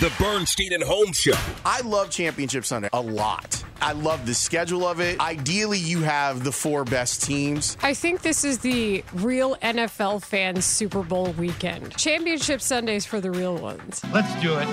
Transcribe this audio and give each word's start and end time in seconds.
The 0.00 0.12
Bernstein 0.16 0.72
and 0.74 0.82
Holmes 0.84 1.18
Show. 1.18 1.34
I 1.64 1.80
love 1.80 2.08
Championship 2.08 2.64
Sunday 2.64 2.88
a 2.92 3.00
lot. 3.00 3.64
I 3.80 3.90
love 3.94 4.26
the 4.26 4.34
schedule 4.34 4.86
of 4.86 5.00
it. 5.00 5.18
Ideally, 5.18 5.78
you 5.78 6.02
have 6.02 6.44
the 6.44 6.52
four 6.52 6.84
best 6.84 7.24
teams. 7.24 7.76
I 7.82 7.94
think 7.94 8.22
this 8.22 8.44
is 8.44 8.58
the 8.58 9.02
real 9.14 9.56
NFL 9.56 10.22
fans 10.22 10.64
Super 10.64 11.02
Bowl 11.02 11.32
weekend. 11.32 11.96
Championship 11.96 12.60
Sundays 12.60 13.06
for 13.06 13.20
the 13.20 13.32
real 13.32 13.56
ones. 13.56 14.00
Let's 14.12 14.32
do 14.40 14.56
it. 14.56 14.68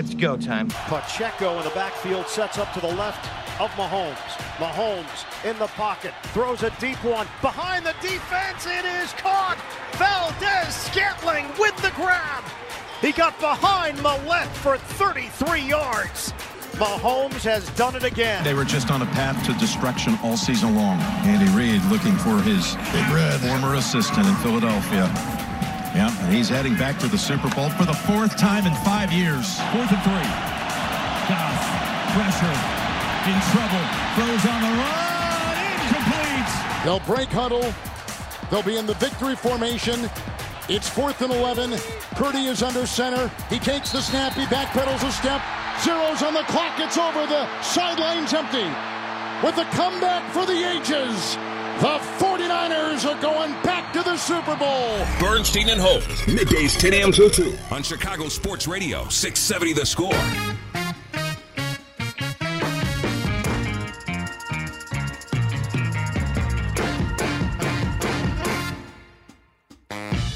It's 0.00 0.12
go 0.12 0.36
time. 0.36 0.70
Pacheco 0.70 1.58
in 1.58 1.62
the 1.62 1.70
backfield 1.70 2.26
sets 2.26 2.58
up 2.58 2.72
to 2.74 2.80
the 2.80 2.92
left 2.94 3.24
of 3.60 3.70
Mahomes. 3.70 4.16
Mahomes 4.58 5.48
in 5.48 5.56
the 5.60 5.68
pocket, 5.68 6.12
throws 6.34 6.64
a 6.64 6.70
deep 6.80 7.02
one 7.04 7.28
behind 7.42 7.86
the 7.86 7.94
defense. 8.02 8.66
It 8.66 8.84
is 8.84 9.12
caught. 9.12 9.56
Valdes-Scantling 9.92 11.46
with 11.60 11.76
the 11.76 11.92
grab. 11.94 12.42
He 13.00 13.12
got 13.12 13.38
behind 13.38 13.98
Millette 13.98 14.48
for 14.48 14.78
33 14.78 15.60
yards. 15.60 16.32
Mahomes 16.76 17.42
has 17.44 17.68
done 17.70 17.96
it 17.96 18.04
again. 18.04 18.44
They 18.44 18.52
were 18.54 18.64
just 18.64 18.90
on 18.90 19.00
a 19.00 19.06
path 19.06 19.36
to 19.46 19.52
destruction 19.54 20.18
all 20.22 20.36
season 20.36 20.74
long. 20.74 21.00
Andy 21.24 21.50
Reid 21.56 21.82
looking 21.84 22.16
for 22.16 22.40
his 22.42 22.74
Big 22.92 23.06
Red. 23.08 23.40
former 23.40 23.76
assistant 23.76 24.26
in 24.26 24.34
Philadelphia. 24.36 25.08
Yeah, 25.96 26.12
and 26.24 26.34
he's 26.34 26.48
heading 26.50 26.76
back 26.76 26.98
to 27.00 27.08
the 27.08 27.16
Super 27.16 27.48
Bowl 27.54 27.70
for 27.70 27.84
the 27.84 27.94
fourth 27.94 28.36
time 28.36 28.66
in 28.66 28.74
five 28.84 29.12
years. 29.12 29.56
Fourth 29.72 29.88
and 29.88 30.02
three. 30.04 30.28
Goff, 31.32 31.60
pressure, 32.12 32.56
in 33.24 33.38
trouble, 33.56 33.84
throws 34.16 34.44
on 34.44 34.60
the 34.60 34.72
run, 34.76 35.56
incomplete. 35.80 36.52
They'll 36.84 37.04
break 37.08 37.28
huddle. 37.30 37.72
They'll 38.50 38.62
be 38.62 38.76
in 38.76 38.84
the 38.86 38.94
victory 38.94 39.34
formation. 39.34 40.10
It's 40.68 40.88
fourth 40.88 41.22
and 41.22 41.32
11. 41.32 41.78
Purdy 42.16 42.46
is 42.46 42.62
under 42.62 42.86
center. 42.86 43.30
He 43.48 43.58
takes 43.60 43.92
the 43.92 44.00
snap. 44.00 44.32
He 44.32 44.44
backpedals 44.46 45.06
a 45.06 45.12
step. 45.12 45.40
Zeros 45.82 46.22
on 46.22 46.34
the 46.34 46.42
clock. 46.48 46.80
It's 46.80 46.98
over. 46.98 47.24
The 47.26 47.46
sideline's 47.62 48.32
empty. 48.34 48.66
With 49.46 49.58
a 49.58 49.64
comeback 49.76 50.28
for 50.32 50.44
the 50.44 50.64
ages, 50.68 51.36
the 51.78 51.98
49ers 52.18 53.04
are 53.04 53.20
going 53.22 53.52
back 53.62 53.92
to 53.92 54.02
the 54.02 54.16
Super 54.16 54.56
Bowl. 54.56 55.06
Bernstein 55.20 55.68
and 55.68 55.80
Holmes. 55.80 56.04
Middays 56.22 56.76
10 56.76 56.94
a.m. 56.94 57.12
till 57.12 57.30
2 57.30 57.56
on 57.70 57.84
Chicago 57.84 58.28
Sports 58.28 58.66
Radio, 58.66 59.06
670 59.08 59.72
The 59.72 59.86
Score. 59.86 60.85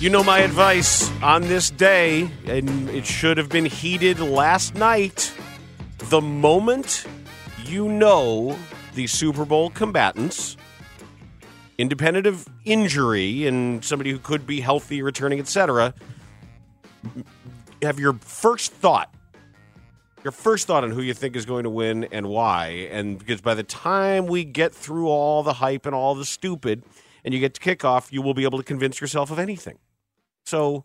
You 0.00 0.08
know 0.08 0.24
my 0.24 0.38
advice 0.38 1.10
on 1.20 1.42
this 1.42 1.68
day, 1.68 2.30
and 2.46 2.88
it 2.88 3.04
should 3.04 3.36
have 3.36 3.50
been 3.50 3.66
heeded 3.66 4.18
last 4.18 4.74
night. 4.74 5.30
The 6.08 6.22
moment 6.22 7.04
you 7.66 7.86
know 7.86 8.56
the 8.94 9.06
Super 9.06 9.44
Bowl 9.44 9.68
combatants, 9.68 10.56
independent 11.76 12.26
of 12.26 12.48
injury 12.64 13.46
and 13.46 13.84
somebody 13.84 14.10
who 14.10 14.18
could 14.18 14.46
be 14.46 14.62
healthy, 14.62 15.02
returning, 15.02 15.38
etc., 15.38 15.92
have 17.82 18.00
your 18.00 18.14
first 18.14 18.72
thought. 18.72 19.12
Your 20.24 20.32
first 20.32 20.66
thought 20.66 20.82
on 20.82 20.92
who 20.92 21.02
you 21.02 21.12
think 21.12 21.36
is 21.36 21.44
going 21.44 21.64
to 21.64 21.70
win 21.70 22.04
and 22.04 22.26
why. 22.26 22.88
And 22.90 23.18
because 23.18 23.42
by 23.42 23.52
the 23.52 23.64
time 23.64 24.24
we 24.28 24.44
get 24.44 24.74
through 24.74 25.08
all 25.08 25.42
the 25.42 25.52
hype 25.52 25.84
and 25.84 25.94
all 25.94 26.14
the 26.14 26.24
stupid, 26.24 26.84
and 27.22 27.34
you 27.34 27.40
get 27.40 27.52
to 27.52 27.60
kickoff, 27.60 28.10
you 28.10 28.22
will 28.22 28.32
be 28.32 28.44
able 28.44 28.56
to 28.56 28.64
convince 28.64 28.98
yourself 28.98 29.30
of 29.30 29.38
anything. 29.38 29.76
So 30.50 30.84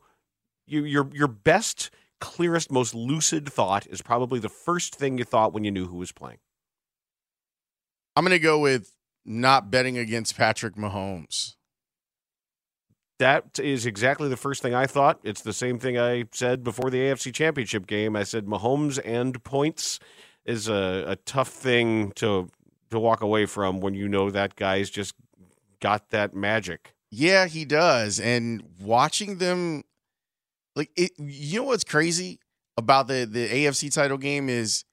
you, 0.67 0.83
your 0.85 1.09
your 1.11 1.27
best, 1.27 1.89
clearest, 2.21 2.71
most 2.71 2.93
lucid 2.93 3.51
thought 3.51 3.87
is 3.87 4.03
probably 4.03 4.39
the 4.39 4.47
first 4.49 4.95
thing 4.95 5.17
you 5.17 5.23
thought 5.23 5.53
when 5.53 5.63
you 5.63 5.71
knew 5.71 5.87
who 5.87 5.97
was 5.97 6.11
playing. 6.11 6.37
I'm 8.15 8.23
going 8.23 8.37
to 8.37 8.39
go 8.39 8.59
with 8.59 8.95
not 9.25 9.71
betting 9.71 9.97
against 9.97 10.37
Patrick 10.37 10.75
Mahomes. 10.75 11.55
That 13.17 13.59
is 13.59 13.87
exactly 13.87 14.29
the 14.29 14.37
first 14.37 14.61
thing 14.61 14.75
I 14.75 14.85
thought. 14.85 15.19
It's 15.23 15.41
the 15.41 15.53
same 15.53 15.79
thing 15.79 15.97
I 15.97 16.25
said 16.31 16.63
before 16.63 16.91
the 16.91 16.99
AFC 16.99 17.33
Championship 17.33 17.87
game. 17.87 18.15
I 18.15 18.23
said 18.23 18.45
Mahomes 18.45 18.99
and 19.03 19.43
points 19.43 19.99
is 20.45 20.67
a, 20.67 21.05
a 21.07 21.15
tough 21.15 21.49
thing 21.49 22.11
to 22.17 22.49
to 22.91 22.99
walk 22.99 23.21
away 23.21 23.47
from 23.47 23.79
when 23.79 23.95
you 23.95 24.07
know 24.07 24.29
that 24.29 24.55
guy's 24.55 24.91
just 24.91 25.15
got 25.79 26.11
that 26.11 26.35
magic. 26.35 26.94
Yeah, 27.11 27.47
he 27.47 27.65
does. 27.65 28.19
And 28.19 28.63
watching 28.79 29.37
them, 29.37 29.83
like, 30.75 30.91
it, 30.95 31.11
you 31.17 31.59
know 31.59 31.67
what's 31.67 31.83
crazy 31.83 32.39
about 32.77 33.07
the 33.07 33.25
the 33.29 33.47
AFC 33.47 33.93
title 33.93 34.17
game 34.17 34.49
is 34.49 34.83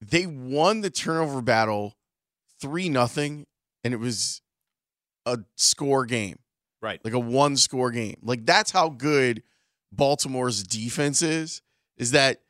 they 0.00 0.26
won 0.26 0.80
the 0.80 0.90
turnover 0.90 1.40
battle 1.42 1.94
three 2.60 2.88
nothing, 2.88 3.46
and 3.84 3.94
it 3.94 3.98
was 3.98 4.42
a 5.26 5.38
score 5.56 6.06
game, 6.06 6.38
right? 6.82 7.00
Like 7.04 7.14
a 7.14 7.18
one 7.18 7.56
score 7.56 7.90
game. 7.90 8.18
Like 8.22 8.44
that's 8.46 8.70
how 8.70 8.88
good 8.88 9.42
Baltimore's 9.92 10.62
defense 10.62 11.22
is. 11.22 11.62
Is 11.96 12.12
that 12.12 12.40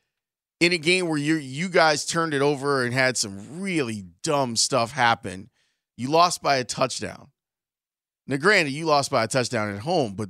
in 0.60 0.72
a 0.72 0.78
game 0.78 1.08
where 1.08 1.18
you 1.18 1.36
you 1.36 1.68
guys 1.68 2.04
turned 2.04 2.34
it 2.34 2.42
over 2.42 2.84
and 2.84 2.92
had 2.94 3.16
some 3.16 3.60
really 3.60 4.04
dumb 4.22 4.56
stuff 4.56 4.92
happen, 4.92 5.50
you 5.96 6.08
lost 6.08 6.42
by 6.42 6.56
a 6.56 6.64
touchdown. 6.64 7.28
Now, 8.28 8.36
granted, 8.36 8.72
you 8.72 8.84
lost 8.84 9.10
by 9.10 9.24
a 9.24 9.26
touchdown 9.26 9.74
at 9.74 9.80
home, 9.80 10.12
but 10.14 10.28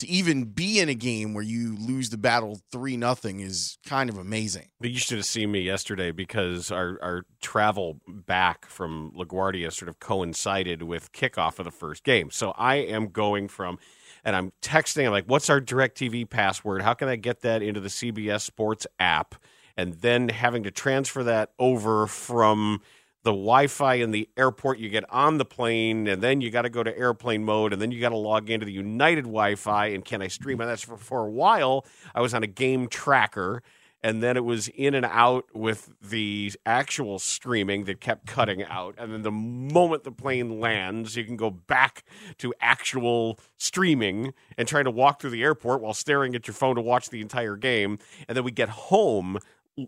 to 0.00 0.08
even 0.08 0.44
be 0.44 0.80
in 0.80 0.88
a 0.88 0.94
game 0.94 1.34
where 1.34 1.42
you 1.42 1.76
lose 1.76 2.10
the 2.10 2.18
battle 2.18 2.60
three 2.72 2.96
nothing 2.96 3.40
is 3.40 3.78
kind 3.86 4.10
of 4.10 4.18
amazing. 4.18 4.68
But 4.80 4.90
you 4.90 4.98
should 4.98 5.18
have 5.18 5.26
seen 5.26 5.50
me 5.52 5.60
yesterday 5.60 6.10
because 6.10 6.70
our 6.70 6.98
our 7.02 7.24
travel 7.40 8.00
back 8.06 8.66
from 8.66 9.12
LaGuardia 9.16 9.72
sort 9.72 9.88
of 9.88 10.00
coincided 10.00 10.82
with 10.82 11.12
kickoff 11.12 11.58
of 11.58 11.64
the 11.64 11.70
first 11.70 12.04
game. 12.04 12.30
So 12.30 12.52
I 12.52 12.76
am 12.76 13.08
going 13.08 13.48
from 13.48 13.78
and 14.24 14.34
I'm 14.34 14.52
texting, 14.62 15.06
I'm 15.06 15.12
like, 15.12 15.26
what's 15.26 15.50
our 15.50 15.60
DirecTV 15.60 16.30
password? 16.30 16.82
How 16.82 16.94
can 16.94 17.08
I 17.08 17.16
get 17.16 17.42
that 17.42 17.62
into 17.62 17.80
the 17.80 17.88
CBS 17.88 18.40
Sports 18.40 18.86
app? 18.98 19.34
And 19.76 19.94
then 19.94 20.28
having 20.28 20.62
to 20.62 20.70
transfer 20.70 21.24
that 21.24 21.50
over 21.58 22.06
from 22.06 22.80
the 23.24 23.32
Wi-Fi 23.32 23.94
in 23.94 24.10
the 24.10 24.28
airport. 24.36 24.78
You 24.78 24.90
get 24.90 25.10
on 25.10 25.38
the 25.38 25.44
plane, 25.44 26.06
and 26.06 26.22
then 26.22 26.40
you 26.40 26.50
got 26.50 26.62
to 26.62 26.70
go 26.70 26.82
to 26.82 26.96
airplane 26.96 27.42
mode, 27.42 27.72
and 27.72 27.82
then 27.82 27.90
you 27.90 28.00
got 28.00 28.10
to 28.10 28.16
log 28.16 28.50
into 28.50 28.66
the 28.66 28.72
United 28.72 29.24
Wi-Fi. 29.24 29.86
And 29.86 30.04
can 30.04 30.22
I 30.22 30.28
stream 30.28 30.60
on 30.60 30.68
that? 30.68 30.80
For, 30.80 30.96
for 30.96 31.26
a 31.26 31.30
while, 31.30 31.86
I 32.14 32.20
was 32.20 32.34
on 32.34 32.42
a 32.42 32.46
game 32.46 32.86
tracker, 32.86 33.62
and 34.02 34.22
then 34.22 34.36
it 34.36 34.44
was 34.44 34.68
in 34.68 34.94
and 34.94 35.06
out 35.06 35.46
with 35.54 35.90
the 36.02 36.52
actual 36.66 37.18
streaming 37.18 37.84
that 37.84 38.02
kept 38.02 38.26
cutting 38.26 38.62
out. 38.62 38.94
And 38.98 39.10
then 39.10 39.22
the 39.22 39.32
moment 39.32 40.04
the 40.04 40.12
plane 40.12 40.60
lands, 40.60 41.16
you 41.16 41.24
can 41.24 41.36
go 41.36 41.50
back 41.50 42.04
to 42.36 42.52
actual 42.60 43.40
streaming 43.56 44.34
and 44.58 44.68
trying 44.68 44.84
to 44.84 44.90
walk 44.90 45.22
through 45.22 45.30
the 45.30 45.42
airport 45.42 45.80
while 45.80 45.94
staring 45.94 46.34
at 46.34 46.46
your 46.46 46.54
phone 46.54 46.76
to 46.76 46.82
watch 46.82 47.08
the 47.08 47.22
entire 47.22 47.56
game. 47.56 47.98
And 48.28 48.36
then 48.36 48.44
we 48.44 48.50
get 48.50 48.68
home, 48.68 49.38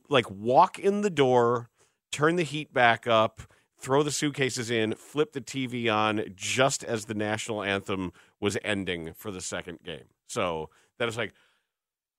like 0.09 0.31
walk 0.31 0.79
in 0.79 1.03
the 1.03 1.11
door 1.11 1.69
turn 2.11 2.37
the 2.37 2.43
heat 2.43 2.73
back 2.73 3.07
up, 3.07 3.43
throw 3.79 4.03
the 4.03 4.11
suitcases 4.11 4.71
in, 4.71 4.95
flip 4.95 5.33
the 5.33 5.41
TV 5.41 5.93
on 5.93 6.25
just 6.35 6.83
as 6.85 7.07
the 7.07 7.15
national 7.15 7.63
anthem 7.63 8.13
was 8.41 8.57
ending 8.65 9.13
for 9.13 9.31
the 9.31 9.41
second 9.41 9.81
game. 9.85 10.05
So 10.27 10.71
that 10.99 11.05
was 11.07 11.17
like, 11.17 11.33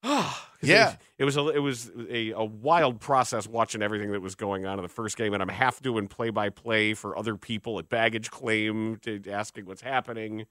oh, 0.04 0.48
yeah, 0.62 0.92
it, 0.92 0.98
it, 1.20 1.26
was 1.26 1.38
a 1.38 1.48
it 1.50 1.60
was 1.60 1.92
a, 2.10 2.32
a 2.32 2.44
wild 2.44 3.00
process 3.00 3.48
watching 3.48 3.82
everything 3.82 4.12
that 4.12 4.22
was 4.22 4.36
going 4.36 4.66
on 4.66 4.80
in 4.80 4.84
the 4.84 4.90
first 4.90 5.18
game, 5.18 5.34
and 5.34 5.42
I'm 5.42 5.50
half 5.50 5.82
doing 5.82 6.08
play 6.08 6.30
by 6.30 6.50
play 6.50 6.94
for 6.94 7.18
other 7.18 7.36
people 7.36 7.80
at 7.80 7.90
baggage 7.90 8.32
claim, 8.32 8.98
to, 8.98 9.22
asking 9.30 9.66
what's 9.66 9.82
happening. 9.82 10.46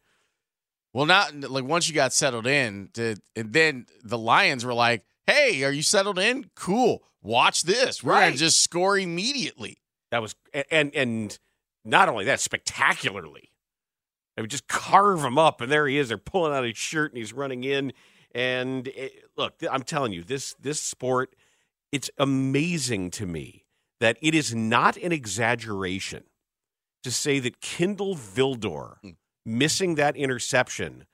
Well, 0.92 1.06
not 1.06 1.34
like 1.34 1.64
once 1.64 1.88
you 1.88 1.94
got 1.94 2.12
settled 2.12 2.46
in, 2.46 2.88
to, 2.94 3.16
and 3.34 3.52
then 3.52 3.86
the 4.02 4.16
Lions 4.16 4.64
were 4.64 4.72
like, 4.72 5.04
"Hey, 5.26 5.64
are 5.64 5.72
you 5.72 5.82
settled 5.82 6.18
in? 6.18 6.50
Cool 6.54 7.02
watch 7.26 7.62
this. 7.62 8.02
We're 8.02 8.12
right. 8.12 8.20
going 8.22 8.32
to 8.34 8.38
just 8.38 8.62
score 8.62 8.98
immediately. 8.98 9.78
That 10.10 10.22
was 10.22 10.34
and 10.70 10.94
and 10.94 11.38
not 11.84 12.08
only 12.08 12.24
that, 12.26 12.40
spectacularly. 12.40 13.50
They 14.36 14.42
would 14.42 14.50
just 14.50 14.68
carve 14.68 15.24
him 15.24 15.38
up, 15.38 15.60
and 15.60 15.72
there 15.72 15.86
he 15.88 15.98
is. 15.98 16.08
They're 16.08 16.18
pulling 16.18 16.52
out 16.52 16.64
his 16.64 16.76
shirt, 16.76 17.10
and 17.10 17.18
he's 17.18 17.32
running 17.32 17.64
in. 17.64 17.92
And 18.34 18.88
it, 18.88 19.24
look, 19.36 19.54
I'm 19.70 19.82
telling 19.82 20.12
you, 20.12 20.22
this 20.22 20.54
this 20.54 20.80
sport, 20.80 21.34
it's 21.90 22.10
amazing 22.18 23.10
to 23.12 23.26
me 23.26 23.64
that 24.00 24.18
it 24.20 24.34
is 24.34 24.54
not 24.54 24.96
an 24.98 25.10
exaggeration 25.12 26.24
to 27.02 27.10
say 27.10 27.38
that 27.40 27.60
Kindle 27.60 28.14
Vildor 28.14 28.96
hmm. 29.02 29.10
missing 29.44 29.96
that 29.96 30.16
interception 30.16 31.06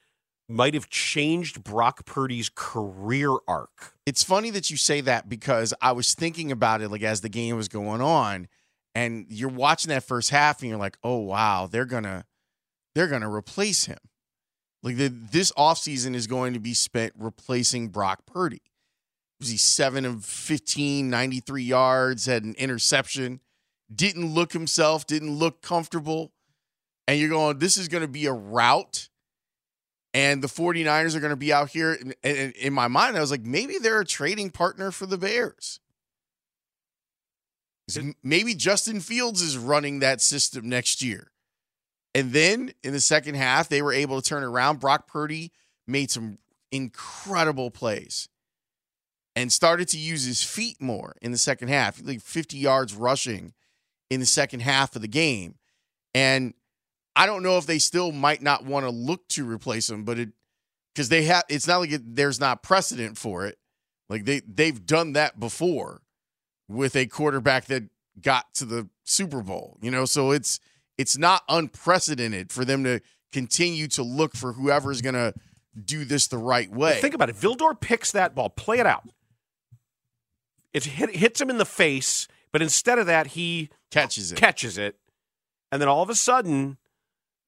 might 0.52 0.74
have 0.74 0.88
changed 0.88 1.64
Brock 1.64 2.04
Purdy's 2.04 2.50
career 2.54 3.30
arc. 3.48 3.94
It's 4.06 4.22
funny 4.22 4.50
that 4.50 4.70
you 4.70 4.76
say 4.76 5.00
that 5.02 5.28
because 5.28 5.74
I 5.80 5.92
was 5.92 6.14
thinking 6.14 6.52
about 6.52 6.80
it 6.80 6.90
like 6.90 7.02
as 7.02 7.20
the 7.20 7.28
game 7.28 7.56
was 7.56 7.68
going 7.68 8.00
on 8.00 8.48
and 8.94 9.26
you're 9.28 9.48
watching 9.48 9.88
that 9.90 10.04
first 10.04 10.30
half 10.30 10.60
and 10.60 10.68
you're 10.68 10.78
like, 10.78 10.98
"Oh 11.02 11.18
wow, 11.18 11.66
they're 11.70 11.84
going 11.84 12.04
to 12.04 12.24
they're 12.94 13.08
going 13.08 13.22
to 13.22 13.32
replace 13.32 13.86
him." 13.86 13.98
Like 14.82 14.96
the, 14.96 15.08
this 15.08 15.52
offseason 15.52 16.14
is 16.14 16.26
going 16.26 16.54
to 16.54 16.60
be 16.60 16.74
spent 16.74 17.12
replacing 17.16 17.88
Brock 17.88 18.26
Purdy. 18.26 18.62
was 19.38 19.48
he 19.48 19.56
seven 19.56 20.04
of 20.04 20.24
15, 20.24 21.08
93 21.08 21.62
yards, 21.62 22.26
had 22.26 22.44
an 22.44 22.54
interception, 22.58 23.40
didn't 23.94 24.34
look 24.34 24.52
himself, 24.52 25.06
didn't 25.06 25.36
look 25.36 25.62
comfortable. 25.62 26.32
And 27.06 27.18
you're 27.18 27.28
going, 27.28 27.58
this 27.58 27.76
is 27.76 27.88
going 27.88 28.02
to 28.02 28.08
be 28.08 28.26
a 28.26 28.32
route. 28.32 29.08
And 30.14 30.42
the 30.42 30.48
49ers 30.48 31.14
are 31.14 31.20
going 31.20 31.30
to 31.30 31.36
be 31.36 31.52
out 31.52 31.70
here. 31.70 31.98
And- 32.22 32.52
in 32.52 32.72
my 32.72 32.88
mind, 32.88 33.16
I 33.16 33.20
was 33.20 33.30
like, 33.30 33.42
maybe 33.42 33.78
they're 33.80 34.00
a 34.00 34.06
trading 34.06 34.50
partner 34.50 34.90
for 34.90 35.06
the 35.06 35.18
Bears. 35.18 35.80
Maybe 38.22 38.54
Justin 38.54 39.00
Fields 39.00 39.42
is 39.42 39.58
running 39.58 39.98
that 39.98 40.20
system 40.20 40.68
next 40.68 41.02
year. 41.02 41.32
And 42.14 42.32
then 42.32 42.72
in 42.82 42.92
the 42.92 43.00
second 43.00 43.34
half, 43.34 43.68
they 43.68 43.82
were 43.82 43.92
able 43.92 44.20
to 44.20 44.28
turn 44.28 44.44
around. 44.44 44.80
Brock 44.80 45.06
Purdy 45.06 45.52
made 45.86 46.10
some 46.10 46.38
incredible 46.70 47.70
plays 47.70 48.28
and 49.34 49.52
started 49.52 49.88
to 49.88 49.98
use 49.98 50.24
his 50.24 50.42
feet 50.42 50.80
more 50.80 51.16
in 51.22 51.32
the 51.32 51.38
second 51.38 51.68
half, 51.68 52.00
like 52.04 52.20
50 52.20 52.56
yards 52.56 52.94
rushing 52.94 53.54
in 54.10 54.20
the 54.20 54.26
second 54.26 54.60
half 54.60 54.94
of 54.94 55.02
the 55.02 55.08
game. 55.08 55.56
And 56.14 56.54
I 57.14 57.26
don't 57.26 57.42
know 57.42 57.58
if 57.58 57.66
they 57.66 57.78
still 57.78 58.12
might 58.12 58.42
not 58.42 58.64
want 58.64 58.86
to 58.86 58.90
look 58.90 59.28
to 59.28 59.48
replace 59.48 59.88
him, 59.90 60.04
but 60.04 60.18
it 60.18 60.30
because 60.94 61.08
they 61.08 61.24
have 61.24 61.44
it's 61.48 61.66
not 61.66 61.78
like 61.78 61.92
it, 61.92 62.16
there's 62.16 62.40
not 62.40 62.62
precedent 62.62 63.18
for 63.18 63.46
it. 63.46 63.58
Like 64.08 64.24
they 64.24 64.40
they've 64.40 64.84
done 64.84 65.12
that 65.12 65.38
before 65.38 66.02
with 66.68 66.96
a 66.96 67.06
quarterback 67.06 67.66
that 67.66 67.84
got 68.20 68.52
to 68.54 68.64
the 68.64 68.88
Super 69.04 69.42
Bowl, 69.42 69.78
you 69.82 69.90
know, 69.90 70.04
so 70.04 70.30
it's 70.30 70.60
it's 70.98 71.16
not 71.16 71.42
unprecedented 71.48 72.52
for 72.52 72.64
them 72.64 72.84
to 72.84 73.00
continue 73.32 73.88
to 73.88 74.02
look 74.02 74.36
for 74.36 74.52
whoever's 74.52 75.00
going 75.00 75.14
to 75.14 75.32
do 75.82 76.04
this 76.04 76.26
the 76.26 76.36
right 76.36 76.70
way. 76.70 77.00
Think 77.00 77.14
about 77.14 77.30
it. 77.30 77.36
Vildor 77.36 77.78
picks 77.78 78.12
that 78.12 78.34
ball. 78.34 78.50
Play 78.50 78.78
it 78.78 78.86
out. 78.86 79.08
It 80.74 80.84
hit, 80.84 81.16
hits 81.16 81.40
him 81.40 81.50
in 81.50 81.58
the 81.58 81.66
face, 81.66 82.28
but 82.50 82.62
instead 82.62 82.98
of 82.98 83.06
that, 83.06 83.28
he 83.28 83.70
catches 83.90 84.32
it. 84.32 84.36
catches 84.36 84.78
it, 84.78 84.96
and 85.70 85.80
then 85.80 85.88
all 85.88 86.02
of 86.02 86.10
a 86.10 86.14
sudden, 86.14 86.78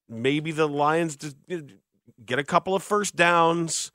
maybe 0.08 0.52
the 0.52 0.68
Lions 0.68 1.16
get 2.24 2.38
a 2.38 2.44
couple 2.44 2.74
of 2.74 2.82
first 2.82 3.16
downs. 3.16 3.92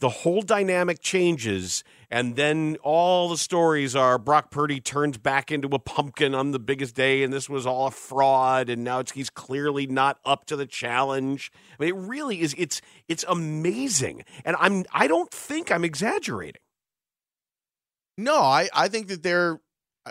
The 0.00 0.08
whole 0.08 0.42
dynamic 0.42 1.00
changes, 1.00 1.82
and 2.08 2.36
then 2.36 2.76
all 2.84 3.28
the 3.28 3.36
stories 3.36 3.96
are 3.96 4.16
Brock 4.16 4.48
Purdy 4.52 4.80
turns 4.80 5.18
back 5.18 5.50
into 5.50 5.66
a 5.70 5.80
pumpkin 5.80 6.36
on 6.36 6.52
the 6.52 6.60
biggest 6.60 6.94
day, 6.94 7.24
and 7.24 7.32
this 7.32 7.50
was 7.50 7.66
all 7.66 7.88
a 7.88 7.90
fraud, 7.90 8.68
and 8.68 8.84
now 8.84 9.02
he's 9.12 9.28
clearly 9.28 9.88
not 9.88 10.20
up 10.24 10.44
to 10.46 10.54
the 10.54 10.66
challenge. 10.66 11.50
I 11.72 11.82
mean, 11.82 11.88
it 11.96 11.98
really 11.98 12.42
is. 12.42 12.54
It's 12.56 12.80
it's 13.08 13.24
amazing, 13.26 14.22
and 14.44 14.54
I'm 14.60 14.84
I 14.92 15.08
don't 15.08 15.32
think 15.32 15.72
I'm 15.72 15.84
exaggerating. 15.84 16.62
No, 18.16 18.36
I, 18.36 18.68
I 18.72 18.86
think 18.86 19.08
that 19.08 19.24
they're 19.24 19.58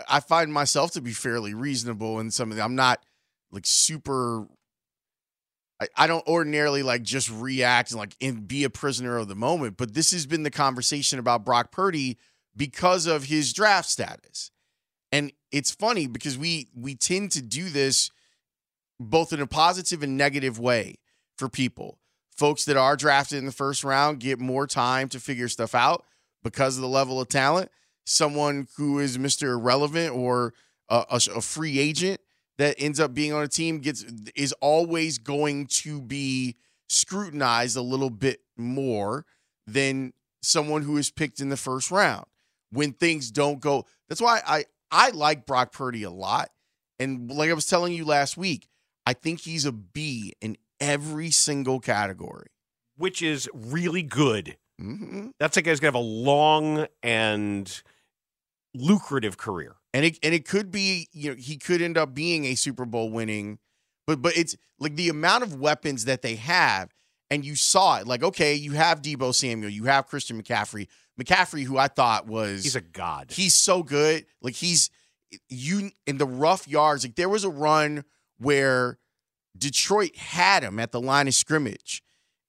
I 0.06 0.20
find 0.20 0.52
myself 0.52 0.92
to 0.92 1.00
be 1.00 1.12
fairly 1.12 1.54
reasonable 1.54 2.20
in 2.20 2.30
some 2.30 2.50
of 2.50 2.56
them. 2.56 2.64
I'm 2.64 2.76
not 2.76 3.02
like 3.50 3.64
super 3.66 4.46
I, 5.80 5.88
I 5.96 6.06
don't 6.06 6.26
ordinarily 6.26 6.82
like 6.82 7.02
just 7.02 7.30
react 7.30 7.90
and 7.90 7.98
like 7.98 8.16
and 8.20 8.46
be 8.46 8.64
a 8.64 8.70
prisoner 8.70 9.16
of 9.16 9.28
the 9.28 9.34
moment, 9.34 9.76
but 9.76 9.94
this 9.94 10.10
has 10.12 10.26
been 10.26 10.42
the 10.42 10.50
conversation 10.50 11.18
about 11.18 11.44
Brock 11.44 11.72
Purdy 11.72 12.18
because 12.56 13.06
of 13.06 13.24
his 13.24 13.52
draft 13.52 13.88
status. 13.88 14.50
And 15.12 15.32
it's 15.50 15.70
funny 15.70 16.06
because 16.06 16.36
we 16.36 16.68
we 16.74 16.94
tend 16.94 17.32
to 17.32 17.42
do 17.42 17.68
this 17.68 18.10
both 19.00 19.32
in 19.32 19.40
a 19.40 19.46
positive 19.46 20.02
and 20.02 20.16
negative 20.16 20.58
way 20.58 20.96
for 21.36 21.48
people. 21.48 21.98
Folks 22.36 22.64
that 22.66 22.76
are 22.76 22.96
drafted 22.96 23.38
in 23.38 23.46
the 23.46 23.52
first 23.52 23.82
round 23.82 24.20
get 24.20 24.38
more 24.38 24.66
time 24.66 25.08
to 25.08 25.20
figure 25.20 25.48
stuff 25.48 25.74
out 25.74 26.04
because 26.42 26.76
of 26.76 26.82
the 26.82 26.88
level 26.88 27.20
of 27.20 27.28
talent. 27.28 27.70
Someone 28.04 28.68
who 28.76 28.98
is 28.98 29.18
Mr. 29.18 29.54
Irrelevant 29.54 30.14
or 30.14 30.54
a, 30.88 31.04
a, 31.10 31.20
a 31.36 31.40
free 31.40 31.78
agent 31.78 32.20
that 32.58 32.74
ends 32.78 33.00
up 33.00 33.14
being 33.14 33.32
on 33.32 33.42
a 33.42 33.48
team 33.48 33.78
gets 33.78 34.04
is 34.36 34.52
always 34.60 35.18
going 35.18 35.66
to 35.66 36.00
be 36.00 36.56
scrutinized 36.88 37.76
a 37.76 37.82
little 37.82 38.10
bit 38.10 38.40
more 38.56 39.24
than 39.66 40.12
someone 40.42 40.82
who 40.82 40.96
is 40.96 41.10
picked 41.10 41.40
in 41.40 41.48
the 41.48 41.56
first 41.56 41.90
round 41.90 42.26
when 42.70 42.92
things 42.92 43.30
don't 43.30 43.60
go. 43.60 43.84
That's 44.08 44.20
why 44.20 44.40
I 44.46 44.64
I 44.90 45.10
like 45.10 45.46
Brock 45.46 45.72
Purdy 45.72 46.02
a 46.02 46.10
lot. 46.10 46.50
And 46.98 47.30
like 47.30 47.50
I 47.50 47.54
was 47.54 47.66
telling 47.66 47.92
you 47.92 48.04
last 48.04 48.36
week, 48.36 48.68
I 49.06 49.12
think 49.12 49.40
he's 49.40 49.64
a 49.64 49.72
B 49.72 50.34
in 50.40 50.56
every 50.80 51.30
single 51.30 51.80
category. 51.80 52.48
which 52.96 53.22
is 53.22 53.48
really 53.54 54.02
good. 54.02 54.56
hmm 54.78 55.28
That's 55.38 55.56
a 55.56 55.62
guy's 55.62 55.80
gonna 55.80 55.88
have 55.88 55.94
a 55.94 55.98
long 55.98 56.86
and 57.02 57.82
lucrative 58.74 59.36
career. 59.36 59.76
And 59.94 60.04
it 60.04 60.18
and 60.22 60.34
it 60.34 60.46
could 60.46 60.70
be, 60.70 61.08
you 61.12 61.30
know, 61.30 61.36
he 61.36 61.56
could 61.56 61.80
end 61.82 61.96
up 61.96 62.14
being 62.14 62.44
a 62.44 62.54
Super 62.54 62.84
Bowl 62.84 63.10
winning, 63.10 63.58
but 64.06 64.20
but 64.22 64.36
it's 64.36 64.56
like 64.78 64.96
the 64.96 65.08
amount 65.08 65.42
of 65.42 65.58
weapons 65.58 66.04
that 66.04 66.22
they 66.22 66.36
have, 66.36 66.90
and 67.30 67.44
you 67.44 67.56
saw 67.56 67.98
it. 67.98 68.06
Like, 68.06 68.22
okay, 68.22 68.54
you 68.54 68.72
have 68.72 69.02
Deebo 69.02 69.34
Samuel, 69.34 69.70
you 69.70 69.84
have 69.84 70.06
Christian 70.06 70.40
McCaffrey. 70.40 70.88
McCaffrey, 71.20 71.64
who 71.64 71.78
I 71.78 71.88
thought 71.88 72.26
was 72.26 72.62
He's 72.62 72.76
a 72.76 72.80
god. 72.80 73.32
he's 73.32 73.54
so 73.54 73.82
good. 73.82 74.26
Like 74.40 74.54
he's 74.54 74.90
you 75.48 75.90
in 76.06 76.18
the 76.18 76.26
rough 76.26 76.68
yards. 76.68 77.04
Like 77.04 77.16
there 77.16 77.28
was 77.28 77.44
a 77.44 77.50
run 77.50 78.04
where 78.38 78.98
Detroit 79.56 80.16
had 80.16 80.62
him 80.62 80.78
at 80.78 80.92
the 80.92 81.00
line 81.00 81.26
of 81.26 81.34
scrimmage, 81.34 82.02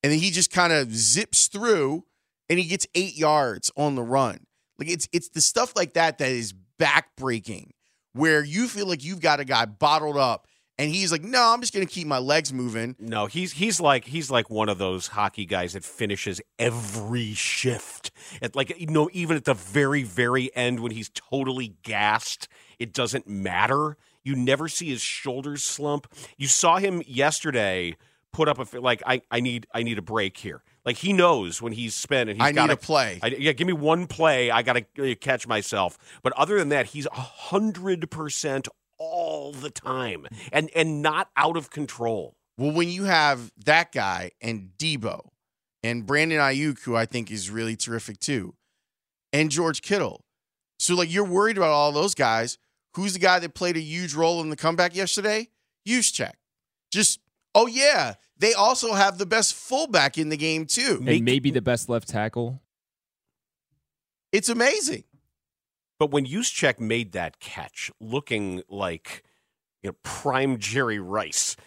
and 0.04 0.12
then 0.12 0.20
he 0.20 0.30
just 0.30 0.52
kind 0.52 0.72
of 0.72 0.94
zips 0.94 1.48
through, 1.48 2.06
and 2.50 2.60
he 2.60 2.66
gets 2.66 2.86
eight 2.94 3.18
yards 3.18 3.72
on 3.76 3.96
the 3.96 4.04
run. 4.04 4.46
Like 4.80 4.90
it's 4.90 5.08
it's 5.12 5.30
the 5.30 5.42
stuff 5.42 5.74
like 5.76 5.94
that 5.94 6.18
that 6.20 6.30
is 6.30 6.54
backbreaking, 6.80 7.72
where 8.14 8.44
you 8.44 8.68
feel 8.68 8.88
like 8.88 9.04
you've 9.04 9.22
got 9.22 9.40
a 9.40 9.46
guy 9.46 9.66
bottled 9.66 10.18
up, 10.18 10.48
and 10.78 10.90
he's 10.90 11.12
like, 11.12 11.22
no, 11.22 11.54
I'm 11.54 11.60
just 11.60 11.74
gonna 11.74 11.86
keep 11.86 12.08
my 12.08 12.20
legs 12.20 12.54
moving. 12.54 12.96
No, 12.98 13.26
he's 13.26 13.52
he's 13.52 13.82
like 13.82 14.06
he's 14.06 14.32
like 14.32 14.50
one 14.50 14.70
of 14.70 14.78
those 14.78 15.08
hockey 15.08 15.46
guys 15.46 15.74
that 15.74 15.84
finishes 15.84 16.42
every 16.58 17.34
shift. 17.34 18.12
At 18.42 18.56
like 18.56 18.80
you 18.80 18.88
know, 18.88 19.10
even 19.12 19.36
at 19.36 19.44
the 19.46 19.54
very 19.54 20.04
very 20.04 20.56
end 20.56 20.80
when 20.80 20.94
he's 20.94 21.10
totally 21.10 21.76
gassed, 21.84 22.48
it 22.80 22.94
doesn't 22.94 23.28
matter. 23.28 23.98
You 24.24 24.36
never 24.36 24.68
see 24.68 24.90
his 24.90 25.02
shoulders 25.02 25.64
slump. 25.64 26.08
You 26.38 26.48
saw 26.48 26.78
him 26.78 27.04
yesterday 27.06 27.96
put 28.32 28.48
up 28.48 28.60
a 28.60 28.80
like 28.80 29.02
I 29.06 29.22
I 29.32 29.40
need 29.40 29.68
I 29.74 29.84
need 29.84 29.98
a 29.98 30.02
break 30.02 30.38
here. 30.38 30.64
Like 30.86 30.98
he 30.98 31.14
knows 31.14 31.62
when 31.62 31.74
he's 31.74 31.96
spent 31.96 32.30
and 32.30 32.40
he's 32.40 32.48
I 32.48 32.52
got 32.52 32.68
need 32.68 32.74
a 32.74 32.78
play. 32.78 33.20
I, 33.22 33.28
yeah, 33.28 33.52
give 33.52 33.68
me 33.68 33.74
one 33.74 34.08
play. 34.08 34.50
I 34.50 34.62
got 34.62 34.78
to 34.96 35.12
uh, 35.12 35.16
catch 35.16 35.48
myself. 35.48 35.98
But 36.24 36.34
other 36.34 36.58
than 36.58 36.70
that, 36.70 36.88
he's 36.88 37.06
a 37.08 37.20
hundred 37.20 38.10
percent 38.10 38.68
all 38.98 39.52
the 39.52 39.70
time, 39.70 40.28
and 40.52 40.70
and 40.76 41.02
not 41.02 41.30
out 41.36 41.58
of 41.58 41.70
control. 41.70 42.36
Well, 42.58 42.72
when 42.72 42.90
you 42.90 43.06
have 43.06 43.52
that 43.66 43.92
guy 43.92 44.32
and 44.42 44.72
Deebo 44.78 45.30
and 45.84 46.06
Brandon 46.06 46.40
Aiyuk, 46.40 46.84
who 46.84 46.96
I 46.96 47.06
think 47.06 47.32
is 47.32 47.50
really 47.50 47.76
terrific 47.76 48.20
too, 48.20 48.56
and 49.32 49.50
George 49.50 49.82
Kittle. 49.82 50.26
So, 50.80 50.96
like, 50.96 51.12
you're 51.14 51.26
worried 51.26 51.58
about 51.58 51.72
all 51.72 51.92
those 51.92 52.16
guys. 52.16 52.58
Who's 52.96 53.14
the 53.14 53.20
guy 53.20 53.40
that 53.40 53.54
played 53.54 53.78
a 53.78 53.82
huge 53.82 54.14
role 54.14 54.42
in 54.42 54.50
the 54.50 54.56
comeback 54.56 54.96
yesterday? 54.96 55.50
check. 55.86 56.38
Just, 56.92 57.20
oh, 57.54 57.68
yeah. 57.68 58.16
They 58.40 58.54
also 58.54 58.94
have 58.94 59.18
the 59.18 59.26
best 59.26 59.54
fullback 59.54 60.18
in 60.18 60.30
the 60.30 60.38
game, 60.38 60.66
too. 60.66 61.04
and 61.06 61.26
maybe 61.26 61.52
the 61.52 61.62
best 61.62 61.90
left 61.90 62.08
tackle. 62.08 62.62
It's 64.32 64.50
amazing. 64.50 65.04
But 65.98 66.12
when 66.12 66.26
Juszczyk 66.26 66.80
made 66.80 67.12
that 67.12 67.40
catch, 67.40 67.92
looking 68.00 68.64
like 68.70 69.24
you 69.84 69.90
know 69.90 69.96
prime 70.04 70.58
Jerry 70.58 71.00
Rice, 71.00 71.58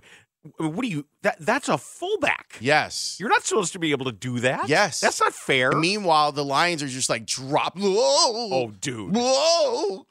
what 0.56 0.80
do 0.80 0.88
you? 0.88 1.06
That 1.22 1.36
that's 1.38 1.68
a 1.68 1.78
fullback. 1.78 2.56
Yes. 2.60 3.16
You're 3.20 3.28
not 3.28 3.44
supposed 3.44 3.72
to 3.74 3.78
be 3.78 3.92
able 3.92 4.06
to 4.06 4.12
do 4.12 4.40
that. 4.40 4.68
Yes. 4.68 5.00
that's 5.00 5.20
not 5.20 5.32
fair. 5.32 5.70
And 5.70 5.80
meanwhile, 5.80 6.32
the 6.32 6.44
Lions 6.44 6.82
are 6.82 6.88
just 6.88 7.08
like 7.08 7.26
drop. 7.26 7.78
Whoa. 7.78 7.86
oh, 7.86 8.72
dude, 8.80 9.14
Whoa. 9.14 10.06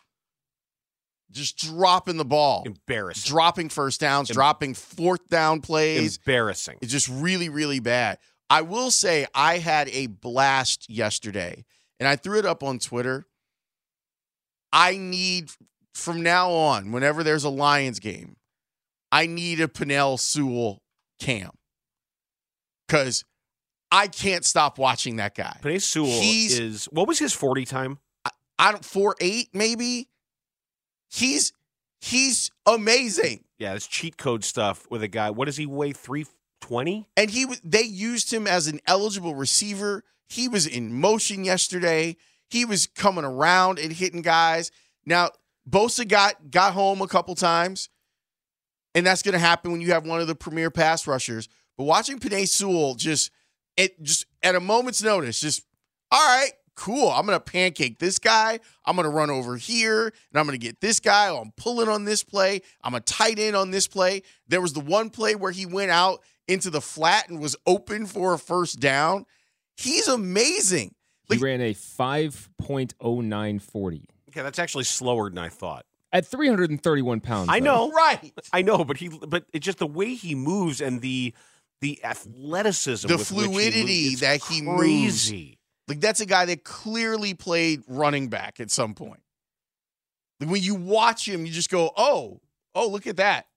Just 1.35 1.57
dropping 1.57 2.17
the 2.17 2.25
ball. 2.25 2.63
embarrassing, 2.65 3.29
dropping 3.29 3.69
first 3.69 3.99
downs, 3.99 4.29
Em- 4.29 4.33
dropping 4.35 4.73
fourth 4.73 5.27
down 5.29 5.61
plays. 5.61 6.17
embarrassing. 6.17 6.77
It's 6.81 6.91
just 6.91 7.09
really, 7.09 7.49
really 7.49 7.79
bad. 7.79 8.17
I 8.49 8.61
will 8.61 8.89
say 8.91 9.27
I 9.35 9.57
had 9.57 9.89
a 9.89 10.07
blast 10.07 10.89
yesterday, 10.89 11.65
and 11.99 12.07
I 12.07 12.15
threw 12.15 12.39
it 12.39 12.45
up 12.45 12.63
on 12.63 12.79
Twitter. 12.79 13.25
I 14.71 14.97
need 14.97 15.51
from 15.93 16.21
now 16.21 16.51
on, 16.51 16.91
whenever 16.91 17.23
there's 17.23 17.43
a 17.43 17.49
Lions 17.49 17.99
game, 17.99 18.35
I 19.11 19.25
need 19.27 19.59
a 19.61 19.67
Penei 19.67 20.19
Sewell 20.19 20.81
cam 21.19 21.51
because 22.87 23.23
I 23.91 24.07
can't 24.07 24.43
stop 24.45 24.77
watching 24.77 25.15
that 25.17 25.35
guy. 25.35 25.57
Penei 25.61 25.81
Sewell 25.81 26.19
He's- 26.21 26.51
is 26.53 26.85
what 26.85 27.07
was 27.07 27.19
his 27.19 27.33
forty 27.33 27.65
time? 27.65 27.99
I 28.57 28.71
don't 28.71 28.85
four 28.85 29.15
eight 29.19 29.49
maybe. 29.53 30.07
He's 31.15 31.53
he's 32.01 32.51
amazing. 32.65 33.45
Yeah, 33.57 33.73
it's 33.73 33.87
cheat 33.87 34.17
code 34.17 34.43
stuff 34.43 34.85
with 34.89 35.01
a 35.01 35.07
guy. 35.07 35.29
What 35.29 35.45
does 35.45 35.55
he 35.55 35.65
weigh? 35.65 35.93
Three 35.93 36.25
twenty. 36.59 37.07
and 37.15 37.29
he 37.29 37.45
they 37.63 37.83
used 37.83 38.33
him 38.33 38.47
as 38.47 38.67
an 38.67 38.81
eligible 38.85 39.33
receiver. 39.33 40.03
He 40.27 40.49
was 40.49 40.67
in 40.67 40.93
motion 40.99 41.45
yesterday. 41.45 42.17
He 42.49 42.65
was 42.65 42.87
coming 42.87 43.23
around 43.23 43.79
and 43.79 43.93
hitting 43.93 44.21
guys. 44.23 44.71
Now, 45.05 45.29
Bosa 45.69 46.05
got 46.05 46.51
got 46.51 46.73
home 46.73 47.01
a 47.01 47.07
couple 47.07 47.33
times, 47.35 47.87
and 48.93 49.05
that's 49.05 49.21
going 49.21 49.33
to 49.33 49.39
happen 49.39 49.71
when 49.71 49.79
you 49.79 49.93
have 49.93 50.05
one 50.05 50.19
of 50.19 50.27
the 50.27 50.35
premier 50.35 50.69
pass 50.69 51.07
rushers. 51.07 51.47
But 51.77 51.85
watching 51.85 52.19
Penei 52.19 52.45
Sewell 52.45 52.95
just 52.95 53.31
it 53.77 54.01
just 54.03 54.25
at 54.43 54.55
a 54.55 54.59
moment's 54.59 55.01
notice, 55.01 55.39
just 55.39 55.63
all 56.11 56.19
right, 56.19 56.51
cool. 56.75 57.09
I'm 57.09 57.25
gonna 57.25 57.39
pancake 57.39 57.99
this 57.99 58.19
guy. 58.19 58.59
I'm 58.85 58.95
gonna 58.95 59.09
run 59.09 59.29
over 59.29 59.57
here, 59.57 60.05
and 60.05 60.39
I'm 60.39 60.45
gonna 60.45 60.57
get 60.57 60.81
this 60.81 60.99
guy. 60.99 61.29
Oh, 61.29 61.37
I'm 61.37 61.51
pulling 61.57 61.89
on 61.89 62.05
this 62.05 62.23
play. 62.23 62.61
I'm 62.83 62.93
a 62.93 62.99
tight 63.01 63.39
end 63.39 63.55
on 63.55 63.71
this 63.71 63.87
play. 63.87 64.21
There 64.47 64.61
was 64.61 64.73
the 64.73 64.79
one 64.81 65.09
play 65.09 65.35
where 65.35 65.51
he 65.51 65.65
went 65.65 65.91
out 65.91 66.21
into 66.47 66.69
the 66.69 66.81
flat 66.81 67.29
and 67.29 67.41
was 67.41 67.55
open 67.65 68.05
for 68.05 68.33
a 68.33 68.39
first 68.39 68.79
down. 68.79 69.25
He's 69.77 70.07
amazing. 70.07 70.93
He 71.27 71.37
ran 71.37 71.59
a 71.59 71.73
5.0940 71.73 74.03
Okay, 74.29 74.41
that's 74.41 74.59
actually 74.59 74.83
slower 74.83 75.27
than 75.29 75.39
I 75.39 75.49
thought. 75.49 75.85
at 76.11 76.27
331 76.27 77.19
pounds. 77.21 77.49
I 77.49 77.59
though. 77.59 77.87
know, 77.87 77.91
Right. 77.91 78.31
I 78.53 78.61
know, 78.61 78.85
but 78.85 78.97
he, 78.97 79.09
but 79.09 79.45
it's 79.53 79.65
just 79.65 79.79
the 79.79 79.87
way 79.87 80.13
he 80.13 80.35
moves 80.35 80.81
and 80.81 81.01
the 81.01 81.33
the 81.81 81.99
athleticism, 82.05 83.07
The 83.07 83.17
with 83.17 83.31
which 83.31 83.39
he 83.39 83.45
fluidity 83.47 84.03
moves, 84.09 84.13
it's 84.13 84.21
that 84.21 84.41
he 84.43 84.61
moves. 84.61 85.33
Like 85.87 86.01
that's 86.01 86.21
a 86.21 86.25
guy 86.25 86.45
that 86.45 86.63
clearly 86.63 87.33
played 87.33 87.83
running 87.87 88.29
back 88.29 88.59
at 88.59 88.71
some 88.71 88.93
point. 88.93 89.21
Like 90.39 90.49
when 90.49 90.63
you 90.63 90.75
watch 90.75 91.27
him, 91.27 91.45
you 91.45 91.51
just 91.51 91.69
go, 91.69 91.91
"Oh, 91.95 92.41
oh, 92.73 92.87
look 92.89 93.07
at 93.07 93.17
that! 93.17 93.47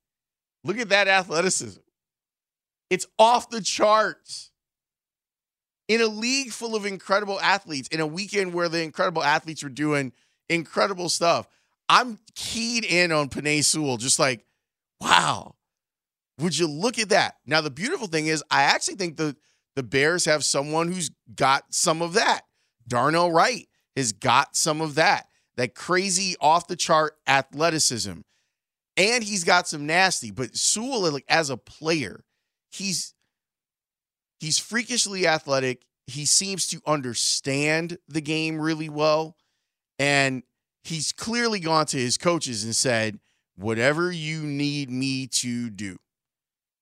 Look 0.65 0.79
at 0.79 0.91
that 0.91 1.09
athleticism! 1.09 1.81
It's 2.91 3.07
off 3.19 3.51
the 3.51 3.61
charts." 3.61 4.51
In 5.89 6.03
a 6.03 6.07
league 6.07 6.51
full 6.51 6.77
of 6.77 6.85
incredible 6.85 7.41
athletes, 7.41 7.89
in 7.89 8.01
a 8.01 8.07
weekend 8.07 8.53
where 8.53 8.69
the 8.69 8.83
incredible 8.83 9.25
athletes 9.25 9.63
were 9.63 9.71
doing 9.71 10.13
incredible 10.51 11.09
stuff, 11.09 11.49
I'm 11.89 12.19
keyed 12.35 12.85
in 12.85 13.11
on 13.11 13.31
Penei 13.31 13.65
Sewell, 13.65 13.97
just 13.97 14.19
like, 14.19 14.45
wow. 15.01 15.55
Would 16.39 16.59
you 16.59 16.69
look 16.69 16.99
at 16.99 17.09
that? 17.09 17.37
Now, 17.47 17.61
the 17.61 17.71
beautiful 17.71 18.07
thing 18.07 18.27
is, 18.27 18.45
I 18.51 18.65
actually 18.65 18.97
think 18.97 19.17
the 19.17 19.35
the 19.79 19.85
Bears 19.85 20.25
have 20.25 20.45
someone 20.45 20.91
who's 20.91 21.13
got 21.37 21.73
some 21.73 22.03
of 22.03 22.15
that. 22.15 22.41
Darnell 22.89 23.31
Wright 23.31 23.69
has 23.95 24.11
got 24.11 24.57
some 24.57 24.81
of 24.81 24.97
that. 24.97 25.29
That 25.57 25.77
crazy 25.77 26.35
off 26.41 26.67
the 26.67 26.75
chart 26.75 27.15
athleticism. 27.29 28.15
And 28.97 29.23
he's 29.23 29.45
got 29.45 29.69
some 29.69 29.87
nasty, 29.87 30.33
but 30.33 30.57
Sewell 30.57 31.09
like 31.13 31.25
as 31.29 31.49
a 31.49 31.57
player, 31.57 32.25
he's 32.73 33.15
he's 34.41 34.59
freakishly 34.59 35.29
athletic. 35.29 35.85
He 36.09 36.27
seems 36.27 36.67
to 36.69 36.81
understand 36.85 37.99
the 38.09 38.21
game 38.21 38.61
really 38.61 38.89
well. 38.89 39.37
And 40.01 40.43
he's 40.83 41.13
clearly 41.13 41.61
gone 41.61 41.87
to 41.87 41.99
his 41.99 42.19
coaches 42.19 42.65
and 42.65 42.75
said, 42.75 43.21
whatever 43.55 44.11
you 44.11 44.43
need 44.43 44.91
me 44.91 45.29
to 45.29 45.71
do, 45.71 45.99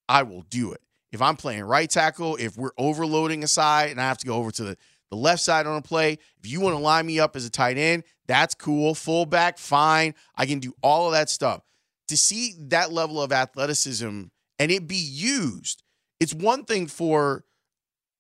I 0.09 0.23
will 0.23 0.47
do 0.49 0.73
it. 0.73 0.81
If 1.17 1.23
I'm 1.23 1.37
playing 1.37 1.63
right 1.63 1.89
tackle, 1.89 2.37
if 2.37 2.59
we're 2.59 2.73
overloading 2.77 3.43
a 3.43 3.49
side 3.49 3.91
and 3.91 3.99
I 3.99 4.05
have 4.05 4.19
to 4.19 4.27
go 4.27 4.35
over 4.35 4.51
to 4.51 4.65
the, 4.65 4.77
the 5.09 5.17
left 5.17 5.41
side 5.41 5.67
on 5.67 5.79
a 5.79 5.81
play, 5.81 6.19
if 6.39 6.47
you 6.47 6.61
want 6.61 6.77
to 6.77 6.79
line 6.79 7.07
me 7.07 7.19
up 7.19 7.37
as 7.37 7.47
a 7.47 7.51
tight 7.51 7.79
end, 7.79 8.05
that's 8.27 8.55
cool. 8.55 8.95
Fullback, 8.95 9.57
fine. 9.57 10.15
I 10.37 10.45
can 10.45 10.59
do 10.59 10.75
all 10.83 11.07
of 11.07 11.13
that 11.13 11.31
stuff. 11.31 11.63
To 12.09 12.19
see 12.19 12.53
that 12.69 12.93
level 12.93 13.23
of 13.23 13.33
athleticism 13.33 14.25
and 14.59 14.71
it 14.71 14.87
be 14.87 14.97
used, 14.97 15.83
it's 16.21 16.35
one 16.35 16.65
thing 16.65 16.87
for 16.87 17.47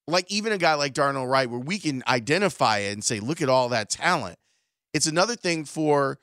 like 0.08 0.24
even 0.32 0.52
a 0.52 0.58
guy 0.58 0.72
like 0.72 0.94
Darnell 0.94 1.26
Wright, 1.26 1.50
where 1.50 1.60
we 1.60 1.78
can 1.78 2.02
identify 2.08 2.78
it 2.78 2.94
and 2.94 3.04
say, 3.04 3.20
look 3.20 3.42
at 3.42 3.50
all 3.50 3.68
that 3.68 3.90
talent. 3.90 4.38
It's 4.94 5.06
another 5.06 5.36
thing 5.36 5.66
for 5.66 6.18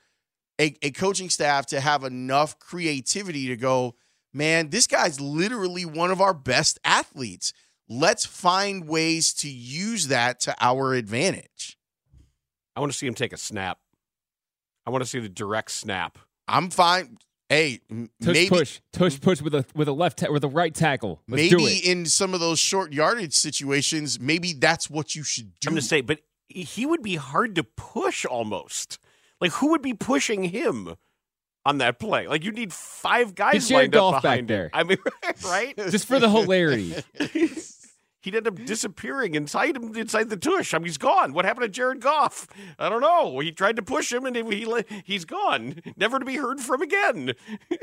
a, 0.60 0.74
a 0.82 0.90
coaching 0.90 1.30
staff 1.30 1.66
to 1.66 1.78
have 1.78 2.02
enough 2.02 2.58
creativity 2.58 3.46
to 3.46 3.56
go, 3.56 3.94
man, 4.34 4.70
this 4.70 4.86
guy's 4.86 5.20
literally 5.20 5.84
one 5.84 6.10
of 6.10 6.20
our 6.20 6.34
best 6.34 6.78
athletes. 6.84 7.52
Let's 7.88 8.26
find 8.26 8.88
ways 8.88 9.32
to 9.34 9.48
use 9.48 10.08
that 10.08 10.40
to 10.40 10.54
our 10.60 10.94
advantage. 10.94 11.78
I 12.76 12.80
want 12.80 12.92
to 12.92 12.98
see 12.98 13.06
him 13.06 13.14
take 13.14 13.32
a 13.32 13.36
snap. 13.36 13.78
I 14.86 14.90
want 14.90 15.04
to 15.04 15.08
see 15.08 15.20
the 15.20 15.28
direct 15.28 15.70
snap. 15.70 16.18
I'm 16.48 16.70
fine. 16.70 17.18
Hey, 17.48 17.80
m- 17.90 18.10
Tush 18.22 18.34
maybe 18.34 18.48
push, 18.48 18.80
tush 18.92 19.20
push 19.20 19.40
with 19.40 19.54
a 19.54 19.64
with 19.74 19.86
a 19.86 19.92
left 19.92 20.18
ta- 20.18 20.32
with 20.32 20.44
a 20.44 20.48
right 20.48 20.74
tackle. 20.74 21.20
Let's 21.28 21.48
do 21.50 21.58
maybe 21.58 21.72
it. 21.72 21.84
in 21.84 22.06
some 22.06 22.34
of 22.34 22.40
those 22.40 22.58
short 22.58 22.92
yardage 22.92 23.34
situations, 23.34 24.18
maybe 24.18 24.54
that's 24.54 24.90
what 24.90 25.14
you 25.14 25.22
should 25.22 25.52
do. 25.60 25.68
I'm 25.68 25.74
going 25.74 25.82
to 25.82 25.86
say, 25.86 26.00
but 26.00 26.20
he 26.48 26.86
would 26.86 27.02
be 27.02 27.16
hard 27.16 27.54
to 27.56 27.64
push 27.64 28.24
almost. 28.24 28.98
Like 29.40 29.52
who 29.52 29.68
would 29.70 29.82
be 29.82 29.94
pushing 29.94 30.44
him 30.44 30.96
on 31.64 31.78
that 31.78 31.98
play? 31.98 32.26
Like 32.26 32.44
you 32.44 32.52
need 32.52 32.72
five 32.72 33.34
guys 33.34 33.70
lined 33.70 33.92
Goff 33.92 34.14
up 34.16 34.22
back 34.22 34.22
behind 34.22 34.40
him. 34.42 34.46
there. 34.56 34.70
I 34.72 34.82
mean, 34.84 34.98
right? 35.44 35.76
Just 35.76 36.06
for 36.06 36.18
the 36.18 36.28
hilarity. 36.30 36.94
He'd 38.20 38.34
end 38.34 38.48
up 38.48 38.64
disappearing 38.64 39.34
inside 39.34 39.76
him, 39.76 39.94
inside 39.94 40.30
the 40.30 40.36
tush. 40.38 40.72
I 40.72 40.78
mean, 40.78 40.86
he's 40.86 40.96
gone. 40.96 41.34
What 41.34 41.44
happened 41.44 41.64
to 41.64 41.68
Jared 41.68 42.00
Goff? 42.00 42.46
I 42.78 42.88
don't 42.88 43.02
know. 43.02 43.38
He 43.40 43.52
tried 43.52 43.76
to 43.76 43.82
push 43.82 44.10
him, 44.10 44.24
and 44.24 44.34
he, 44.34 44.42
he 44.64 44.84
he's 45.04 45.26
gone, 45.26 45.82
never 45.94 46.18
to 46.18 46.24
be 46.24 46.36
heard 46.36 46.58
from 46.60 46.80
again. 46.80 47.32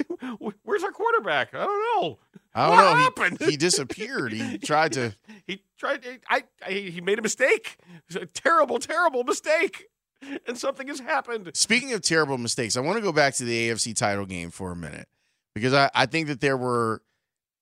Where's 0.64 0.84
our 0.84 0.90
quarterback? 0.92 1.54
I 1.54 1.60
don't 1.64 2.02
know. 2.02 2.18
I 2.56 2.68
don't 2.68 2.76
what 2.76 2.84
know. 2.84 2.96
He- 2.98 3.04
happened? 3.04 3.42
He, 3.52 3.56
disappeared. 3.56 4.34
He 4.34 4.58
tried 4.58 4.94
to. 4.94 5.14
He 5.46 5.62
tried. 5.78 6.04
I, 6.28 6.44
I. 6.66 6.72
He 6.72 7.02
made 7.02 7.20
a 7.20 7.22
mistake. 7.22 7.78
It's 8.08 8.16
a 8.16 8.26
terrible, 8.26 8.80
terrible 8.80 9.24
mistake, 9.24 9.86
and 10.48 10.58
something 10.58 10.88
has 10.88 11.00
happened. 11.00 11.52
Speaking 11.54 11.94
of 11.94 12.02
terrible 12.02 12.38
mistakes, 12.38 12.78
I 12.78 12.82
want 12.82 12.98
to 12.98 13.02
go 13.02 13.12
back 13.12 13.36
to 13.36 13.44
the 13.44 13.70
AFC 13.70 13.96
title 13.96 14.26
game 14.26 14.50
for 14.52 14.72
a 14.72 14.76
minute 14.76 15.08
because 15.56 15.74
I, 15.74 15.90
I 15.94 16.06
think 16.06 16.28
that 16.28 16.42
there 16.42 16.58
were 16.58 17.02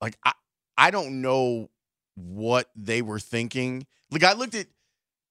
like 0.01 0.17
I, 0.23 0.33
I 0.77 0.91
don't 0.91 1.21
know 1.21 1.69
what 2.15 2.69
they 2.75 3.01
were 3.01 3.19
thinking. 3.19 3.85
Like 4.11 4.23
I 4.23 4.33
looked 4.33 4.55
at 4.55 4.67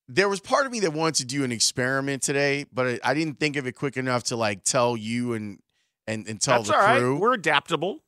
there 0.08 0.28
was 0.28 0.40
part 0.40 0.64
of 0.64 0.72
me 0.72 0.80
that 0.80 0.92
wanted 0.92 1.16
to 1.16 1.26
do 1.26 1.44
an 1.44 1.52
experiment 1.52 2.22
today, 2.22 2.64
but 2.72 2.86
I, 2.86 3.10
I 3.10 3.14
didn't 3.14 3.38
think 3.38 3.56
of 3.56 3.66
it 3.66 3.72
quick 3.72 3.96
enough 3.96 4.24
to 4.24 4.36
like 4.36 4.64
tell 4.64 4.96
you 4.96 5.34
and 5.34 5.58
and, 6.06 6.26
and 6.26 6.40
tell 6.40 6.62
That's 6.62 6.70
the 6.70 6.76
right. 6.76 6.98
crew. 6.98 7.18
We're 7.18 7.34
adaptable. 7.34 8.00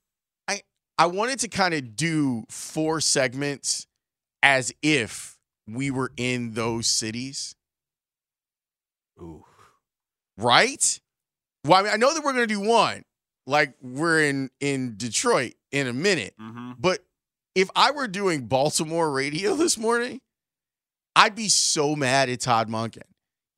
I, 0.48 0.62
I 0.98 1.06
wanted 1.06 1.40
to 1.40 1.48
kind 1.48 1.74
of 1.74 1.96
do 1.96 2.44
four 2.48 3.00
segments 3.00 3.86
as 4.42 4.72
if 4.82 5.38
we 5.68 5.90
were 5.90 6.10
in 6.16 6.54
those 6.54 6.86
cities. 6.86 7.54
Ooh. 9.20 9.44
right? 10.36 11.00
Well, 11.64 11.78
I 11.80 11.82
mean, 11.82 11.92
I 11.92 11.96
know 11.96 12.14
that 12.14 12.24
we're 12.24 12.32
going 12.32 12.48
to 12.48 12.54
do 12.54 12.60
one, 12.60 13.04
like 13.46 13.74
we're 13.82 14.22
in 14.24 14.50
in 14.60 14.94
Detroit 14.96 15.54
in 15.72 15.86
a 15.86 15.92
minute. 15.92 16.34
Mm-hmm. 16.40 16.72
But 16.78 17.04
if 17.54 17.68
I 17.76 17.90
were 17.90 18.08
doing 18.08 18.46
Baltimore 18.46 19.10
radio 19.10 19.54
this 19.56 19.76
morning, 19.76 20.20
I'd 21.16 21.34
be 21.34 21.48
so 21.48 21.96
mad 21.96 22.28
at 22.30 22.40
Todd 22.40 22.68
Monken, 22.68 23.02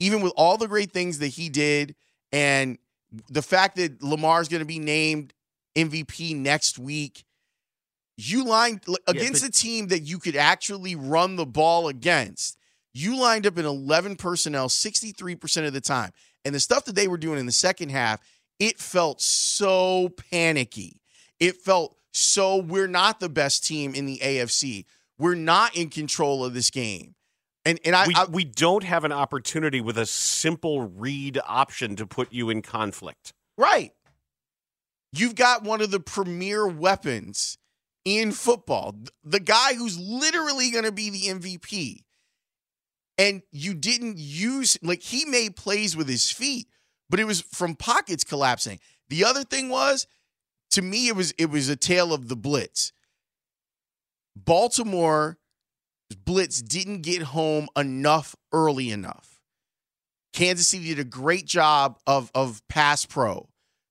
even 0.01 0.21
with 0.21 0.33
all 0.37 0.57
the 0.57 0.67
great 0.67 0.93
things 0.93 1.19
that 1.21 1.29
he 1.29 1.49
did, 1.49 1.95
and 2.33 2.79
the 3.31 3.43
fact 3.43 3.77
that 3.77 4.03
Lamar's 4.03 4.49
going 4.49 4.61
to 4.63 4.67
be 4.67 4.79
named 4.79 5.35
MVP 5.77 6.35
next 6.37 6.79
week. 6.79 7.25
You 8.17 8.45
lined 8.45 8.85
against 9.07 9.43
but- 9.43 9.49
a 9.49 9.53
team 9.53 9.89
that 9.89 10.01
you 10.01 10.19
could 10.19 10.37
actually 10.37 10.97
run 10.97 11.37
the 11.37 11.47
ball 11.47 11.89
against. 11.89 12.59
You 12.95 13.19
lined 13.19 13.47
up 13.47 13.59
in 13.59 13.65
11 13.65 14.17
personnel 14.17 14.69
63% 14.69 15.67
of 15.67 15.73
the 15.73 15.81
time. 15.81 16.11
And 16.45 16.55
the 16.55 16.61
stuff 16.61 16.85
that 16.87 16.95
they 16.95 17.09
were 17.09 17.19
doing 17.19 17.39
in 17.39 17.47
the 17.47 17.53
second 17.53 17.91
half, 17.91 18.21
it 18.59 18.79
felt 18.79 19.21
so 19.21 20.11
panicky. 20.31 21.01
It 21.41 21.57
felt 21.57 21.97
so 22.13 22.59
we're 22.59 22.89
not 22.89 23.21
the 23.21 23.29
best 23.29 23.65
team 23.65 23.95
in 23.95 24.07
the 24.07 24.19
AFC. 24.19 24.85
We're 25.19 25.35
not 25.35 25.77
in 25.77 25.89
control 25.89 26.45
of 26.45 26.55
this 26.55 26.71
game. 26.71 27.15
And 27.65 27.79
and 27.85 27.95
I, 27.95 28.09
we, 28.09 28.15
I 28.15 28.25
we 28.25 28.45
don't 28.45 28.83
have 28.83 29.05
an 29.05 29.13
opportunity 29.13 29.81
with 29.81 29.97
a 29.97 30.07
simple 30.07 30.83
read 30.83 31.39
option 31.47 31.97
to 31.97 32.07
put 32.07 32.33
you 32.33 32.51
in 32.51 32.63
conflict. 32.63 33.33
right. 33.57 33.93
You've 35.15 35.35
got 35.35 35.63
one 35.63 35.83
of 35.83 35.91
the 35.91 36.01
premier 36.01 36.67
weapons 36.67 37.59
in 38.05 38.33
football. 38.33 38.97
The 39.23 39.41
guy 39.41 39.75
who's 39.75 39.99
literally 39.99 40.71
going 40.71 40.85
to 40.85 40.93
be 40.93 41.11
the 41.11 41.27
MVP. 41.27 42.01
And 43.23 43.43
you 43.53 43.75
didn't 43.75 44.19
use 44.19 44.77
like 44.83 45.01
he 45.01 45.25
made 45.25 45.55
plays 45.55 45.97
with 45.97 46.09
his 46.09 46.33
feet, 46.33 46.67
but 47.09 47.21
it 47.21 47.25
was 47.25 47.41
from 47.41 47.77
pockets 47.77 48.25
collapsing. 48.25 48.81
The 49.11 49.25
other 49.25 49.45
thing 49.45 49.69
was 49.69 50.09
to 50.73 50.83
me 50.83 51.07
it 51.07 51.15
was 51.15 51.33
it 51.39 51.49
was 51.49 51.69
a 51.69 51.77
tale 51.77 52.13
of 52.13 52.27
the 52.27 52.35
blitz. 52.35 52.93
Baltimore 54.35 55.39
blitz 56.25 56.61
didn't 56.61 57.03
get 57.03 57.23
home 57.23 57.69
enough 57.77 58.35
early 58.53 58.91
enough. 58.91 59.39
Kansas 60.33 60.67
City 60.67 60.87
did 60.87 60.99
a 60.99 61.05
great 61.05 61.47
job 61.47 62.01
of 62.09 62.29
of 62.35 62.61
pass 62.67 63.07
pro 63.07 63.49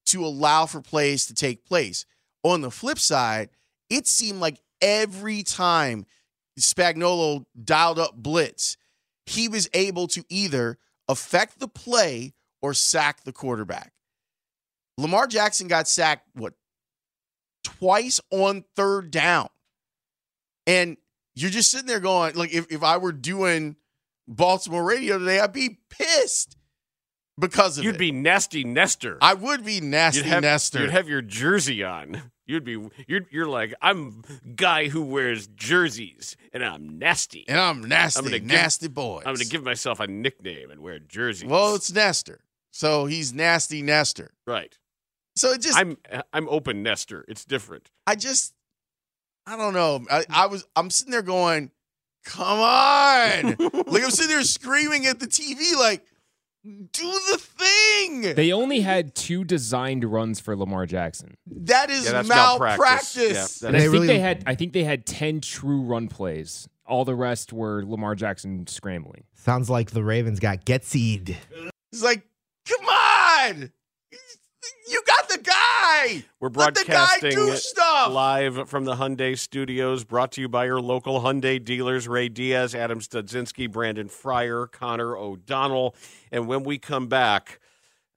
to 0.08 0.26
allow 0.26 0.66
for 0.66 0.82
plays 0.82 1.26
to 1.28 1.34
take 1.34 1.64
place. 1.64 2.06
On 2.44 2.60
the 2.60 2.72
flip 2.72 3.00
side, 3.00 3.48
it 3.90 4.08
seemed 4.08 4.42
like 4.42 4.60
every 4.82 5.42
time 5.42 6.06
Spagnuolo 6.60 7.46
dialed 7.64 7.98
up 7.98 8.18
blitz, 8.18 8.76
he 9.26 9.48
was 9.48 9.70
able 9.74 10.08
to 10.08 10.24
either 10.30 10.78
affect 11.08 11.60
the 11.60 11.68
play 11.68 12.34
or 12.62 12.74
sack 12.74 13.24
the 13.24 13.32
quarterback. 13.32 13.94
Lamar 14.98 15.28
Jackson 15.28 15.68
got 15.68 15.88
sacked, 15.88 16.28
what, 16.34 16.54
twice 17.64 18.20
on 18.32 18.64
third 18.76 19.12
down. 19.12 19.50
And 20.68 20.98
you're 21.34 21.50
just 21.50 21.72
sitting 21.72 21.88
there 21.88 22.00
going, 22.00 22.36
like, 22.36 22.54
if, 22.54 22.72
if 22.72 22.84
I 22.84 22.98
were 22.98 23.12
doing 23.12 23.78
Baltimore 24.28 24.84
radio 24.84 25.18
today, 25.18 25.40
I'd 25.40 25.54
be 25.54 25.80
pissed 25.90 26.58
because 27.40 27.78
of 27.78 27.84
it. 27.84 27.88
You'd 27.88 27.96
it. 27.96 28.00
be 28.00 28.12
nasty 28.12 28.64
Nestor. 28.64 29.18
I 29.22 29.34
would 29.34 29.66
be 29.66 29.82
nasty 29.82 30.20
you'd 30.20 30.28
have, 30.28 30.44
Nestor. 30.44 30.82
You'd 30.82 30.92
have 30.92 31.10
your 31.10 31.22
jersey 31.22 31.84
on. 31.84 32.31
You'd 32.48 32.64
be 32.66 32.90
you're 33.08 33.22
you're 33.30 33.46
like 33.48 33.74
I'm 33.82 34.24
guy 34.56 34.88
who 34.88 35.02
wears 35.04 35.48
jerseys 35.48 36.36
and 36.54 36.64
I'm 36.66 36.98
nasty. 37.00 37.46
and 37.48 37.60
I'm 37.60 37.82
nasty, 37.84 38.20
I'm 38.20 38.26
gonna 38.26 38.40
give- 38.40 38.48
nasty 38.48 38.88
boys. 38.88 39.20
I'm 39.26 39.36
going 39.36 39.46
to 39.46 39.48
give 39.48 39.64
myself 39.64 40.00
a 40.00 40.08
nickname 40.08 40.70
and 40.72 40.82
wear 40.82 41.00
jerseys. 41.00 41.50
Well, 41.50 41.76
it's 41.76 41.92
Nestor. 41.94 42.42
So 42.72 43.06
he's 43.06 43.34
nasty 43.34 43.82
Nestor. 43.82 44.32
right. 44.48 44.78
So 45.38 45.52
it 45.52 45.62
just 45.62 45.78
I'm 45.78 45.98
I'm 46.34 46.50
open 46.50 46.84
Nestor. 46.84 47.24
It's 47.28 47.46
different. 47.46 47.90
I 48.06 48.16
just, 48.16 48.54
I 49.48 49.56
don't 49.56 49.74
know. 49.74 50.04
I, 50.12 50.26
I 50.30 50.48
was, 50.48 50.66
I'm 50.76 50.90
sitting 50.90 51.12
there 51.12 51.22
going, 51.22 51.72
come 52.26 52.60
on. 52.60 53.44
like 53.88 54.04
I'm 54.04 54.12
sitting 54.12 54.30
there 54.30 54.44
screaming 54.44 55.06
at 55.06 55.20
the 55.22 55.28
TV, 55.28 55.74
like, 55.80 56.04
do 56.64 57.20
the 57.32 57.38
thing. 57.40 58.36
They 58.36 58.52
only 58.52 58.82
had 58.82 59.16
two 59.16 59.44
designed 59.44 60.04
runs 60.04 60.40
for 60.40 60.56
Lamar 60.56 60.86
Jackson. 60.86 61.36
that 61.48 61.90
is 61.90 62.06
Yeah, 62.06 62.22
malpractice. 62.24 62.30
malpractice. 63.20 63.62
Yeah, 63.62 63.68
And 63.68 63.76
that 63.76 63.80
I 63.80 63.82
think 63.84 63.94
really- 63.94 64.08
they 64.08 64.20
had 64.20 64.44
I 64.46 64.56
think 64.56 64.74
they 64.74 64.84
had 64.84 65.06
10 65.06 65.42
true 65.42 65.82
run 65.82 66.08
plays. 66.08 66.68
All 66.86 67.06
the 67.06 67.16
rest 67.16 67.54
were 67.54 67.84
Lamar 67.86 68.16
Jackson 68.16 68.68
scrambling. 68.68 69.24
Sounds 69.34 69.70
like 69.70 69.92
the 69.92 70.04
Ravens 70.04 70.40
got 70.40 70.66
Getsy'd. 70.66 71.38
It's 71.92 72.04
like, 72.04 72.24
come 72.68 72.86
on. 72.88 73.72
You 74.90 75.02
got 75.06 75.30
the 75.30 75.38
guy. 75.38 76.24
We're 76.40 76.50
Let 76.50 76.76
the 76.76 76.86
guy 76.86 77.20
broadcasting 77.20 78.14
live 78.14 78.70
from 78.70 78.86
the 78.86 78.96
Hyundai 78.96 79.38
Studios, 79.38 80.04
brought 80.04 80.32
to 80.34 80.42
you 80.42 80.50
by 80.50 80.66
your 80.66 80.82
local 80.82 81.22
Hyundai 81.22 81.64
dealers: 81.64 82.08
Ray 82.08 82.30
Diaz, 82.30 82.76
Adam 82.76 83.00
Studzinski, 83.00 83.72
Brandon 83.72 84.08
Fryer, 84.08 84.68
Connor 84.68 85.18
O'Donnell. 85.18 85.96
And 86.32 86.48
when 86.48 86.64
we 86.64 86.78
come 86.78 87.08
back, 87.08 87.60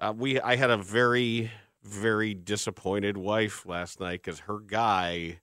uh, 0.01 0.13
we 0.17 0.41
I 0.41 0.57
had 0.57 0.71
a 0.71 0.77
very 0.77 1.51
very 1.83 2.35
disappointed 2.35 3.17
wife 3.17 3.67
last 3.67 4.01
night 4.01 4.23
because 4.23 4.41
her 4.41 4.59
guy 4.59 5.41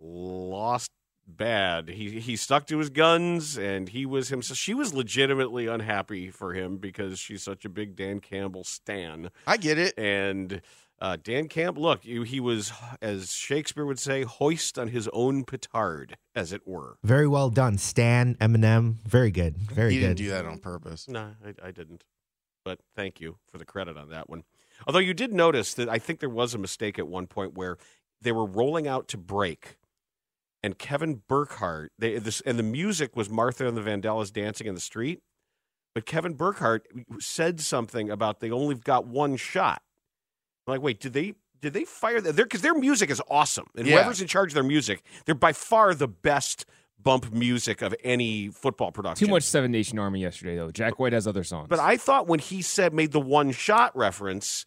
lost 0.00 0.90
bad. 1.26 1.88
He 1.88 2.20
he 2.20 2.36
stuck 2.36 2.66
to 2.68 2.78
his 2.78 2.90
guns 2.90 3.58
and 3.58 3.88
he 3.88 4.06
was 4.06 4.28
himself. 4.28 4.58
She 4.58 4.74
was 4.74 4.94
legitimately 4.94 5.66
unhappy 5.66 6.30
for 6.30 6.54
him 6.54 6.76
because 6.78 7.18
she's 7.18 7.42
such 7.42 7.64
a 7.64 7.68
big 7.68 7.96
Dan 7.96 8.20
Campbell 8.20 8.64
stan. 8.64 9.30
I 9.46 9.56
get 9.56 9.78
it. 9.78 9.94
And 9.98 10.62
uh, 10.98 11.16
Dan 11.22 11.48
Camp, 11.48 11.76
look, 11.76 12.02
he 12.04 12.40
was, 12.40 12.72
as 13.02 13.32
Shakespeare 13.32 13.84
would 13.84 13.98
say, 13.98 14.22
hoist 14.22 14.78
on 14.78 14.88
his 14.88 15.08
own 15.12 15.44
petard, 15.44 16.16
as 16.34 16.52
it 16.52 16.66
were. 16.66 16.96
Very 17.04 17.28
well 17.28 17.50
done. 17.50 17.76
Stan, 17.76 18.34
Eminem. 18.36 18.94
Very 19.06 19.30
good. 19.30 19.58
Very 19.58 19.92
He 19.92 20.00
good. 20.00 20.02
You 20.02 20.08
didn't 20.08 20.18
do 20.18 20.30
that 20.30 20.46
on 20.46 20.58
purpose. 20.58 21.06
No, 21.08 21.32
I, 21.44 21.68
I 21.68 21.70
didn't. 21.70 22.04
But 22.64 22.80
thank 22.96 23.20
you 23.20 23.36
for 23.50 23.58
the 23.58 23.64
credit 23.64 23.96
on 23.96 24.08
that 24.08 24.30
one. 24.30 24.44
Although 24.86 25.00
you 25.00 25.14
did 25.14 25.32
notice 25.32 25.74
that 25.74 25.88
I 25.88 25.98
think 25.98 26.20
there 26.20 26.28
was 26.30 26.54
a 26.54 26.58
mistake 26.58 26.98
at 26.98 27.06
one 27.06 27.26
point 27.26 27.54
where 27.54 27.76
they 28.22 28.32
were 28.32 28.46
rolling 28.46 28.88
out 28.88 29.08
to 29.08 29.18
break, 29.18 29.76
and 30.66 30.76
Kevin 30.78 31.22
Burkhardt, 31.28 31.92
they, 31.96 32.18
this, 32.18 32.40
and 32.42 32.58
the 32.58 32.62
music 32.64 33.14
was 33.16 33.30
Martha 33.30 33.66
and 33.68 33.76
the 33.76 33.80
Vandellas 33.80 34.32
dancing 34.32 34.66
in 34.66 34.74
the 34.74 34.80
street. 34.80 35.20
But 35.94 36.04
Kevin 36.06 36.34
Burkhardt 36.34 36.86
said 37.20 37.60
something 37.60 38.10
about 38.10 38.40
they 38.40 38.50
only 38.50 38.74
got 38.74 39.06
one 39.06 39.36
shot. 39.36 39.80
I'm 40.66 40.72
like, 40.72 40.82
wait, 40.82 41.00
did 41.00 41.12
they 41.12 41.34
did 41.62 41.72
they 41.72 41.84
fire 41.84 42.20
that? 42.20 42.36
Because 42.36 42.60
their 42.62 42.74
music 42.74 43.10
is 43.10 43.22
awesome, 43.30 43.66
and 43.76 43.86
Yeah. 43.86 43.94
whoever's 43.94 44.20
in 44.20 44.26
charge 44.26 44.50
of 44.50 44.54
their 44.54 44.62
music, 44.64 45.02
they're 45.24 45.34
by 45.36 45.52
far 45.52 45.94
the 45.94 46.08
best 46.08 46.66
bump 47.02 47.32
music 47.32 47.80
of 47.82 47.94
any 48.02 48.48
football 48.48 48.90
production. 48.90 49.26
Too 49.26 49.30
much 49.32 49.44
Seven 49.44 49.70
Nation 49.70 49.98
Army 49.98 50.20
yesterday 50.20 50.56
though. 50.56 50.72
Jack 50.72 50.98
White 50.98 51.12
has 51.12 51.26
other 51.28 51.44
songs. 51.44 51.68
But 51.68 51.78
I 51.78 51.96
thought 51.96 52.26
when 52.26 52.40
he 52.40 52.60
said 52.60 52.92
made 52.92 53.12
the 53.12 53.20
one 53.20 53.52
shot 53.52 53.96
reference, 53.96 54.64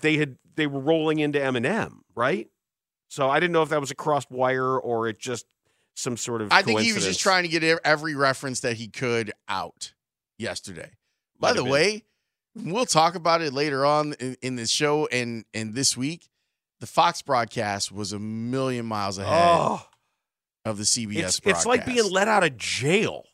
they 0.00 0.16
had 0.16 0.36
they 0.54 0.66
were 0.68 0.80
rolling 0.80 1.18
into 1.18 1.38
Eminem, 1.40 1.98
right? 2.14 2.48
So 3.10 3.28
I 3.28 3.40
didn't 3.40 3.52
know 3.52 3.62
if 3.62 3.70
that 3.70 3.80
was 3.80 3.90
a 3.90 3.94
crossed 3.96 4.30
wire 4.30 4.78
or 4.78 5.08
it 5.08 5.18
just 5.18 5.44
some 5.96 6.16
sort 6.16 6.40
of. 6.42 6.52
I 6.52 6.62
think 6.62 6.80
he 6.80 6.92
was 6.92 7.04
just 7.04 7.18
trying 7.20 7.42
to 7.42 7.48
get 7.48 7.62
every 7.84 8.14
reference 8.14 8.60
that 8.60 8.76
he 8.76 8.86
could 8.86 9.32
out 9.48 9.92
yesterday. 10.38 10.90
By 11.38 11.52
the 11.52 11.62
been. 11.64 11.72
way, 11.72 12.04
we'll 12.54 12.86
talk 12.86 13.16
about 13.16 13.42
it 13.42 13.52
later 13.52 13.84
on 13.84 14.14
in, 14.20 14.36
in 14.42 14.56
the 14.56 14.66
show 14.66 15.06
and 15.10 15.44
and 15.52 15.74
this 15.74 15.96
week. 15.96 16.28
The 16.78 16.86
Fox 16.86 17.20
broadcast 17.20 17.92
was 17.92 18.14
a 18.14 18.18
million 18.18 18.86
miles 18.86 19.18
ahead 19.18 19.48
Oh, 19.50 19.86
of 20.64 20.78
the 20.78 20.84
CBS 20.84 21.18
it's, 21.18 21.40
broadcast. 21.40 21.46
it's 21.46 21.66
like 21.66 21.84
being 21.84 22.10
let 22.10 22.26
out 22.28 22.42
of 22.44 22.56
jail. 22.56 23.24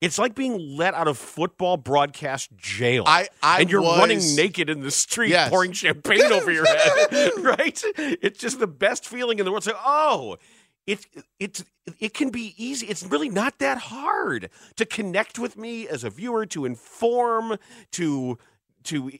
It's 0.00 0.18
like 0.18 0.34
being 0.34 0.76
let 0.76 0.94
out 0.94 1.08
of 1.08 1.18
football 1.18 1.76
broadcast 1.76 2.50
jail. 2.56 3.04
I, 3.06 3.28
I 3.42 3.60
and 3.60 3.70
you're 3.70 3.82
was- 3.82 3.98
running 3.98 4.20
naked 4.34 4.70
in 4.70 4.80
the 4.80 4.90
street, 4.90 5.30
Yes. 5.30 5.50
pouring 5.50 5.72
champagne 5.72 6.22
over 6.32 6.50
your 6.50 6.64
head, 6.66 7.32
right? 7.38 7.82
It's 7.98 8.38
just 8.38 8.58
the 8.60 8.66
best 8.66 9.06
feeling 9.06 9.38
in 9.38 9.44
the 9.44 9.50
world. 9.50 9.64
So, 9.64 9.72
oh, 9.84 10.38
it 10.86 11.06
it's 11.38 11.64
it 12.00 12.14
can 12.14 12.30
be 12.30 12.54
easy. 12.56 12.86
It's 12.86 13.02
really 13.04 13.28
not 13.28 13.58
that 13.58 13.76
hard 13.78 14.48
to 14.76 14.86
connect 14.86 15.38
with 15.38 15.58
me 15.58 15.86
as 15.86 16.02
a 16.02 16.08
viewer, 16.10 16.46
to 16.46 16.64
inform, 16.64 17.58
to 17.92 18.38
to 18.84 19.12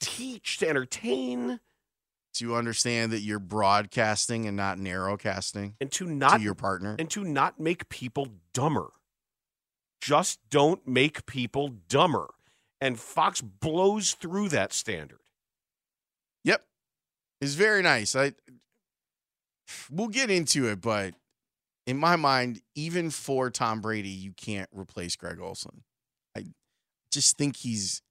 teach, 0.00 0.58
to 0.58 0.68
entertain, 0.68 1.60
to 2.34 2.54
understand 2.54 3.12
that 3.12 3.20
you're 3.20 3.38
broadcasting 3.38 4.46
and 4.46 4.56
not 4.56 4.76
narrowcasting 4.76 5.72
and 5.80 5.90
to 5.92 6.06
not 6.06 6.36
to 6.36 6.42
your 6.42 6.54
partner. 6.54 6.96
and 6.98 7.08
to 7.10 7.24
not 7.24 7.58
make 7.58 7.88
people 7.88 8.28
dumber. 8.52 8.88
Just 10.00 10.38
don't 10.50 10.86
make 10.86 11.26
people 11.26 11.70
dumber. 11.88 12.28
And 12.80 12.98
Fox 12.98 13.40
blows 13.40 14.12
through 14.12 14.50
that 14.50 14.72
standard. 14.72 15.18
Yep. 16.44 16.62
It's 17.40 17.54
very 17.54 17.82
nice. 17.82 18.14
I 18.14 18.32
we'll 19.90 20.08
get 20.08 20.30
into 20.30 20.68
it, 20.68 20.80
but 20.80 21.14
in 21.86 21.96
my 21.96 22.16
mind, 22.16 22.60
even 22.74 23.10
for 23.10 23.50
Tom 23.50 23.80
Brady, 23.80 24.08
you 24.08 24.32
can't 24.32 24.68
replace 24.72 25.16
Greg 25.16 25.40
Olsen. 25.40 25.82
I 26.36 26.44
just 27.10 27.36
think 27.36 27.56
he's 27.56 28.02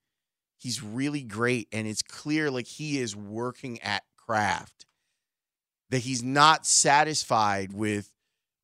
he's 0.60 0.82
really 0.82 1.21
great 1.21 1.67
and 1.71 1.88
it's 1.88 2.02
clear 2.02 2.50
like 2.50 2.65
he 2.65 3.00
is 3.00 3.15
working 3.15 3.80
at 3.82 4.04
craft. 4.17 4.86
That 5.89 6.00
he's 6.00 6.23
not 6.23 6.65
satisfied 6.65 7.71
with 7.71 8.12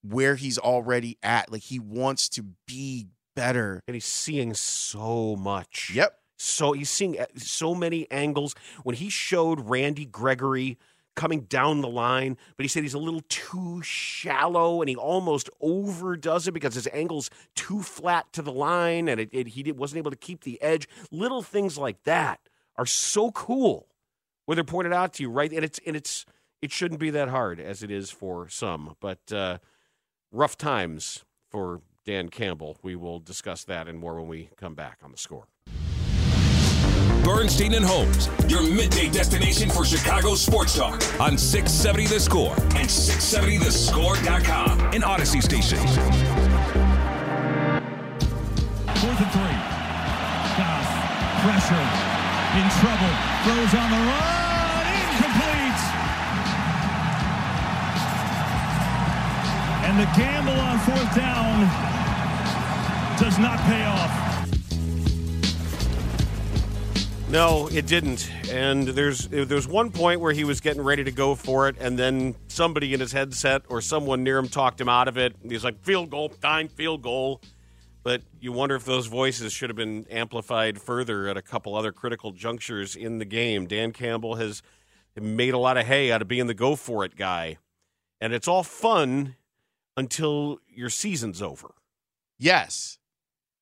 where 0.01 0.35
he's 0.35 0.57
already 0.57 1.17
at. 1.23 1.51
Like 1.51 1.61
he 1.61 1.79
wants 1.79 2.27
to 2.29 2.43
be 2.67 3.07
better. 3.35 3.81
And 3.87 3.95
he's 3.95 4.05
seeing 4.05 4.53
so 4.53 5.35
much. 5.35 5.91
Yep. 5.93 6.17
So 6.37 6.73
he's 6.73 6.89
seeing 6.89 7.19
uh, 7.19 7.25
so 7.37 7.73
many 7.73 8.09
angles. 8.11 8.55
When 8.83 8.95
he 8.95 9.09
showed 9.09 9.69
Randy 9.69 10.05
Gregory 10.05 10.77
coming 11.15 11.41
down 11.41 11.81
the 11.81 11.87
line, 11.87 12.37
but 12.57 12.63
he 12.63 12.67
said 12.67 12.83
he's 12.83 12.95
a 12.95 12.99
little 12.99 13.21
too 13.29 13.81
shallow 13.83 14.81
and 14.81 14.89
he 14.89 14.95
almost 14.95 15.49
overdoes 15.61 16.47
it 16.47 16.53
because 16.53 16.73
his 16.73 16.87
angle's 16.87 17.29
too 17.55 17.81
flat 17.81 18.31
to 18.33 18.41
the 18.41 18.51
line 18.51 19.07
and 19.07 19.19
it, 19.19 19.29
it, 19.31 19.47
he 19.49 19.63
did, 19.63 19.77
wasn't 19.77 19.97
able 19.97 20.11
to 20.11 20.17
keep 20.17 20.43
the 20.43 20.61
edge. 20.61 20.87
Little 21.11 21.43
things 21.43 21.77
like 21.77 22.03
that 22.03 22.39
are 22.77 22.85
so 22.85 23.31
cool 23.31 23.87
when 24.45 24.55
they're 24.55 24.63
pointed 24.63 24.93
out 24.93 25.13
to 25.13 25.23
you, 25.23 25.29
right? 25.29 25.51
And 25.51 25.63
it's 25.63 25.79
and 25.85 25.95
it's 25.95 26.25
it 26.61 26.71
shouldn't 26.71 26.99
be 26.99 27.11
that 27.11 27.29
hard 27.29 27.59
as 27.59 27.83
it 27.83 27.91
is 27.91 28.09
for 28.09 28.49
some, 28.49 28.95
but 28.99 29.31
uh, 29.31 29.59
rough 30.31 30.57
times 30.57 31.23
for 31.49 31.81
Dan 32.05 32.29
Campbell. 32.29 32.77
We 32.81 32.95
will 32.95 33.19
discuss 33.19 33.63
that 33.65 33.87
and 33.87 33.97
more 33.99 34.15
when 34.15 34.27
we 34.27 34.49
come 34.57 34.75
back 34.75 34.99
on 35.03 35.11
the 35.11 35.17
score. 35.17 35.47
Bernstein 37.23 37.73
and 37.73 37.85
Holmes, 37.85 38.27
your 38.49 38.61
midday 38.63 39.09
destination 39.09 39.69
for 39.69 39.85
Chicago 39.85 40.35
sports 40.35 40.75
talk 40.75 41.01
on 41.21 41.37
670 41.37 42.07
The 42.07 42.19
Score 42.19 42.53
and 42.75 42.89
670thescore.com. 42.89 44.79
An 44.93 45.03
Odyssey 45.03 45.39
station. 45.39 45.77
Fourth 48.99 49.19
and 49.19 49.31
three. 49.31 49.57
Goff, 50.59 50.87
pressure, 51.43 51.87
in 52.59 52.67
trouble, 52.83 53.13
throws 53.43 53.73
on 53.79 53.89
the 53.89 53.97
run, 54.03 54.42
And 59.93 60.01
the 60.01 60.11
gamble 60.17 60.59
on 60.59 60.79
fourth 60.79 61.15
down 61.15 61.59
does 63.19 63.37
not 63.37 63.59
pay 63.59 63.85
off. 63.85 64.49
No, 67.29 67.67
it 67.67 67.85
didn't. 67.85 68.27
And 68.49 68.87
there's 68.87 69.27
there's 69.27 69.67
one 69.67 69.91
point 69.91 70.19
where 70.19 70.33
he 70.33 70.45
was 70.45 70.61
getting 70.61 70.81
ready 70.81 71.03
to 71.03 71.11
go 71.11 71.35
for 71.35 71.69
it, 71.69 71.75
and 71.79 71.99
then 71.99 72.33
somebody 72.47 72.95
in 72.95 73.01
his 73.01 73.11
headset 73.11 73.65
or 73.69 73.81
someone 73.81 74.23
near 74.23 74.39
him 74.39 74.49
talked 74.49 74.81
him 74.81 74.89
out 74.89 75.07
of 75.07 75.19
it. 75.19 75.35
He's 75.47 75.63
like, 75.63 75.79
"Field 75.83 76.09
goal, 76.09 76.29
time, 76.29 76.69
field 76.69 77.03
goal." 77.03 77.39
But 78.01 78.23
you 78.39 78.51
wonder 78.51 78.73
if 78.73 78.85
those 78.85 79.05
voices 79.05 79.53
should 79.53 79.69
have 79.69 79.77
been 79.77 80.07
amplified 80.09 80.81
further 80.81 81.27
at 81.27 81.37
a 81.37 81.43
couple 81.43 81.75
other 81.75 81.91
critical 81.91 82.31
junctures 82.31 82.95
in 82.95 83.19
the 83.19 83.25
game. 83.25 83.67
Dan 83.67 83.91
Campbell 83.91 84.37
has 84.37 84.63
made 85.15 85.53
a 85.53 85.59
lot 85.59 85.77
of 85.77 85.85
hay 85.85 86.11
out 86.11 86.23
of 86.23 86.27
being 86.27 86.47
the 86.47 86.55
go 86.55 86.75
for 86.75 87.05
it 87.05 87.15
guy. 87.15 87.57
And 88.19 88.33
it's 88.33 88.47
all 88.47 88.63
fun 88.63 89.35
until 89.97 90.59
your 90.67 90.89
season's 90.89 91.41
over. 91.41 91.73
Yes. 92.39 92.97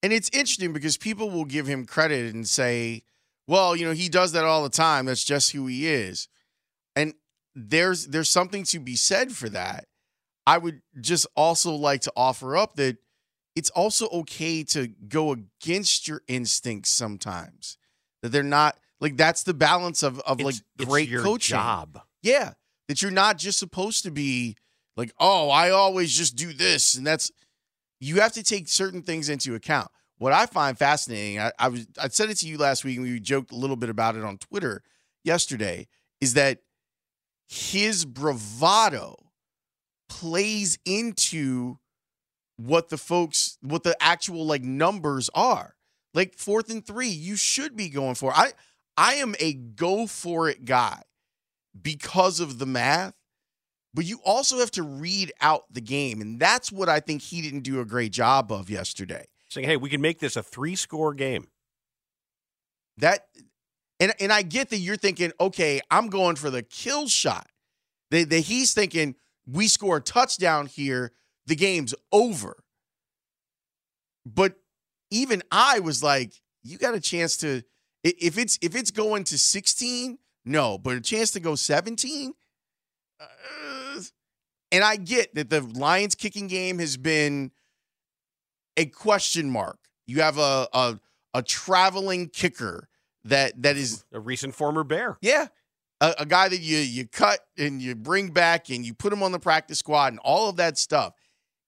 And 0.03 0.11
it's 0.13 0.29
interesting 0.29 0.73
because 0.73 0.97
people 0.97 1.29
will 1.29 1.45
give 1.45 1.67
him 1.67 1.85
credit 1.85 2.33
and 2.33 2.47
say, 2.47 3.03
well, 3.47 3.75
you 3.75 3.85
know, 3.85 3.91
he 3.93 4.09
does 4.09 4.31
that 4.31 4.45
all 4.45 4.63
the 4.63 4.69
time. 4.69 5.05
That's 5.05 5.23
just 5.23 5.51
who 5.51 5.67
he 5.67 5.87
is. 5.87 6.27
And 6.95 7.13
there's 7.53 8.07
there's 8.07 8.29
something 8.29 8.63
to 8.65 8.79
be 8.79 8.95
said 8.95 9.31
for 9.31 9.49
that. 9.49 9.85
I 10.47 10.57
would 10.57 10.81
just 10.99 11.27
also 11.35 11.73
like 11.73 12.01
to 12.01 12.13
offer 12.15 12.55
up 12.57 12.75
that 12.75 12.97
it's 13.55 13.69
also 13.71 14.07
okay 14.09 14.63
to 14.63 14.87
go 14.87 15.33
against 15.33 16.07
your 16.07 16.21
instincts 16.27 16.91
sometimes. 16.91 17.77
That 18.23 18.29
they're 18.29 18.41
not 18.43 18.77
like 18.99 19.17
that's 19.17 19.43
the 19.43 19.53
balance 19.53 20.01
of 20.01 20.19
of 20.21 20.39
like 20.39 20.55
It's- 20.55 20.63
it's 20.79 20.89
great 20.89 21.09
coaching. 21.11 21.55
job. 21.55 22.01
Yeah, 22.23 22.53
that 22.87 23.01
you're 23.01 23.11
not 23.11 23.37
just 23.37 23.59
supposed 23.59 24.03
to 24.03 24.11
be 24.11 24.55
like, 24.95 25.12
"Oh, 25.19 25.49
I 25.49 25.71
always 25.71 26.15
just 26.15 26.36
do 26.36 26.54
this." 26.54 26.95
And 26.95 27.06
that's 27.06 27.32
you 27.99 28.19
have 28.21 28.34
to 28.34 28.43
take 28.43 28.67
certain 28.67 29.04
things 29.04 29.30
into 29.30 29.56
account. 29.56 29.89
What 30.17 30.34
I 30.34 30.45
find 30.45 30.77
fascinating, 30.77 31.39
I, 31.39 31.51
I 31.58 31.67
was 31.69 31.88
I 32.01 32.08
said 32.10 32.30
it 32.30 32.38
to 32.38 32.47
you 32.47 32.58
last 32.58 32.84
week 32.84 32.97
and 32.97 33.06
we 33.06 33.19
joked 33.19 33.51
a 33.51 33.56
little 33.56 33.75
bit 33.75 33.89
about 33.89 34.15
it 34.15 34.23
on 34.23 34.38
Twitter 34.38 34.84
yesterday, 35.23 35.88
is 36.19 36.36
that 36.36 36.60
his 37.47 38.06
bravado 38.06 39.15
plays 40.10 40.77
into 40.86 41.77
what 42.58 42.89
the 42.89 42.97
folks 42.97 43.58
what 43.62 43.84
the 43.84 43.95
actual 44.01 44.45
like 44.45 44.63
numbers 44.63 45.30
are. 45.34 45.75
Like 46.13 46.38
fourth 46.38 46.69
and 46.69 46.86
three, 46.86 47.08
you 47.08 47.36
should 47.36 47.75
be 47.75 47.89
going 47.89 48.15
for. 48.15 48.32
I 48.36 48.51
I 48.97 49.15
am 49.15 49.36
a 49.39 49.54
go 49.54 50.08
for 50.08 50.49
it 50.49 50.65
guy 50.65 51.01
because 51.80 52.39
of 52.39 52.60
the 52.60 52.65
math, 52.65 53.15
but 53.93 54.06
you 54.06 54.19
also 54.23 54.60
have 54.60 54.71
to 54.71 54.84
read 54.84 55.32
out 55.41 55.63
the 55.71 55.82
game. 55.82 56.21
And 56.21 56.39
that's 56.39 56.71
what 56.71 56.89
I 56.89 56.99
think 56.99 57.21
he 57.21 57.41
didn't 57.41 57.62
do 57.62 57.80
a 57.80 57.86
great 57.86 58.12
job 58.12 58.51
of 58.51 58.69
yesterday. 58.69 59.25
Saying, 59.49 59.67
hey, 59.67 59.77
we 59.77 59.89
can 59.89 60.01
make 60.01 60.19
this 60.19 60.36
a 60.36 60.43
three 60.43 60.75
score 60.75 61.13
game. 61.13 61.47
That 62.97 63.27
and 63.99 64.13
and 64.19 64.32
I 64.32 64.43
get 64.43 64.69
that 64.69 64.77
you're 64.77 64.97
thinking, 64.97 65.32
okay, 65.39 65.82
I'm 65.89 66.08
going 66.08 66.36
for 66.36 66.49
the 66.49 66.63
kill 66.63 67.08
shot. 67.08 67.47
That, 68.12 68.30
that 68.30 68.39
he's 68.41 68.73
thinking 68.73 69.15
we 69.45 69.67
score 69.67 69.97
a 69.97 70.01
touchdown 70.01 70.67
here, 70.67 71.12
the 71.45 71.56
game's 71.56 71.93
over. 72.12 72.63
But 74.25 74.56
even 75.10 75.41
I 75.51 75.80
was 75.80 76.04
like, 76.04 76.34
you 76.63 76.77
got 76.77 76.93
a 76.93 76.99
chance 76.99 77.38
to 77.38 77.63
if 78.04 78.38
it's 78.38 78.58
if 78.62 78.75
it's 78.75 78.91
going 78.91 79.25
to 79.25 79.38
16, 79.38 80.17
no, 80.45 80.77
but 80.77 80.95
a 80.95 81.01
chance 81.01 81.32
to 81.32 81.39
go 81.39 81.56
17. 81.56 82.34
And 84.71 84.84
I 84.84 84.95
get 84.95 85.36
that 85.36 85.49
the 85.49 85.62
Lions 85.62 86.15
kicking 86.15 86.47
game 86.47 86.79
has 86.79 86.95
been 86.95 87.51
a 88.77 88.86
question 88.86 89.49
mark. 89.49 89.77
You 90.07 90.21
have 90.21 90.38
a 90.38 90.67
a, 90.73 90.99
a 91.34 91.43
traveling 91.43 92.29
kicker 92.29 92.88
that 93.25 93.62
that 93.63 93.77
is 93.77 94.05
A 94.13 94.19
recent 94.19 94.55
former 94.55 94.84
Bear. 94.84 95.17
yeah, 95.21 95.47
a, 95.99 96.15
a 96.19 96.25
guy 96.25 96.47
that 96.49 96.60
you 96.62 96.77
you 96.77 97.07
cut 97.07 97.39
and 97.57 97.81
you 97.81 97.95
bring 97.95 98.29
back 98.31 98.69
and 98.69 98.86
you 98.86 98.93
put 98.93 99.12
him 99.13 99.23
on 99.23 99.31
the 99.31 99.39
practice 99.39 99.79
squad 99.79 100.13
and 100.13 100.19
all 100.19 100.49
of 100.49 100.55
that 100.57 100.77
stuff. 100.77 101.13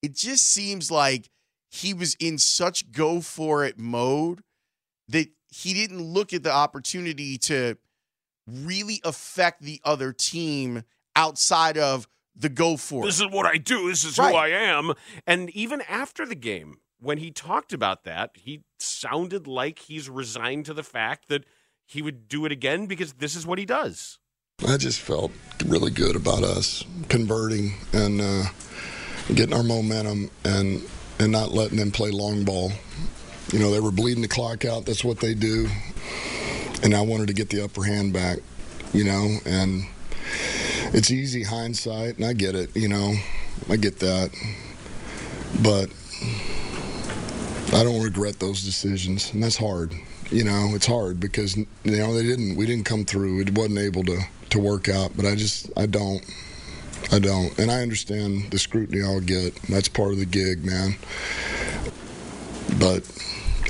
It 0.01 0.15
just 0.15 0.47
seems 0.47 0.89
like 0.89 1.29
he 1.69 1.93
was 1.93 2.15
in 2.19 2.37
such 2.37 2.91
go 2.91 3.19
for 3.21 3.65
it 3.65 3.77
mode 3.79 4.41
that 5.09 5.27
he 5.49 5.73
didn't 5.73 6.01
look 6.01 6.33
at 6.33 6.43
the 6.43 6.51
opportunity 6.51 7.37
to 7.37 7.77
really 8.47 9.01
affect 9.03 9.61
the 9.61 9.81
other 9.83 10.11
team 10.13 10.83
outside 11.15 11.77
of 11.77 12.07
the 12.35 12.49
go 12.49 12.77
for 12.77 13.05
This 13.05 13.19
it. 13.19 13.25
is 13.27 13.31
what 13.31 13.45
I 13.45 13.57
do. 13.57 13.89
This 13.89 14.03
is 14.03 14.17
Right. 14.17 14.31
who 14.31 14.35
I 14.37 14.47
am. 14.49 14.93
And 15.27 15.49
even 15.51 15.81
after 15.81 16.25
the 16.25 16.35
game, 16.35 16.77
when 16.99 17.17
he 17.19 17.29
talked 17.31 17.73
about 17.73 18.03
that, 18.05 18.31
he 18.35 18.61
sounded 18.79 19.45
like 19.47 19.79
he's 19.79 20.09
resigned 20.09 20.65
to 20.65 20.73
the 20.73 20.83
fact 20.83 21.27
that 21.29 21.45
he 21.85 22.01
would 22.01 22.27
do 22.27 22.45
it 22.45 22.51
again 22.51 22.85
because 22.87 23.13
this 23.13 23.35
is 23.35 23.45
what 23.45 23.59
he 23.59 23.65
does. 23.65 24.17
I 24.67 24.77
just 24.77 24.99
felt 24.99 25.31
really 25.65 25.91
good 25.91 26.15
about 26.15 26.43
us 26.43 26.83
converting 27.09 27.73
and 27.91 28.21
uh, 28.21 28.43
getting 29.33 29.53
our 29.53 29.63
momentum 29.63 30.31
and 30.45 30.81
and 31.19 31.31
not 31.31 31.51
letting 31.51 31.77
them 31.77 31.91
play 31.91 32.09
long 32.11 32.43
ball. 32.43 32.71
You 33.51 33.59
know, 33.59 33.71
they 33.71 33.79
were 33.79 33.91
bleeding 33.91 34.21
the 34.21 34.27
clock 34.27 34.65
out. 34.65 34.85
That's 34.85 35.03
what 35.03 35.19
they 35.19 35.33
do. 35.33 35.69
And 36.81 36.95
I 36.95 37.01
wanted 37.01 37.27
to 37.27 37.33
get 37.33 37.49
the 37.49 37.63
upper 37.63 37.83
hand 37.83 38.13
back. 38.13 38.39
You 38.93 39.03
know, 39.03 39.37
and 39.45 39.83
it's 40.97 41.11
easy 41.11 41.43
hindsight, 41.43 42.17
and 42.17 42.25
I 42.25 42.33
get 42.33 42.55
it. 42.55 42.75
You 42.75 42.87
know, 42.87 43.13
I 43.69 43.77
get 43.77 43.99
that, 43.99 44.29
but 45.61 45.89
I 47.73 47.83
don't 47.83 48.03
regret 48.03 48.39
those 48.39 48.63
decisions, 48.63 49.33
and 49.33 49.43
that's 49.43 49.57
hard. 49.57 49.93
You 50.29 50.43
know, 50.43 50.71
it's 50.73 50.85
hard 50.85 51.19
because 51.19 51.57
you 51.57 51.67
know 51.83 52.13
they 52.13 52.23
didn't. 52.23 52.55
We 52.55 52.65
didn't 52.65 52.85
come 52.85 53.05
through. 53.05 53.41
It 53.41 53.57
wasn't 53.57 53.79
able 53.79 54.03
to 54.03 54.19
to 54.51 54.59
work 54.59 54.87
out. 54.87 55.17
But 55.17 55.25
I 55.25 55.35
just, 55.35 55.69
I 55.75 55.87
don't, 55.87 56.23
I 57.11 57.19
don't, 57.19 57.57
and 57.59 57.69
I 57.71 57.81
understand 57.81 58.51
the 58.51 58.59
scrutiny 58.59 59.03
I'll 59.03 59.19
get. 59.19 59.55
That's 59.63 59.89
part 59.89 60.13
of 60.13 60.19
the 60.19 60.25
gig, 60.25 60.63
man. 60.63 60.95
But 62.79 63.03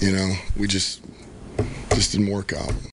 you 0.02 0.12
know, 0.12 0.34
we 0.58 0.68
just 0.68 1.02
just 1.94 2.12
didn't 2.12 2.30
work 2.30 2.54
out. 2.54 2.93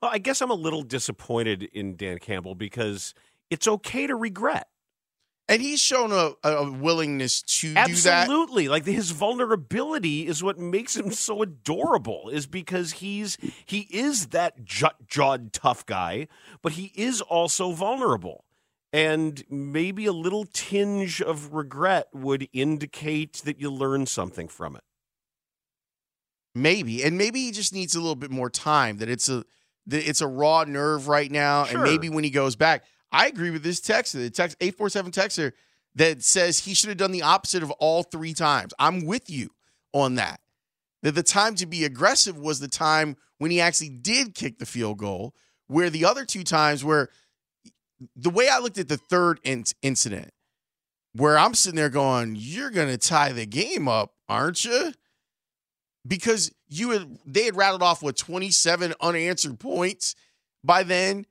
Well, 0.00 0.10
I 0.12 0.18
guess 0.18 0.40
I'm 0.40 0.50
a 0.50 0.54
little 0.54 0.82
disappointed 0.82 1.62
in 1.62 1.96
Dan 1.96 2.18
Campbell 2.18 2.54
because 2.54 3.14
it's 3.50 3.68
okay 3.68 4.06
to 4.06 4.16
regret. 4.16 4.68
And 5.48 5.60
he's 5.60 5.80
shown 5.80 6.12
a, 6.12 6.34
a 6.48 6.70
willingness 6.70 7.42
to 7.42 7.68
do 7.68 7.74
that. 7.74 7.90
Absolutely. 7.90 8.68
Like 8.68 8.86
his 8.86 9.10
vulnerability 9.10 10.28
is 10.28 10.44
what 10.44 10.60
makes 10.60 10.96
him 10.96 11.10
so 11.10 11.42
adorable 11.42 12.30
is 12.32 12.46
because 12.46 12.92
he's 12.92 13.36
he 13.66 13.88
is 13.90 14.28
that 14.28 14.64
jut 14.64 15.08
jawed 15.08 15.52
tough 15.52 15.84
guy, 15.84 16.28
but 16.62 16.72
he 16.72 16.92
is 16.94 17.20
also 17.20 17.72
vulnerable. 17.72 18.44
And 18.92 19.42
maybe 19.50 20.06
a 20.06 20.12
little 20.12 20.44
tinge 20.44 21.20
of 21.20 21.52
regret 21.52 22.08
would 22.12 22.48
indicate 22.52 23.42
that 23.44 23.60
you 23.60 23.72
learned 23.72 24.08
something 24.08 24.46
from 24.46 24.76
it. 24.76 24.84
Maybe, 26.54 27.02
and 27.02 27.18
maybe 27.18 27.40
he 27.40 27.50
just 27.50 27.72
needs 27.72 27.96
a 27.96 28.00
little 28.00 28.16
bit 28.16 28.30
more 28.30 28.50
time. 28.50 28.98
That 28.98 29.08
it's 29.08 29.28
a 29.28 29.44
that 29.86 30.08
it's 30.08 30.20
a 30.20 30.26
raw 30.26 30.64
nerve 30.64 31.08
right 31.08 31.30
now, 31.30 31.64
Sure. 31.64 31.76
and 31.76 31.84
maybe 31.90 32.08
when 32.08 32.24
he 32.24 32.30
goes 32.30 32.56
back, 32.56 32.84
I 33.12 33.26
agree 33.26 33.50
with 33.50 33.62
this 33.62 33.80
texter, 33.80 34.14
the 34.14 34.30
text 34.30 34.56
eight 34.60 34.76
four 34.76 34.88
seven 34.88 35.10
texter 35.12 35.52
that 35.96 36.22
says 36.22 36.60
he 36.60 36.74
should 36.74 36.88
have 36.88 36.98
done 36.98 37.10
the 37.12 37.22
opposite 37.22 37.62
of 37.62 37.70
all 37.72 38.02
three 38.04 38.34
times. 38.34 38.72
I'm 38.78 39.04
with 39.06 39.28
you 39.28 39.50
on 39.92 40.14
that. 40.16 40.40
That 41.02 41.12
the 41.16 41.22
time 41.22 41.54
to 41.56 41.66
be 41.66 41.84
aggressive 41.84 42.38
was 42.38 42.60
the 42.60 42.68
time 42.68 43.16
when 43.38 43.50
he 43.50 43.60
actually 43.60 43.88
did 43.88 44.34
kick 44.34 44.58
the 44.58 44.66
field 44.66 44.98
goal, 44.98 45.34
where 45.66 45.90
the 45.90 46.04
other 46.04 46.24
two 46.24 46.44
times 46.44 46.84
where 46.84 47.08
the 48.14 48.30
way 48.30 48.48
I 48.48 48.58
looked 48.58 48.78
at 48.78 48.88
the 48.88 48.96
third 48.96 49.40
in- 49.42 49.64
incident, 49.82 50.30
where 51.14 51.36
I'm 51.38 51.54
sitting 51.54 51.76
there 51.76 51.88
going, 51.90 52.36
"You're 52.36 52.70
gonna 52.70 52.98
tie 52.98 53.32
the 53.32 53.46
game 53.46 53.88
up, 53.88 54.14
aren't 54.28 54.64
you?" 54.64 54.92
Because 56.06 56.52
you 56.68 56.90
had 56.90 57.18
they 57.26 57.44
had 57.44 57.56
rattled 57.56 57.82
off 57.82 58.02
what 58.02 58.16
27 58.16 58.94
unanswered 59.00 59.58
points 59.58 60.14
by 60.64 60.82
then. 60.82 61.26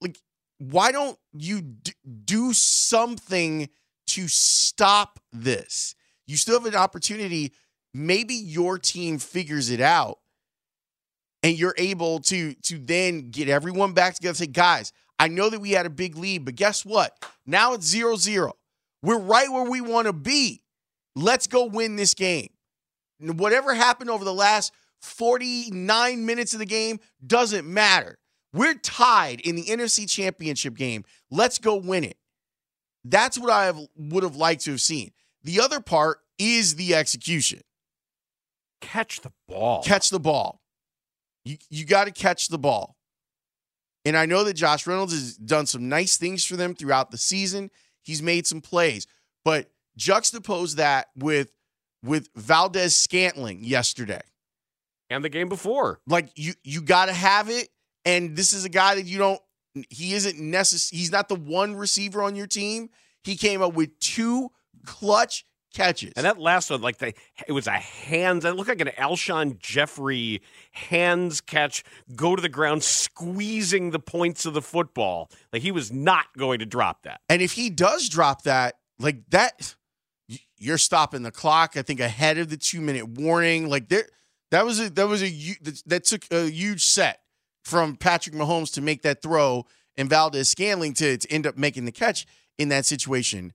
Like 0.00 0.18
why 0.58 0.92
don't 0.92 1.18
you 1.32 1.62
d- 1.62 1.92
do 2.24 2.52
something 2.52 3.68
to 4.08 4.28
stop 4.28 5.20
this? 5.32 5.94
You 6.26 6.36
still 6.36 6.58
have 6.58 6.66
an 6.66 6.78
opportunity. 6.78 7.52
Maybe 7.94 8.34
your 8.34 8.78
team 8.78 9.18
figures 9.18 9.70
it 9.70 9.80
out 9.80 10.18
and 11.42 11.58
you're 11.58 11.74
able 11.78 12.18
to 12.20 12.54
to 12.54 12.78
then 12.78 13.30
get 13.30 13.48
everyone 13.48 13.92
back 13.92 14.14
together 14.14 14.34
say 14.34 14.46
guys 14.46 14.92
i 15.18 15.28
know 15.28 15.48
that 15.48 15.60
we 15.60 15.70
had 15.70 15.86
a 15.86 15.90
big 15.90 16.16
lead 16.16 16.44
but 16.44 16.56
guess 16.56 16.84
what? 16.84 17.12
Now 17.46 17.74
it's 17.74 17.86
zero 17.86 18.16
zero 18.16 18.54
we're 19.02 19.18
right 19.18 19.50
where 19.50 19.70
we 19.70 19.80
want 19.80 20.06
to 20.06 20.12
be. 20.12 20.62
Let's 21.14 21.46
go 21.46 21.66
win 21.66 21.96
this 21.96 22.12
game 22.14 22.48
whatever 23.20 23.74
happened 23.74 24.10
over 24.10 24.24
the 24.24 24.34
last 24.34 24.72
49 25.00 26.26
minutes 26.26 26.52
of 26.52 26.58
the 26.58 26.66
game 26.66 27.00
doesn't 27.24 27.66
matter. 27.66 28.18
We're 28.52 28.74
tied 28.74 29.40
in 29.40 29.56
the 29.56 29.64
NFC 29.64 30.08
Championship 30.08 30.76
game. 30.76 31.04
Let's 31.30 31.58
go 31.58 31.76
win 31.76 32.04
it. 32.04 32.16
That's 33.04 33.38
what 33.38 33.50
I 33.50 33.66
have, 33.66 33.78
would 33.96 34.22
have 34.22 34.36
liked 34.36 34.64
to 34.64 34.72
have 34.72 34.80
seen. 34.80 35.12
The 35.42 35.60
other 35.60 35.80
part 35.80 36.18
is 36.38 36.74
the 36.74 36.94
execution. 36.94 37.60
Catch 38.80 39.20
the 39.20 39.32
ball. 39.48 39.82
Catch 39.82 40.10
the 40.10 40.20
ball. 40.20 40.60
You 41.44 41.56
you 41.70 41.84
got 41.84 42.04
to 42.06 42.10
catch 42.10 42.48
the 42.48 42.58
ball. 42.58 42.96
And 44.04 44.16
I 44.16 44.26
know 44.26 44.44
that 44.44 44.54
Josh 44.54 44.86
Reynolds 44.86 45.12
has 45.12 45.36
done 45.36 45.66
some 45.66 45.88
nice 45.88 46.16
things 46.16 46.44
for 46.44 46.56
them 46.56 46.74
throughout 46.74 47.10
the 47.10 47.18
season. 47.18 47.70
He's 48.02 48.22
made 48.22 48.46
some 48.46 48.60
plays, 48.60 49.06
but 49.44 49.70
juxtapose 49.98 50.76
that 50.76 51.08
with 51.16 51.50
with 52.06 52.28
Valdes-Scantling 52.34 53.64
yesterday. 53.64 54.22
And 55.10 55.24
the 55.24 55.28
game 55.28 55.48
before. 55.48 56.00
Like 56.06 56.30
you 56.34 56.54
you 56.64 56.80
got 56.80 57.06
to 57.06 57.12
have 57.12 57.48
it 57.48 57.68
and 58.04 58.36
this 58.36 58.52
is 58.52 58.64
a 58.64 58.68
guy 58.68 58.96
that 58.96 59.04
you 59.04 59.18
don't 59.18 59.40
he 59.88 60.14
isn't 60.14 60.38
necessary 60.38 60.98
he's 60.98 61.12
not 61.12 61.28
the 61.28 61.36
one 61.36 61.76
receiver 61.76 62.22
on 62.22 62.34
your 62.34 62.46
team. 62.46 62.90
He 63.22 63.36
came 63.36 63.62
up 63.62 63.74
with 63.74 63.98
two 64.00 64.50
clutch 64.84 65.44
catches. 65.76 66.12
And 66.16 66.24
that 66.24 66.38
last 66.38 66.70
one, 66.70 66.80
like 66.80 66.98
the, 66.98 67.12
it 67.46 67.52
was 67.52 67.66
a 67.66 67.72
hands. 67.72 68.44
It 68.44 68.56
looked 68.56 68.68
like 68.68 68.80
an 68.80 68.92
Alshon 68.98 69.58
Jeffery 69.58 70.42
hands 70.72 71.40
catch, 71.40 71.84
go 72.14 72.34
to 72.34 72.42
the 72.42 72.48
ground, 72.48 72.82
squeezing 72.82 73.90
the 73.90 73.98
points 73.98 74.46
of 74.46 74.54
the 74.54 74.62
football. 74.62 75.30
Like 75.52 75.62
he 75.62 75.72
was 75.72 75.92
not 75.92 76.26
going 76.36 76.60
to 76.60 76.66
drop 76.66 77.02
that. 77.02 77.20
And 77.28 77.42
if 77.42 77.52
he 77.52 77.70
does 77.70 78.08
drop 78.08 78.42
that, 78.42 78.76
like 78.98 79.28
that, 79.30 79.76
you're 80.58 80.78
stopping 80.78 81.22
the 81.22 81.30
clock. 81.30 81.76
I 81.76 81.82
think 81.82 82.00
ahead 82.00 82.38
of 82.38 82.48
the 82.48 82.56
two 82.56 82.80
minute 82.80 83.08
warning. 83.08 83.68
Like 83.68 83.88
there, 83.88 84.08
that 84.50 84.64
was 84.64 84.80
a 84.80 84.90
that 84.90 85.08
was 85.08 85.22
a 85.22 85.56
that 85.86 86.04
took 86.04 86.24
a 86.30 86.48
huge 86.48 86.84
set 86.84 87.20
from 87.64 87.96
Patrick 87.96 88.34
Mahomes 88.34 88.72
to 88.74 88.80
make 88.80 89.02
that 89.02 89.22
throw 89.22 89.66
and 89.96 90.08
Valdes-Scantling 90.08 90.94
to, 90.94 91.16
to 91.16 91.32
end 91.32 91.46
up 91.46 91.56
making 91.56 91.84
the 91.84 91.92
catch 91.92 92.26
in 92.58 92.68
that 92.68 92.86
situation. 92.86 93.52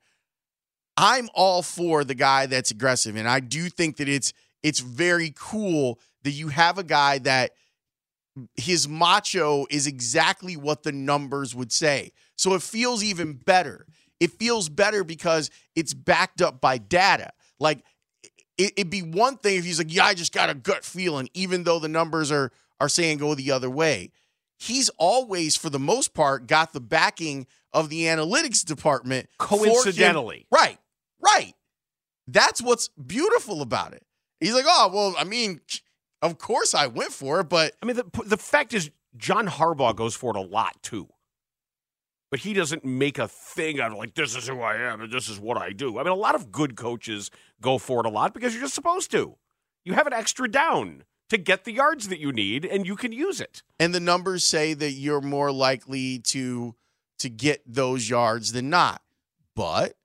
I'm 0.97 1.29
all 1.33 1.61
for 1.61 2.03
the 2.03 2.15
guy 2.15 2.45
that's 2.45 2.71
aggressive, 2.71 3.15
and 3.15 3.27
I 3.27 3.39
do 3.39 3.69
think 3.69 3.97
that 3.97 4.09
it's 4.09 4.33
it's 4.61 4.79
very 4.79 5.33
cool 5.35 5.99
that 6.23 6.31
you 6.31 6.49
have 6.49 6.77
a 6.77 6.83
guy 6.83 7.17
that 7.19 7.51
his 8.55 8.87
macho 8.87 9.65
is 9.69 9.87
exactly 9.87 10.55
what 10.55 10.83
the 10.83 10.91
numbers 10.91 11.55
would 11.55 11.71
say. 11.71 12.11
So 12.35 12.53
it 12.53 12.61
feels 12.61 13.03
even 13.03 13.33
better. 13.33 13.85
It 14.21 14.31
feels 14.31 14.69
better 14.69 15.03
because 15.03 15.49
it's 15.75 15.93
backed 15.93 16.41
up 16.41 16.61
by 16.61 16.77
data. 16.77 17.31
Like 17.59 17.83
it, 18.57 18.73
it'd 18.77 18.91
be 18.91 19.01
one 19.01 19.37
thing 19.37 19.57
if 19.57 19.65
he's 19.65 19.79
like, 19.79 19.93
"Yeah, 19.93 20.05
I 20.05 20.13
just 20.13 20.31
got 20.31 20.49
a 20.49 20.53
gut 20.53 20.85
feeling," 20.85 21.27
even 21.33 21.63
though 21.63 21.79
the 21.79 21.89
numbers 21.89 22.31
are 22.31 22.51
are 22.79 22.87
saying 22.87 23.17
go 23.17 23.35
the 23.35 23.51
other 23.51 23.69
way. 23.69 24.11
He's 24.57 24.89
always, 24.99 25.55
for 25.55 25.71
the 25.71 25.79
most 25.79 26.13
part, 26.13 26.45
got 26.45 26.71
the 26.71 26.79
backing 26.79 27.47
of 27.73 27.89
the 27.89 28.03
analytics 28.03 28.63
department. 28.63 29.27
Coincidentally. 29.39 30.45
right, 30.51 30.77
right. 31.19 31.53
That's 32.27 32.61
what's 32.61 32.89
beautiful 32.89 33.63
about 33.63 33.93
it. 33.93 34.03
He's 34.39 34.53
like, 34.53 34.65
"Oh, 34.67 34.91
well, 34.93 35.15
I 35.17 35.23
mean, 35.23 35.61
of 36.21 36.37
course 36.37 36.75
I 36.75 36.85
went 36.87 37.11
for 37.11 37.39
it, 37.39 37.49
but 37.49 37.73
I 37.81 37.87
mean, 37.87 37.95
the 37.95 38.05
the 38.23 38.37
fact 38.37 38.75
is, 38.75 38.91
John 39.17 39.47
Harbaugh 39.47 39.95
goes 39.95 40.15
for 40.15 40.29
it 40.29 40.37
a 40.37 40.41
lot 40.41 40.81
too. 40.83 41.07
But 42.31 42.39
he 42.39 42.53
doesn't 42.53 42.85
make 42.85 43.19
a 43.19 43.27
thing 43.27 43.81
out 43.81 43.91
of 43.91 43.97
like 43.97 44.15
this 44.15 44.35
is 44.35 44.47
who 44.47 44.61
I 44.61 44.77
am 44.77 45.01
and 45.01 45.11
this 45.11 45.27
is 45.27 45.37
what 45.37 45.57
I 45.57 45.73
do. 45.73 45.99
I 45.99 46.03
mean, 46.03 46.13
a 46.13 46.15
lot 46.15 46.33
of 46.33 46.51
good 46.51 46.77
coaches 46.77 47.29
go 47.59 47.77
for 47.77 47.99
it 47.99 48.05
a 48.05 48.09
lot 48.09 48.33
because 48.33 48.53
you're 48.53 48.63
just 48.63 48.73
supposed 48.73 49.11
to. 49.11 49.35
You 49.83 49.93
have 49.93 50.07
an 50.07 50.13
extra 50.13 50.49
down 50.49 51.03
to 51.29 51.37
get 51.37 51.65
the 51.65 51.71
yards 51.71 52.07
that 52.09 52.19
you 52.19 52.31
need, 52.31 52.65
and 52.65 52.85
you 52.85 52.95
can 52.95 53.11
use 53.13 53.39
it. 53.39 53.63
and 53.79 53.95
the 53.95 53.99
numbers 54.01 54.45
say 54.45 54.73
that 54.73 54.91
you're 54.91 55.21
more 55.21 55.51
likely 55.51 56.19
to 56.19 56.75
to 57.19 57.29
get 57.29 57.61
those 57.65 58.09
yards 58.09 58.51
than 58.51 58.69
not. 58.69 59.01
But 59.55 59.97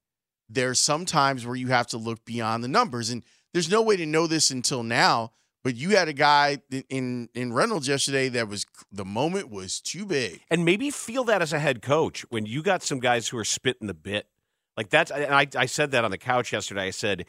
there's 0.49 0.79
some 0.79 1.05
times 1.05 1.45
where 1.45 1.55
you 1.55 1.67
have 1.67 1.87
to 1.87 1.97
look 1.97 2.23
beyond 2.25 2.63
the 2.63 2.67
numbers, 2.69 3.09
and 3.09 3.23
there's 3.53 3.69
no 3.69 3.81
way 3.81 3.97
to 3.97 4.05
know 4.05 4.27
this 4.27 4.51
until 4.51 4.83
now. 4.83 5.31
But 5.67 5.75
you 5.75 5.97
had 5.97 6.07
a 6.07 6.13
guy 6.13 6.59
in- 6.87 7.27
in 7.33 7.51
Reynolds 7.51 7.89
yesterday 7.89 8.29
that 8.29 8.47
was 8.47 8.65
the 8.89 9.03
moment 9.03 9.49
was 9.49 9.81
too 9.81 10.05
big. 10.05 10.39
and 10.49 10.63
maybe 10.63 10.89
feel 10.89 11.25
that 11.25 11.41
as 11.41 11.51
a 11.51 11.59
head 11.59 11.81
coach 11.81 12.21
when 12.29 12.45
you 12.45 12.63
got 12.63 12.83
some 12.83 13.01
guys 13.01 13.27
who 13.27 13.37
are 13.37 13.43
spitting 13.43 13.87
the 13.87 13.93
bit. 13.93 14.29
Like 14.77 14.89
that's, 14.89 15.11
and 15.11 15.25
I, 15.25 15.45
I 15.57 15.65
said 15.65 15.91
that 15.91 16.05
on 16.05 16.11
the 16.11 16.17
couch 16.17 16.53
yesterday. 16.53 16.83
I 16.83 16.91
said, 16.91 17.25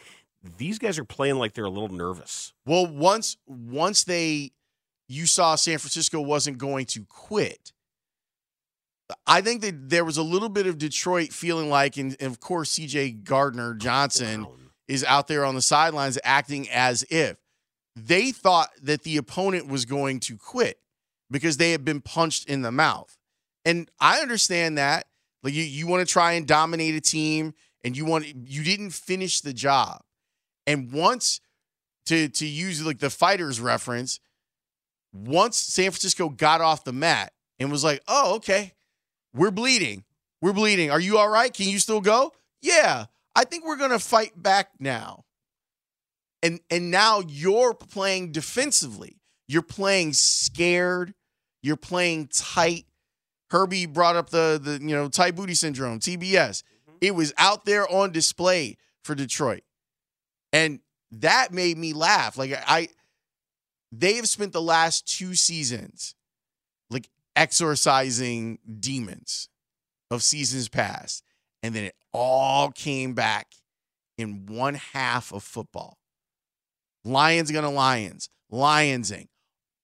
these 0.57 0.79
guys 0.79 1.01
are 1.01 1.05
playing 1.05 1.35
like 1.35 1.55
they're 1.55 1.65
a 1.65 1.69
little 1.69 1.89
nervous. 1.89 2.53
Well, 2.65 2.87
once 2.87 3.39
once 3.49 4.05
they 4.05 4.53
you 5.09 5.27
saw 5.27 5.57
San 5.57 5.79
Francisco 5.79 6.21
wasn't 6.21 6.59
going 6.59 6.87
to 6.87 7.05
quit. 7.09 7.73
I 9.27 9.41
think 9.41 9.63
that 9.63 9.91
there 9.91 10.05
was 10.05 10.17
a 10.17 10.23
little 10.23 10.49
bit 10.49 10.69
of 10.69 10.79
Detroit 10.79 11.33
feeling 11.33 11.71
like, 11.71 11.97
and, 11.97 12.15
and 12.21 12.31
of 12.31 12.39
course, 12.39 12.79
CJ 12.79 13.25
Gardner 13.25 13.75
Johnson 13.75 14.47
is 14.87 15.03
out 15.03 15.27
there 15.27 15.45
on 15.45 15.57
the 15.57 15.63
sidelines 15.63 16.21
acting 16.23 16.71
as 16.71 17.05
if 17.11 17.37
they 18.07 18.33
thought 18.33 18.71
that 18.83 19.03
the 19.03 19.17
opponent 19.17 19.69
was 19.69 19.85
going 19.85 20.21
to 20.21 20.37
quit 20.37 20.79
because 21.31 21.57
they 21.57 21.73
had 21.73 21.85
been 21.85 22.01
punched 22.01 22.49
in 22.49 22.63
the 22.63 22.73
mouth. 22.73 23.17
And 23.65 23.91
I 24.01 24.21
understand 24.21 24.79
that. 24.79 25.07
Like 25.43 25.55
you, 25.55 25.63
you 25.63 25.87
want 25.87 26.07
to 26.07 26.13
try 26.13 26.33
and 26.33 26.47
dominate 26.47 26.95
a 26.95 27.01
team 27.01 27.55
and 27.85 27.97
you 27.97 28.05
want 28.05 28.27
you 28.27 28.65
didn't 28.65 28.91
finish 28.91 29.41
the 29.41 29.53
job. 29.53 30.03
And 30.67 30.93
once 30.93 31.41
to 32.07 32.29
to 32.29 32.47
use 32.47 32.85
like 32.85 32.99
the 32.99 33.11
fighters 33.11 33.61
reference, 33.61 34.21
once 35.13 35.57
San 35.57 35.91
Francisco 35.91 36.29
got 36.29 36.61
off 36.61 36.85
the 36.85 36.93
mat 36.93 37.33
and 37.59 37.71
was 37.71 37.85
like, 37.85 38.03
"Oh, 38.09 38.37
okay. 38.37 38.75
We're 39.33 39.51
bleeding. 39.51 40.05
We're 40.41 40.53
bleeding. 40.53 40.91
Are 40.91 41.01
you 41.01 41.19
all 41.19 41.29
right? 41.29 41.53
Can 41.53 41.69
you 41.69 41.79
still 41.79 42.01
go?" 42.01 42.33
Yeah. 42.61 43.07
I 43.37 43.45
think 43.45 43.65
we're 43.65 43.77
going 43.77 43.91
to 43.91 44.01
fight 44.01 44.33
back 44.35 44.71
now. 44.81 45.25
And 46.43 46.61
and 46.71 46.91
now 46.91 47.21
you're 47.27 47.75
playing 47.75 48.33
defensively. 48.33 49.21
You're 49.49 49.63
playing 49.63 50.13
scared. 50.13 51.15
You're 51.63 51.77
playing 51.77 52.29
tight. 52.29 52.87
Herbie 53.51 53.87
brought 53.87 54.17
up 54.17 54.31
the 54.31 54.61
the 54.63 54.79
you 54.81 54.95
know 54.95 55.09
tight 55.09 55.35
booty 55.35 55.55
syndrome, 55.55 56.01
TBS. 56.01 56.63
Mm-hmm. 56.63 56.97
It 57.01 57.15
was 57.15 57.33
out 57.39 57.65
there 57.65 57.91
on 57.91 58.13
display 58.13 58.77
for 59.03 59.15
Detroit. 59.15 59.63
And 60.53 60.81
that 61.11 61.53
made 61.53 61.79
me 61.79 61.93
laugh. 61.93 62.37
Like 62.37 62.53
I 62.67 62.89
they 63.91 64.15
have 64.15 64.29
spent 64.29 64.53
the 64.53 64.63
last 64.63 65.07
two 65.07 65.35
seasons 65.35 66.15
like 66.91 67.09
exorcising 67.35 68.59
demons 68.79 69.49
of 70.11 70.23
seasons 70.23 70.69
past. 70.69 71.25
And 71.63 71.75
then 71.75 71.85
it 71.85 71.95
all 72.13 72.71
came 72.71 73.15
back 73.15 73.53
in 74.17 74.47
one 74.47 74.75
half 74.75 75.33
of 75.33 75.43
football. 75.43 75.98
Lions 77.05 77.51
gonna 77.51 77.71
Lions, 77.71 78.29
Lionsing, 78.53 79.27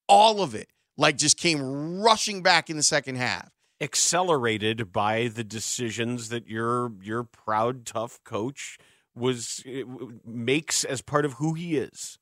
all 0.08 0.42
of 0.42 0.54
it 0.54 0.68
like 0.96 1.16
just 1.16 1.36
came 1.36 2.00
rushing 2.00 2.42
back 2.42 2.70
in 2.70 2.76
the 2.76 2.82
second 2.82 3.16
half. 3.16 3.50
Accelerated 3.80 4.92
by 4.92 5.28
the 5.28 5.44
decisions 5.44 6.28
that 6.28 6.48
your 6.48 6.92
your 7.02 7.24
proud 7.24 7.84
tough 7.84 8.20
coach 8.24 8.78
was 9.14 9.62
eh, 9.66 9.82
makes 10.24 10.84
as 10.84 11.02
part 11.02 11.24
of 11.24 11.34
who 11.34 11.54
he 11.54 11.76
is. 11.76 12.18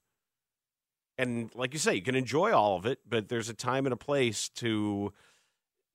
And 1.18 1.50
like 1.54 1.72
you 1.72 1.78
say, 1.78 1.94
you 1.94 2.02
can 2.02 2.14
enjoy 2.14 2.52
all 2.52 2.76
of 2.76 2.86
it, 2.86 3.00
but 3.08 3.28
there's 3.28 3.48
a 3.48 3.54
time 3.54 3.86
and 3.86 3.92
a 3.92 3.96
place 3.96 4.48
to 4.56 5.12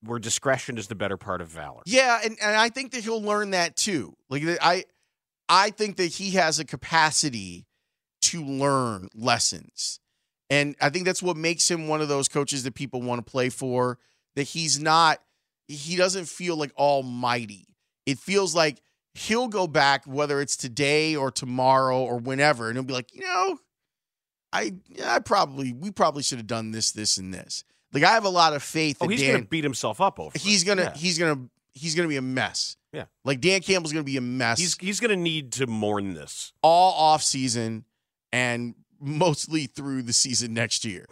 where 0.02 0.20
discretion 0.20 0.78
is 0.78 0.88
the 0.88 0.96
better 0.96 1.18
part 1.18 1.42
of 1.42 1.48
valor. 1.48 1.82
Yeah, 1.86 2.20
and, 2.24 2.38
and 2.42 2.56
I 2.56 2.70
think 2.70 2.92
that 2.92 3.04
he'll 3.04 3.22
learn 3.22 3.50
that 3.52 3.76
too. 3.76 4.16
Like 4.30 4.44
I 4.62 4.86
I 5.50 5.72
think 5.72 5.98
that 5.98 6.14
he 6.14 6.32
has 6.32 6.60
a 6.60 6.66
capacity 6.66 7.67
to 8.32 8.44
learn 8.44 9.10
lessons. 9.16 10.00
And 10.50 10.76
I 10.80 10.90
think 10.90 11.06
that's 11.06 11.22
what 11.22 11.36
makes 11.38 11.70
him 11.70 11.88
one 11.88 12.02
of 12.02 12.08
those 12.08 12.28
coaches 12.30 12.64
that 12.64 12.74
people 12.74 13.02
want 13.02 13.26
to 13.26 13.30
play 13.32 13.50
for. 13.50 14.00
That 14.36 14.44
he's 14.44 14.80
not, 14.80 15.22
he 15.68 15.96
doesn't 15.96 16.26
feel 16.26 16.56
like 16.56 16.72
almighty. 16.78 17.66
It 18.06 18.18
feels 18.20 18.56
like 18.56 18.82
he'll 19.14 19.48
go 19.50 19.68
back, 19.68 20.06
whether 20.06 20.40
it's 20.40 20.56
today 20.56 21.16
or 21.16 21.32
tomorrow 21.32 22.00
or 22.00 22.18
whenever, 22.18 22.68
and 22.70 22.78
he'll 22.78 22.84
be 22.86 22.94
like, 22.94 23.14
you 23.14 23.22
know, 23.22 23.60
I, 24.54 24.74
I 25.06 25.20
probably 25.20 25.74
we 25.74 25.92
probably 25.92 26.24
should 26.24 26.38
have 26.38 26.48
done 26.48 26.72
this, 26.72 26.92
this, 26.92 27.18
and 27.18 27.34
this. 27.34 27.64
Like 27.94 28.04
I 28.04 28.12
have 28.12 28.26
a 28.26 28.30
lot 28.30 28.54
of 28.54 28.64
faith. 28.64 28.98
Oh, 29.02 29.08
he's 29.08 29.22
Dan, 29.22 29.42
to 29.42 29.46
beat 29.48 29.64
himself 29.64 30.00
up 30.00 30.20
over. 30.20 30.38
he's 30.38 30.64
gonna 30.64 30.84
Yeah. 30.84 30.94
he's 30.96 31.18
gonna 31.18 31.48
he's 31.74 31.96
gonna 31.96 32.08
be 32.08 32.18
a 32.18 32.22
mess. 32.22 32.78
Yeah. 32.94 33.06
Like 33.26 33.42
Dan 33.42 33.60
Campbell's 33.62 33.92
gonna 33.92 34.04
be 34.04 34.18
a 34.18 34.22
mess 34.22 34.60
He's 34.60 34.78
he's 34.78 35.00
going 35.00 35.10
to 35.12 35.18
need 35.18 35.52
to 35.54 35.68
mourn 35.68 36.14
this. 36.14 36.54
all 36.62 36.94
off 36.94 37.22
season 37.22 37.84
and 38.32 38.76
mostly 39.00 39.66
through 39.66 40.04
the 40.04 40.14
season 40.14 40.54
next 40.54 40.86
year. 40.86 41.06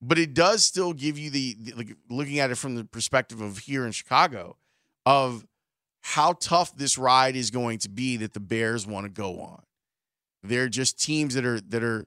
But 0.00 0.18
it 0.18 0.34
does 0.34 0.64
still 0.64 0.92
give 0.92 1.18
you 1.18 1.30
the, 1.30 1.56
the 1.58 1.72
like 1.72 1.96
looking 2.10 2.38
at 2.38 2.50
it 2.50 2.56
from 2.56 2.74
the 2.74 2.84
perspective 2.84 3.40
of 3.40 3.58
here 3.58 3.86
in 3.86 3.92
Chicago 3.92 4.56
of 5.06 5.46
how 6.02 6.34
tough 6.34 6.76
this 6.76 6.98
ride 6.98 7.36
is 7.36 7.50
going 7.50 7.78
to 7.78 7.88
be 7.88 8.18
that 8.18 8.34
the 8.34 8.40
Bears 8.40 8.86
want 8.86 9.06
to 9.06 9.10
go 9.10 9.40
on. 9.40 9.62
They're 10.42 10.68
just 10.68 11.00
teams 11.00 11.34
that 11.34 11.46
are 11.46 11.60
that 11.60 11.82
are 11.82 12.06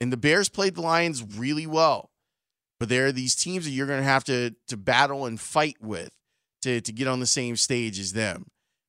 and 0.00 0.12
the 0.12 0.16
Bears 0.16 0.48
played 0.48 0.76
the 0.76 0.82
Lions 0.82 1.24
really 1.36 1.66
well. 1.66 2.10
But 2.78 2.88
there 2.88 3.06
are 3.06 3.12
these 3.12 3.34
teams 3.34 3.64
that 3.64 3.70
you're 3.70 3.86
going 3.86 4.00
to 4.00 4.04
have 4.04 4.24
to 4.24 4.54
to 4.68 4.76
battle 4.76 5.26
and 5.26 5.40
fight 5.40 5.76
with 5.80 6.10
to 6.62 6.80
to 6.80 6.92
get 6.92 7.08
on 7.08 7.18
the 7.18 7.26
same 7.26 7.56
stage 7.56 7.98
as 7.98 8.12
them. 8.12 8.46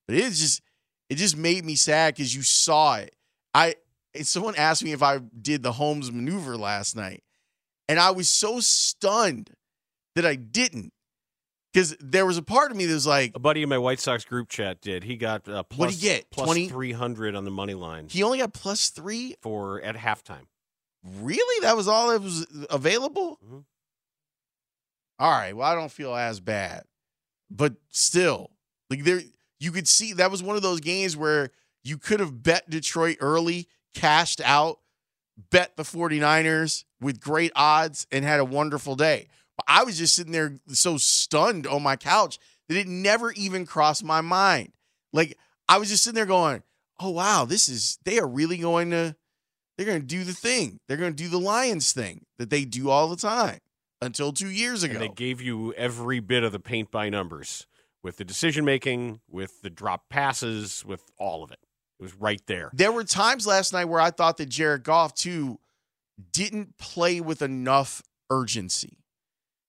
But 0.08 0.18
it's 0.18 0.40
just 0.40 0.62
it 1.10 1.16
just 1.16 1.38
made 1.38 1.66
me 1.66 1.76
sad 1.76 2.16
because 2.16 2.36
you 2.36 2.44
saw 2.44 2.98
it. 2.98 3.16
I 3.54 3.76
someone 4.24 4.56
asked 4.56 4.84
me 4.84 4.92
if 4.92 5.04
I 5.04 5.20
did 5.42 5.64
the 5.64 5.74
Holmes 5.74 6.12
maneuver 6.12 6.58
last 6.58 6.96
night, 6.96 7.24
and 7.88 8.00
I 8.00 8.12
was 8.12 8.30
so 8.30 8.60
stunned 8.60 9.52
that 10.16 10.26
I 10.26 10.36
didn't 10.36 10.94
Because 11.74 11.96
there 12.00 12.26
was 12.26 12.38
a 12.38 12.42
part 12.42 12.72
of 12.72 12.78
me 12.78 12.86
that 12.86 12.94
was 12.94 13.06
like, 13.06 13.34
A 13.36 13.40
buddy 13.40 13.62
in 13.64 13.70
my 13.70 13.78
White 13.78 14.00
Sox 14.00 14.24
group 14.24 14.48
chat 14.50 14.80
did. 14.82 15.04
He 15.04 15.18
got 15.18 15.48
uh, 15.50 15.64
plus, 15.64 15.80
What'd 15.80 15.96
he 16.00 16.08
get? 16.08 16.32
plus 16.32 16.46
20? 16.46 16.70
300 16.70 17.36
on 17.36 17.44
the 17.44 17.52
money 17.52 17.74
line 17.74 18.08
he 18.10 18.24
only 18.24 18.38
got 18.38 18.54
plus 18.54 18.90
three. 18.90 19.36
for 19.42 19.82
at 19.82 19.96
halftime. 19.96 20.46
Really? 21.04 21.62
That 21.62 21.76
was 21.76 21.88
all 21.88 22.10
that 22.10 22.22
was 22.22 22.48
available? 22.70 23.38
Mhm. 23.46 23.66
All 25.20 25.32
right. 25.32 25.56
Well, 25.56 25.68
I 25.70 25.76
don't 25.76 25.92
feel 25.92 26.14
as 26.16 26.40
bad. 26.40 26.84
But 27.50 27.76
still, 27.90 28.52
like 28.90 29.04
there 29.04 29.22
you 29.60 29.72
could 29.72 29.88
see 29.88 30.14
that 30.14 30.32
was 30.32 30.42
one 30.42 30.56
of 30.56 30.62
those 30.62 30.80
games 30.80 31.16
where 31.16 31.52
you 31.84 31.98
could 31.98 32.20
have 32.20 32.42
bet 32.42 32.70
Detroit 32.70 33.18
early, 33.20 33.68
cashed 33.96 34.42
out, 34.42 34.80
bet 35.50 35.76
the 35.76 35.84
49ers 35.84 36.84
with 37.02 37.20
great 37.20 37.52
odds 37.56 38.06
and 38.12 38.24
had 38.24 38.40
a 38.40 38.46
wonderful 38.46 38.96
day. 38.96 39.28
But 39.58 39.66
I 39.68 39.84
was 39.84 39.98
just 39.98 40.16
sitting 40.16 40.34
there 40.34 40.60
so 40.68 40.98
stunned 40.98 41.66
on 41.66 41.82
my 41.82 41.96
couch 41.96 42.38
that 42.70 42.78
it 42.78 42.88
never 42.88 43.32
even 43.32 43.66
crossed 43.66 44.04
my 44.04 44.22
mind. 44.22 44.74
Like 45.14 45.38
I 45.68 45.78
was 45.78 45.90
just 45.90 46.04
sitting 46.04 46.16
there 46.16 46.26
going, 46.26 46.62
"Oh 47.00 47.10
wow, 47.10 47.46
this 47.46 47.70
is 47.70 47.98
they 48.04 48.20
are 48.20 48.28
really 48.28 48.58
going 48.58 48.92
to 48.92 49.16
they're 49.78 49.86
going 49.86 50.02
to 50.02 50.06
do 50.06 50.24
the 50.24 50.34
thing. 50.34 50.80
They're 50.88 50.98
going 50.98 51.16
to 51.16 51.24
do 51.24 51.30
the 51.30 51.40
Lions 51.40 51.92
thing 51.92 52.26
that 52.38 52.50
they 52.50 52.66
do 52.66 52.90
all 52.90 53.08
the 53.08 53.16
time 53.16 53.60
until 54.02 54.34
2 54.34 54.50
years 54.50 54.84
ago." 54.84 54.94
And 54.94 55.02
they 55.02 55.10
gave 55.10 55.42
you 55.42 55.74
every 55.74 56.20
bit 56.20 56.44
of 56.44 56.52
the 56.52 56.60
paint 56.60 56.92
by 56.92 57.10
numbers 57.10 57.66
with 58.04 58.18
the 58.18 58.26
decision 58.26 58.66
making, 58.66 59.22
with 59.30 59.62
the 59.62 59.70
drop 59.70 60.10
passes, 60.10 60.84
with 60.86 61.02
all 61.18 61.44
of 61.44 61.52
it. 61.52 61.60
It 62.00 62.04
was 62.04 62.14
right 62.16 62.42
there. 62.48 62.70
There 62.74 62.92
were 62.92 63.04
times 63.04 63.48
last 63.48 63.72
night 63.74 63.86
where 63.86 64.02
I 64.02 64.12
thought 64.12 64.38
that 64.38 64.50
Jared 64.50 64.84
Goff 64.84 65.14
too 65.14 65.60
didn't 66.32 66.78
play 66.78 67.22
with 67.22 67.42
enough 67.42 68.02
urgency. 68.30 68.98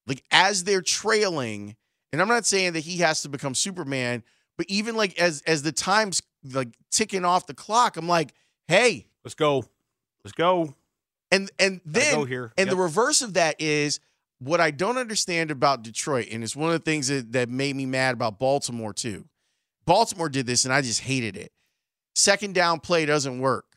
Like 0.06 0.22
as 0.30 0.64
they're 0.64 0.82
trailing, 0.82 1.76
and 2.12 2.20
I'm 2.22 2.28
not 2.28 2.46
saying 2.46 2.72
that 2.74 2.80
he 2.80 2.98
has 2.98 3.22
to 3.22 3.28
become 3.28 3.54
Superman, 3.54 4.22
but 4.56 4.66
even 4.68 4.96
like 4.96 5.18
as 5.18 5.42
as 5.46 5.62
the 5.62 5.72
times 5.72 6.22
like 6.52 6.68
ticking 6.90 7.24
off 7.24 7.46
the 7.46 7.54
clock, 7.54 7.96
I'm 7.96 8.08
like, 8.08 8.32
hey, 8.68 9.06
Let's 9.24 9.34
go. 9.34 9.64
Let's 10.24 10.32
go. 10.32 10.74
and 11.30 11.50
and 11.58 11.80
then 11.84 12.14
go 12.14 12.24
here. 12.24 12.52
and 12.56 12.70
the 12.70 12.76
reverse 12.76 13.22
of 13.22 13.34
that 13.34 13.60
is 13.60 14.00
what 14.38 14.60
I 14.60 14.70
don't 14.70 14.98
understand 14.98 15.50
about 15.50 15.82
Detroit, 15.82 16.28
and 16.30 16.44
it's 16.44 16.54
one 16.54 16.70
of 16.72 16.74
the 16.74 16.84
things 16.90 17.08
that, 17.08 17.32
that 17.32 17.48
made 17.48 17.74
me 17.74 17.86
mad 17.86 18.14
about 18.14 18.38
Baltimore 18.38 18.92
too. 18.92 19.24
Baltimore 19.84 20.28
did 20.28 20.46
this, 20.46 20.64
and 20.64 20.74
I 20.74 20.82
just 20.82 21.00
hated 21.00 21.36
it. 21.36 21.52
Second 22.16 22.54
down 22.54 22.80
play 22.80 23.04
doesn't 23.04 23.38
work. 23.40 23.76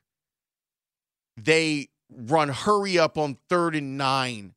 They 1.35 1.89
run 2.09 2.49
hurry 2.49 2.97
up 2.97 3.17
on 3.17 3.37
third 3.49 3.75
and 3.75 3.97
nine. 3.97 4.53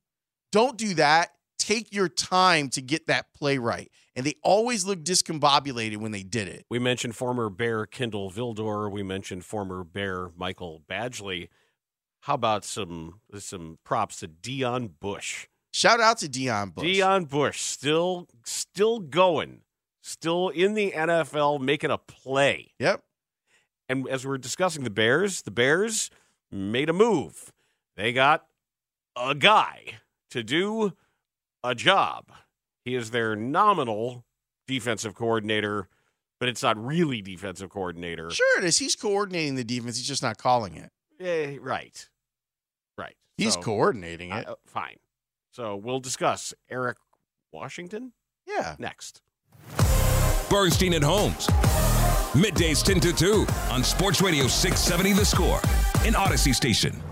Don't 0.53 0.79
do 0.79 0.95
that. 0.95 1.31
Take 1.59 1.93
your 1.93 2.09
time 2.09 2.69
to 2.71 2.81
get 2.81 3.09
that 3.09 3.35
play 3.35 3.59
right. 3.59 3.91
And 4.15 4.25
they 4.25 4.35
always 4.43 4.85
look 4.85 5.03
discombobulated 5.03 5.97
when 5.97 6.13
they 6.13 6.23
did 6.23 6.47
it. 6.47 6.65
We 6.71 6.79
mentioned 6.79 7.17
former 7.17 7.51
Bear 7.51 7.87
Kindle 7.87 8.31
Vildor. 8.31 8.91
We 8.91 9.03
mentioned 9.03 9.45
former 9.45 9.83
Bear 9.83 10.31
Michael 10.37 10.83
Badgley. 10.89 11.49
How 12.21 12.35
about 12.35 12.65
some 12.65 13.21
some 13.37 13.79
props 13.85 14.21
to 14.21 14.29
Deon 14.29 14.93
Bush? 15.01 15.49
Shout 15.73 15.99
out 16.01 16.19
to 16.19 16.29
Deon 16.29 16.75
Bush. 16.75 16.85
Deon 16.85 17.29
Bush 17.29 17.61
still 17.61 18.29
still 18.45 19.01
going, 19.01 19.63
still 20.03 20.51
in 20.51 20.75
the 20.75 20.93
NFL 20.93 21.61
making 21.61 21.91
a 21.91 21.99
play. 21.99 22.73
Yep. 22.79 23.03
And 23.93 24.09
as 24.09 24.27
we're 24.27 24.39
discussing 24.39 24.85
the 24.85 24.91
Bears, 24.91 25.43
the 25.43 25.51
Bears 25.51 26.09
made 26.51 26.89
a 26.89 26.95
move. 26.95 27.53
They 27.95 28.15
got 28.15 28.47
a 29.15 29.35
guy 29.35 29.99
to 30.31 30.43
do 30.43 30.95
a 31.63 31.75
job. 31.75 32.25
He 32.87 32.95
is 32.95 33.11
their 33.11 33.37
nominal 33.37 34.25
defensive 34.67 35.15
coordinator, 35.15 35.89
but 36.41 36.49
it's 36.49 36.63
not 36.63 36.83
really 36.83 37.21
defensive 37.21 37.69
coordinator. 37.69 38.31
Sure 38.31 38.59
it 38.61 38.65
is. 38.65 38.79
He's 38.79 38.97
coordinating 38.97 39.57
the 39.57 39.63
defense. 39.65 39.99
He's 39.99 40.09
just 40.09 40.23
not 40.23 40.39
calling 40.39 40.75
it. 40.75 40.91
Eh, 41.21 41.59
right. 41.61 42.09
Right. 42.97 43.17
He's 43.37 43.53
So, 43.55 43.61
coordinating 43.61 44.33
I- 44.33 44.41
it. 44.41 44.49
uh, 44.49 44.55
fine. 44.65 44.97
So 45.51 45.77
we'll 45.77 46.01
discuss 46.01 46.55
Eric 46.71 46.97
Washington 47.53 48.15
yeah. 48.47 48.75
next. 48.79 49.21
Bernstein 50.53 50.93
and 50.93 51.03
Holmes. 51.03 51.47
Middays 52.35 52.85
10 52.85 53.01
to 53.01 53.13
2 53.15 53.47
on 53.71 53.83
Sports 53.83 54.21
Radio 54.21 54.47
670 54.47 55.15
The 55.15 55.25
Score 55.25 55.61
in 56.07 56.13
Audacy 56.13 56.55
Station. 56.55 57.03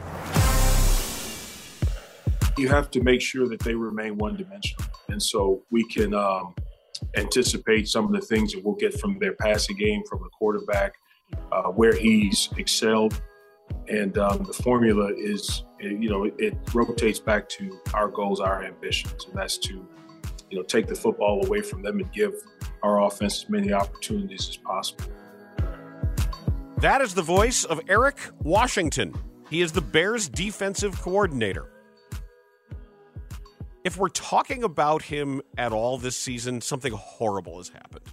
you 2.59 2.69
have 2.69 2.91
to 2.91 3.03
make 3.03 3.23
sure 3.23 3.49
that 3.49 3.61
they 3.61 3.75
remain 3.75 4.19
one 4.19 4.37
dimensional. 4.37 4.85
And 5.09 5.23
so 5.23 5.63
we 5.71 5.89
can 5.89 6.13
um, 6.13 6.55
anticipate 7.17 7.89
some 7.89 8.05
of 8.05 8.13
the 8.13 8.21
things 8.21 8.53
that 8.53 8.63
we'll 8.63 8.75
get 8.75 9.01
from 9.01 9.19
their 9.19 9.33
passing 9.33 9.77
game, 9.77 10.03
from 10.07 10.19
the 10.19 10.29
quarterback, 10.29 10.97
uh, 11.51 11.71
where 11.71 11.95
he's 11.95 12.51
excelled. 12.59 13.23
And 13.89 14.19
um, 14.19 14.45
the 14.45 14.53
formula 14.53 15.15
is, 15.17 15.65
you 15.81 16.11
know, 16.11 16.25
it, 16.25 16.35
it 16.39 16.59
rotates 16.75 17.19
back 17.19 17.49
to 17.51 17.81
our 17.95 18.09
goals, 18.09 18.39
our 18.39 18.63
ambitions, 18.63 19.25
and 19.25 19.35
that's 19.35 19.57
to, 19.59 19.89
you 20.51 20.59
know, 20.59 20.65
take 20.65 20.87
the 20.87 20.95
football 20.95 21.45
away 21.47 21.63
from 21.63 21.83
them 21.83 21.99
and 21.99 22.13
give 22.13 22.35
our 22.83 23.03
offense 23.03 23.45
as 23.45 23.51
many 23.51 23.73
opportunities 23.73 24.49
as 24.49 24.57
possible. 24.57 25.05
That 26.79 27.01
is 27.01 27.15
the 27.15 27.23
voice 27.23 27.65
of 27.65 27.81
Eric 27.89 28.17
Washington. 28.43 29.15
He 29.49 29.61
is 29.61 29.73
the 29.73 29.81
Bears 29.81 30.29
defensive 30.29 31.01
coordinator. 31.01 31.71
If 33.85 33.97
we're 33.97 34.09
talking 34.09 34.63
about 34.63 35.03
him 35.03 35.43
at 35.57 35.73
all 35.73 35.99
this 35.99 36.17
season, 36.17 36.61
something 36.61 36.93
horrible 36.93 37.59
has 37.59 37.69
happened. 37.69 38.07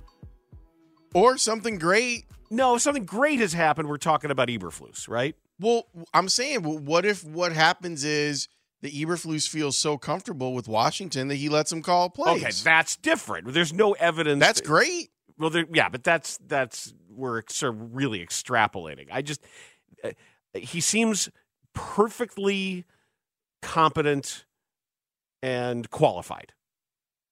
Or 1.13 1.38
something 1.38 1.78
great. 1.78 2.26
No, 2.50 2.78
something 2.78 3.06
great 3.06 3.39
has 3.39 3.54
happened. 3.54 3.89
We're 3.89 3.97
talking 3.97 4.32
about 4.32 4.47
Eberflus, 4.47 5.10
right? 5.10 5.36
Well, 5.60 5.88
I'm 6.13 6.30
saying, 6.30 6.63
well, 6.63 6.78
what 6.78 7.06
if 7.06 7.23
what 7.23 7.52
happens 7.52 8.04
is 8.04 8.47
the 8.82 8.92
Eberflus 8.92 9.48
feels 9.48 9.78
so 9.78 9.98
comfortable 9.98 10.54
with 10.54 10.68
Washington 10.68 11.28
that 11.30 11.36
he 11.36 11.50
lets 11.50 11.72
him 11.72 11.82
call 11.82 12.10
plays? 12.10 12.44
Okay, 12.44 12.52
that's 12.63 12.96
different. 12.96 13.54
There's 13.54 13.74
no 13.74 13.94
evidence. 13.94 14.40
That's 14.40 14.62
that- 14.62 14.68
great. 14.68 15.10
Well, 15.40 15.50
there, 15.52 15.66
yeah, 15.72 15.90
but 15.90 16.04
that's 16.04 16.40
that's 16.48 16.94
we're 17.10 17.44
sort 17.50 17.76
of 17.76 17.96
really 17.96 18.26
extrapolating. 18.26 19.08
I 19.12 19.22
just 19.22 19.44
uh, 20.04 20.12
he 20.54 20.82
seems 20.82 21.30
perfectly 21.74 22.86
competent 23.62 24.46
and 25.44 25.90
qualified. 25.92 26.54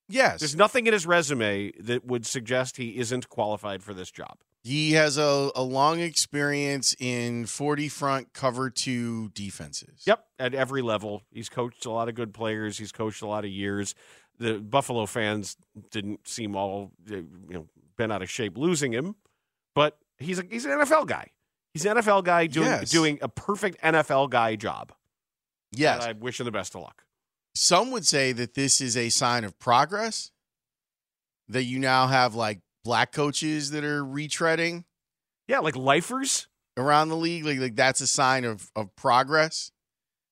Yes. 0.08 0.40
There's 0.40 0.56
nothing 0.56 0.86
in 0.88 0.94
his 0.94 1.08
resume 1.08 1.72
that 1.80 2.06
would 2.06 2.26
suggest 2.26 2.78
he 2.78 2.98
isn't 2.98 3.30
qualified 3.30 3.82
for 3.82 3.94
this 3.94 4.12
job. 4.12 4.38
He 4.66 4.94
has 4.94 5.20
a, 5.20 5.52
a 5.56 5.62
long 5.62 6.00
experience 6.00 6.96
in 6.98 7.46
40 7.46 7.88
front 7.88 8.34
cover 8.34 8.72
two 8.72 9.30
defenses. 9.30 10.02
Yep, 10.08 10.26
at 10.40 10.56
every 10.56 10.82
level. 10.82 11.22
He's 11.32 11.50
coached 11.50 11.86
a 11.86 11.92
lot 11.92 12.10
of 12.10 12.16
good 12.16 12.34
players. 12.34 12.80
He's 12.80 12.92
coached 12.92 13.22
a 13.22 13.28
lot 13.28 13.46
of 13.46 13.52
years. 13.52 13.94
The 14.40 14.56
Buffalo 14.56 15.06
fans 15.06 15.56
didn't 15.92 16.28
seem 16.28 16.56
all 16.56 16.92
you 17.08 17.28
know 17.48 17.68
bent 17.96 18.12
out 18.12 18.24
of 18.24 18.30
shape 18.30 18.58
losing 18.58 18.92
him, 18.92 19.16
but 19.76 20.00
he's 20.18 20.40
a, 20.40 20.44
he's 20.50 20.66
an 20.66 20.72
NFL 20.72 21.06
guy. 21.06 21.28
He's 21.76 21.86
an 21.86 21.98
NFL 21.98 22.24
guy 22.24 22.48
doing 22.48 22.66
Yes. 22.68 22.90
doing 22.90 23.20
a 23.22 23.30
perfect 23.30 23.80
NFL 23.84 24.32
guy 24.32 24.56
job. 24.56 24.92
Yes. 25.74 26.06
And 26.06 26.10
I 26.18 26.20
wish 26.20 26.40
him 26.40 26.46
the 26.46 26.52
best 26.52 26.74
of 26.74 26.82
luck. 26.82 27.04
Some 27.54 27.92
would 27.92 28.06
say 28.08 28.32
that 28.32 28.56
this 28.56 28.82
is 28.82 28.98
a 28.98 29.10
sign 29.10 29.44
of 29.44 29.60
progress, 29.60 30.32
that 31.50 31.64
you 31.66 31.78
now 31.80 32.08
have 32.08 32.34
like 32.34 32.62
black 32.86 33.12
coaches 33.12 33.72
that 33.72 33.84
are 33.84 34.02
retreading 34.06 34.86
Yeah, 35.50 35.60
like 35.60 35.76
lifers. 35.76 36.48
around 36.78 37.10
the 37.10 37.18
league. 37.18 37.44
Like, 37.44 37.60
like 37.60 37.76
that's 37.76 38.00
a 38.00 38.08
sign 38.08 38.46
of, 38.46 38.72
of 38.76 38.96
progress. 38.96 39.72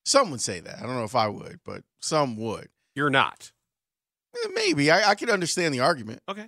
Some 0.05 0.31
would 0.31 0.39
say 0.41 0.59
that. 0.61 0.77
I 0.79 0.83
don't 0.83 0.95
know 0.95 1.03
if 1.03 1.15
I 1.15 1.27
would, 1.27 1.59
but 1.65 1.83
some 2.01 2.37
would. 2.37 2.69
You're 2.95 3.09
not. 3.09 3.51
Eh, 4.35 4.49
Maybe. 4.53 4.91
I, 4.91 5.09
I 5.11 5.15
could 5.15 5.29
understand 5.29 5.73
the 5.73 5.79
argument. 5.81 6.21
Okay. 6.29 6.47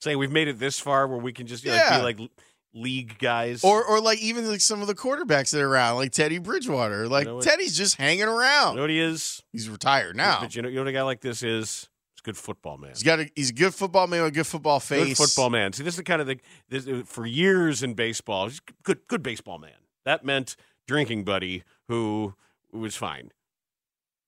Saying 0.00 0.18
we've 0.18 0.30
made 0.30 0.48
it 0.48 0.58
this 0.58 0.78
far 0.78 1.06
where 1.08 1.18
we 1.18 1.32
can 1.32 1.46
just 1.46 1.64
you 1.64 1.70
know, 1.70 1.76
Yeah. 1.76 1.98
be 1.98 2.02
like 2.04 2.30
league 2.72 3.18
guys. 3.18 3.64
Or 3.64 3.84
or 3.84 4.00
like 4.00 4.20
even 4.20 4.48
like 4.48 4.60
some 4.60 4.80
of 4.80 4.86
the 4.86 4.94
quarterbacks 4.94 5.50
that 5.50 5.60
are 5.60 5.68
around, 5.68 5.96
like 5.96 6.12
Teddy 6.12 6.38
Bridgewater. 6.38 7.08
Like 7.08 7.26
know 7.26 7.36
what- 7.36 7.44
Teddy's 7.44 7.76
just 7.76 7.96
hanging 7.96 8.22
around. 8.24 8.72
you 8.72 8.76
know 8.76 8.82
what 8.82 8.90
he 8.90 9.00
is? 9.00 9.42
He's 9.52 9.68
retired 9.68 10.14
now. 10.16 10.38
But 10.40 10.54
you 10.54 10.62
know, 10.62 10.68
you 10.68 10.76
know 10.76 10.82
what 10.82 10.88
a 10.88 10.92
guy 10.92 11.02
like 11.02 11.20
this 11.20 11.42
is? 11.42 11.87
He's 12.18 12.22
a 12.22 12.34
good 12.34 12.36
football 12.36 12.76
man. 12.78 12.90
He's 12.90 13.04
got 13.04 13.20
a 13.20 13.30
he's 13.36 13.50
a 13.50 13.54
good 13.54 13.72
football 13.72 14.08
man 14.08 14.22
with 14.22 14.32
a 14.32 14.34
good 14.34 14.46
football 14.46 14.80
face. 14.80 15.16
Good 15.16 15.28
football 15.28 15.50
man. 15.50 15.72
See, 15.72 15.84
this 15.84 15.94
is 15.94 15.98
the 15.98 16.02
kind 16.02 16.20
of 16.20 16.26
thing 16.26 16.40
this, 16.68 16.84
for 17.06 17.24
years 17.24 17.84
in 17.84 17.94
baseball. 17.94 18.48
He's 18.48 18.58
a 18.58 18.72
good, 18.82 19.06
good 19.06 19.22
baseball 19.22 19.58
man. 19.58 19.76
That 20.04 20.24
meant 20.24 20.56
drinking 20.88 21.22
buddy 21.22 21.62
who 21.86 22.34
was 22.72 22.96
fine. 22.96 23.30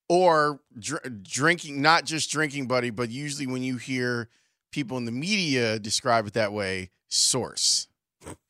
Or 0.08 0.60
dr- 0.78 1.22
drinking, 1.24 1.82
not 1.82 2.04
just 2.04 2.30
drinking 2.30 2.68
buddy, 2.68 2.90
but 2.90 3.10
usually 3.10 3.48
when 3.48 3.64
you 3.64 3.76
hear 3.76 4.28
people 4.70 4.96
in 4.96 5.04
the 5.04 5.12
media 5.12 5.80
describe 5.80 6.28
it 6.28 6.34
that 6.34 6.52
way, 6.52 6.90
source. 7.08 7.88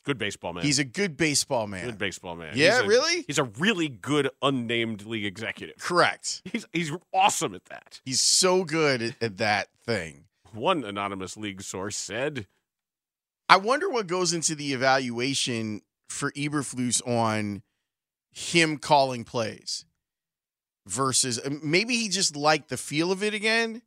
Good 0.05 0.17
baseball 0.19 0.53
man. 0.55 0.65
He's 0.65 0.79
a 0.79 0.85
good 0.85 1.17
baseball 1.17 1.67
man. 1.67 1.85
good 1.85 1.99
baseball 1.99 2.35
man. 2.35 2.55
Yeah, 2.57 2.77
He's 2.77 2.81
a- 2.81 2.87
really? 2.87 3.25
He's 3.27 3.39
a 3.39 3.45
really 3.45 3.89
good 3.89 4.31
unnamed 4.41 5.05
league 5.05 5.27
executive. 5.27 5.77
Correct. 5.79 6.43
He's 6.51 6.67
he's 6.73 6.91
awesome 7.13 7.55
at 7.55 7.67
that. 7.67 8.01
He's 8.05 8.21
so 8.21 8.65
good 8.65 9.03
at, 9.03 9.23
at 9.23 9.37
that 9.39 9.69
thing. 9.85 10.25
one 10.53 10.85
anonymous 10.85 11.37
league 11.37 11.63
source 11.63 11.97
said. 11.97 12.47
I 13.49 13.57
wonder 13.57 13.91
what 13.91 14.07
goes 14.07 14.33
into 14.33 14.55
the 14.55 14.73
evaluation 14.73 15.83
for 16.09 16.31
Eberflus 16.33 17.07
on 17.07 17.63
him 18.33 18.79
calling 18.79 19.25
plays 19.25 19.85
versus 20.87 21.39
uh, 21.39 21.51
maybe 21.63 21.97
he 21.97 22.09
just 22.09 22.37
liked 22.37 22.69
the 22.69 22.77
feel 22.77 23.13
of 23.13 23.23
it 23.23 23.35
again. 23.35 23.83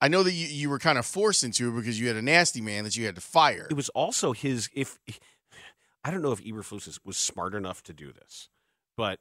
I 0.00 0.08
know 0.08 0.22
that 0.22 0.32
you, 0.32 0.46
you 0.46 0.70
were 0.70 0.78
kind 0.78 0.98
of 0.98 1.06
forced 1.06 1.44
into 1.44 1.68
it 1.68 1.76
because 1.76 1.98
you 2.00 2.08
had 2.08 2.16
a 2.16 2.22
nasty 2.22 2.60
man 2.60 2.84
that 2.84 2.96
you 2.96 3.06
had 3.06 3.14
to 3.14 3.20
fire. 3.20 3.66
It 3.70 3.76
was 3.76 3.88
also 3.90 4.32
his 4.32 4.68
if 4.74 4.98
I 6.06 6.12
don't 6.12 6.22
know 6.22 6.30
if 6.30 6.40
Eberflus 6.44 7.00
was 7.04 7.16
smart 7.16 7.52
enough 7.52 7.82
to 7.82 7.92
do 7.92 8.12
this, 8.12 8.48
but 8.96 9.18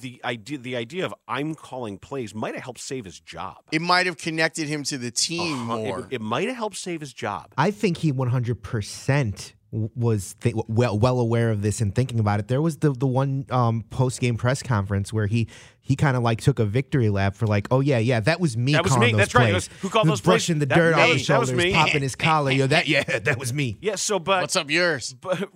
the 0.00 0.18
idea 0.24 0.56
the 0.56 0.76
idea 0.76 1.04
of 1.04 1.14
I'm 1.28 1.54
calling 1.54 1.98
plays 1.98 2.34
might 2.34 2.54
have 2.54 2.64
helped 2.64 2.80
save 2.80 3.04
his 3.04 3.20
job. 3.20 3.58
It 3.70 3.82
might 3.82 4.06
have 4.06 4.16
connected 4.16 4.66
him 4.66 4.82
to 4.84 4.96
the 4.96 5.10
team 5.10 5.68
Uh-huh. 5.70 5.74
It- 5.74 5.84
more. 5.84 6.08
It, 6.10 6.20
might 6.22 6.48
have 6.48 6.56
helped 6.56 6.76
save 6.76 7.00
his 7.00 7.12
job. 7.12 7.52
I 7.58 7.70
think 7.70 7.98
he 7.98 8.12
100% 8.14 9.52
was 9.70 10.34
th- 10.40 10.54
well 10.66 10.98
well 10.98 11.20
aware 11.20 11.50
of 11.50 11.60
this 11.60 11.80
and 11.82 11.94
thinking 11.94 12.18
about 12.18 12.40
it. 12.40 12.48
There 12.48 12.62
was 12.62 12.78
the 12.78 12.90
the 12.92 13.06
one 13.06 13.44
um, 13.50 13.84
post 13.90 14.20
game 14.20 14.36
press 14.36 14.62
conference 14.62 15.12
where 15.12 15.26
he 15.26 15.46
he 15.80 15.94
kind 15.94 16.16
of 16.16 16.22
like 16.22 16.40
took 16.40 16.58
a 16.58 16.64
victory 16.64 17.10
lap 17.10 17.34
for 17.36 17.46
like, 17.46 17.68
oh 17.70 17.80
yeah, 17.80 17.98
yeah, 17.98 18.20
that 18.20 18.40
was 18.40 18.56
me 18.56 18.72
That 18.72 18.84
was 18.84 18.92
calling 18.94 19.06
me. 19.08 19.12
those 19.12 19.18
That's 19.18 19.34
right. 19.34 19.52
Was- 19.52 19.68
who 19.80 19.88
called 19.90 20.06
Who's 20.06 20.12
those 20.12 20.20
plays? 20.22 20.32
brushing 20.46 20.58
the 20.58 20.66
dirt 20.66 20.94
that 20.94 21.00
off 21.02 21.08
was- 21.10 21.18
his 21.18 21.26
that 21.26 21.40
was 21.40 21.48
shoulders, 21.50 21.64
me. 21.66 21.72
popping 21.74 22.02
his 22.02 22.14
collar. 22.16 22.50
Yo, 22.50 22.66
that 22.66 22.88
yeah, 22.88 23.02
that 23.18 23.38
was 23.38 23.52
me. 23.52 23.76
Yeah, 23.82 23.96
so 23.96 24.18
but 24.18 24.40
What's 24.42 24.56
up 24.56 24.70
yours? 24.70 25.12
But 25.20 25.50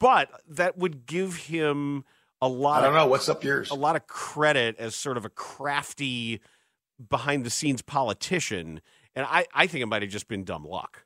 but 0.00 0.28
that 0.48 0.76
would 0.78 1.06
give 1.06 1.36
him 1.36 2.04
a 2.40 2.48
lot 2.48 2.78
I 2.82 2.86
don't 2.86 2.96
of 2.96 2.96
know. 2.96 3.06
What's 3.06 3.28
up 3.28 3.44
yours? 3.44 3.70
a 3.70 3.74
lot 3.74 3.94
of 3.94 4.06
credit 4.08 4.74
as 4.80 4.96
sort 4.96 5.16
of 5.16 5.24
a 5.24 5.28
crafty 5.30 6.40
behind 7.08 7.44
the 7.44 7.50
scenes 7.50 7.82
politician. 7.82 8.80
And 9.14 9.26
I, 9.28 9.46
I 9.54 9.66
think 9.66 9.82
it 9.82 9.86
might 9.86 10.02
have 10.02 10.10
just 10.10 10.26
been 10.26 10.42
dumb 10.42 10.64
luck. 10.64 11.04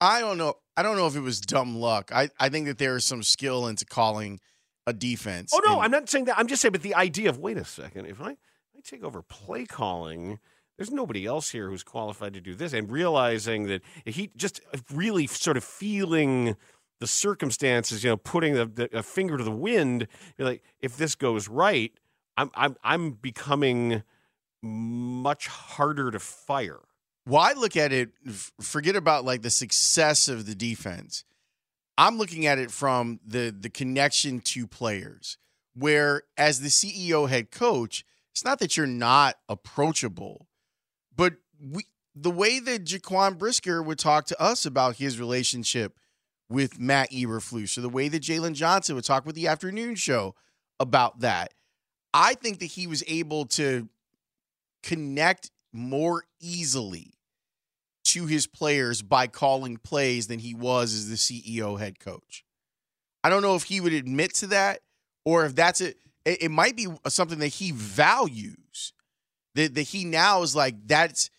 I 0.00 0.20
don't 0.20 0.38
know. 0.38 0.54
I 0.76 0.82
don't 0.82 0.96
know 0.96 1.06
if 1.06 1.16
it 1.16 1.20
was 1.20 1.40
dumb 1.40 1.76
luck. 1.76 2.10
I, 2.14 2.28
I 2.38 2.48
think 2.48 2.66
that 2.66 2.78
there 2.78 2.96
is 2.96 3.04
some 3.04 3.22
skill 3.22 3.66
into 3.66 3.86
calling 3.86 4.40
a 4.86 4.92
defense. 4.92 5.52
Oh 5.54 5.60
no, 5.64 5.76
And 5.76 5.84
I'm 5.84 5.90
not 5.90 6.08
saying 6.08 6.26
that. 6.26 6.38
I'm 6.38 6.46
just 6.46 6.62
saying, 6.62 6.72
but 6.72 6.82
the 6.82 6.94
idea 6.94 7.28
of 7.28 7.38
wait 7.38 7.56
a 7.56 7.64
second, 7.64 8.06
if 8.06 8.20
I, 8.20 8.30
I 8.30 8.80
take 8.84 9.02
over 9.02 9.22
play 9.22 9.64
calling, 9.64 10.38
there's 10.76 10.90
nobody 10.90 11.24
else 11.24 11.50
here 11.50 11.70
who's 11.70 11.82
qualified 11.82 12.34
to 12.34 12.40
do 12.40 12.54
this, 12.54 12.72
and 12.72 12.90
realizing 12.90 13.64
that 13.68 13.82
he 14.04 14.30
just 14.36 14.60
really 14.92 15.26
sort 15.26 15.56
of 15.56 15.64
feeling 15.64 16.56
the 17.00 17.06
circumstances, 17.06 18.04
you 18.04 18.10
know, 18.10 18.16
putting 18.16 18.54
the, 18.54 18.66
the 18.66 18.98
a 18.98 19.02
finger 19.02 19.38
to 19.38 19.44
the 19.44 19.50
wind. 19.50 20.06
You're 20.36 20.48
like, 20.48 20.62
if 20.80 20.96
this 20.96 21.14
goes 21.14 21.48
right, 21.48 21.92
I'm 22.36 22.50
I'm 22.54 22.76
I'm 22.84 23.10
becoming 23.12 24.02
much 24.62 25.46
harder 25.46 26.10
to 26.10 26.18
fire. 26.18 26.80
Well, 27.26 27.42
I 27.42 27.54
look 27.54 27.76
at 27.76 27.92
it, 27.92 28.10
forget 28.60 28.94
about 28.94 29.24
like 29.24 29.42
the 29.42 29.50
success 29.50 30.28
of 30.28 30.46
the 30.46 30.54
defense. 30.54 31.24
I'm 31.98 32.18
looking 32.18 32.46
at 32.46 32.58
it 32.58 32.70
from 32.70 33.18
the 33.26 33.54
the 33.58 33.70
connection 33.70 34.40
to 34.40 34.66
players, 34.66 35.36
where 35.74 36.22
as 36.36 36.60
the 36.60 36.68
CEO 36.68 37.28
head 37.28 37.50
coach, 37.50 38.04
it's 38.32 38.44
not 38.44 38.60
that 38.60 38.76
you're 38.76 38.86
not 38.86 39.36
approachable, 39.48 40.46
but 41.14 41.34
we 41.60 41.86
the 42.14 42.30
way 42.30 42.60
that 42.60 42.84
Jaquan 42.84 43.38
Brisker 43.38 43.82
would 43.82 43.98
talk 43.98 44.26
to 44.26 44.40
us 44.40 44.64
about 44.64 44.96
his 44.96 45.18
relationship 45.18 45.98
with 46.48 46.78
Matt 46.78 47.10
Eberflus, 47.10 47.76
or 47.76 47.80
the 47.80 47.88
way 47.88 48.08
that 48.08 48.22
Jaylon 48.22 48.54
Johnson 48.54 48.94
would 48.94 49.04
talk 49.04 49.26
with 49.26 49.34
the 49.34 49.48
afternoon 49.48 49.96
show 49.96 50.36
about 50.78 51.20
that. 51.20 51.52
I 52.14 52.34
think 52.34 52.60
that 52.60 52.66
he 52.66 52.86
was 52.86 53.02
able 53.08 53.46
to 53.46 53.88
connect 54.82 55.50
more 55.72 56.24
easily 56.40 57.15
to 58.06 58.26
his 58.26 58.46
players 58.46 59.02
by 59.02 59.26
calling 59.26 59.76
plays 59.76 60.26
than 60.26 60.38
he 60.38 60.54
was 60.54 60.94
as 60.94 61.08
the 61.08 61.16
CEO 61.16 61.78
head 61.78 61.98
coach. 61.98 62.44
I 63.22 63.28
don't 63.28 63.42
know 63.42 63.56
if 63.56 63.64
he 63.64 63.80
would 63.80 63.92
admit 63.92 64.34
to 64.34 64.46
that 64.48 64.80
or 65.24 65.44
if 65.44 65.54
that's 65.54 65.80
it. 65.80 65.98
It, 66.24 66.50
might 66.50 66.76
be 66.76 66.88
something 67.06 67.38
that 67.38 67.48
he 67.48 67.70
values. 67.70 68.92
That, 69.54 69.74
that 69.74 69.82
he 69.82 70.04
now 70.04 70.42
is 70.42 70.56
like, 70.56 70.74
that's, 70.86 71.30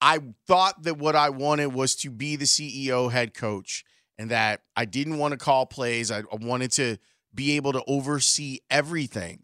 I 0.00 0.20
thought 0.46 0.82
that 0.84 0.96
what 0.98 1.14
I 1.14 1.30
wanted 1.30 1.74
was 1.74 1.94
to 1.96 2.10
be 2.10 2.36
the 2.36 2.46
CEO 2.46 3.10
head 3.10 3.34
coach 3.34 3.84
and 4.18 4.30
that 4.30 4.62
I 4.74 4.84
didn't 4.84 5.18
want 5.18 5.32
to 5.32 5.38
call 5.38 5.66
plays. 5.66 6.10
I 6.10 6.22
wanted 6.32 6.72
to 6.72 6.96
be 7.34 7.56
able 7.56 7.72
to 7.72 7.84
oversee 7.86 8.60
everything. 8.70 9.42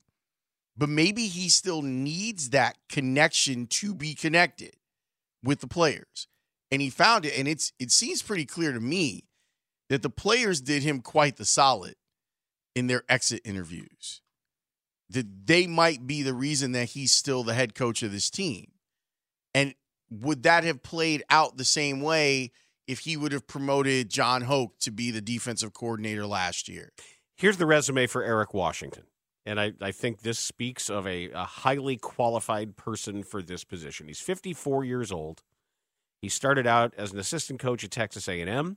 But 0.76 0.88
maybe 0.88 1.26
he 1.26 1.48
still 1.48 1.82
needs 1.82 2.50
that 2.50 2.78
connection 2.88 3.66
to 3.68 3.94
be 3.94 4.14
connected 4.14 4.74
with 5.42 5.60
the 5.60 5.66
players. 5.66 6.28
And 6.72 6.82
he 6.82 6.90
found 6.90 7.26
it 7.26 7.38
and 7.38 7.46
it's 7.46 7.72
it 7.78 7.92
seems 7.92 8.22
pretty 8.22 8.46
clear 8.46 8.72
to 8.72 8.80
me 8.80 9.24
that 9.90 10.02
the 10.02 10.10
players 10.10 10.60
did 10.60 10.82
him 10.82 11.02
quite 11.02 11.36
the 11.36 11.44
solid 11.44 11.94
in 12.74 12.86
their 12.86 13.04
exit 13.08 13.42
interviews. 13.44 14.22
That 15.10 15.46
they 15.46 15.66
might 15.66 16.06
be 16.06 16.22
the 16.22 16.32
reason 16.32 16.72
that 16.72 16.90
he's 16.90 17.12
still 17.12 17.44
the 17.44 17.52
head 17.52 17.74
coach 17.74 18.02
of 18.02 18.10
this 18.10 18.30
team. 18.30 18.72
And 19.54 19.74
would 20.10 20.42
that 20.44 20.64
have 20.64 20.82
played 20.82 21.22
out 21.28 21.58
the 21.58 21.64
same 21.64 22.00
way 22.00 22.52
if 22.86 23.00
he 23.00 23.18
would 23.18 23.32
have 23.32 23.46
promoted 23.46 24.08
Jon 24.08 24.42
Hoke 24.42 24.78
to 24.80 24.90
be 24.90 25.10
the 25.10 25.20
defensive 25.20 25.74
coordinator 25.74 26.26
last 26.26 26.68
year? 26.68 26.92
Here's 27.36 27.58
the 27.58 27.66
resume 27.66 28.06
for 28.06 28.22
Eric 28.22 28.54
Washington. 28.54 29.04
And 29.44 29.60
I, 29.60 29.72
I 29.80 29.90
think 29.90 30.20
this 30.20 30.38
speaks 30.38 30.88
of 30.88 31.06
a, 31.06 31.30
a 31.32 31.44
highly 31.44 31.96
qualified 31.96 32.76
person 32.76 33.22
for 33.24 33.42
this 33.42 33.64
position. 33.64 34.06
He's 34.06 34.20
54 34.20 34.84
years 34.84 35.10
old. 35.10 35.42
He 36.22 36.28
started 36.28 36.68
out 36.68 36.94
as 36.96 37.12
an 37.12 37.18
assistant 37.18 37.58
coach 37.58 37.82
at 37.82 37.90
Texas 37.90 38.28
A&M. 38.28 38.76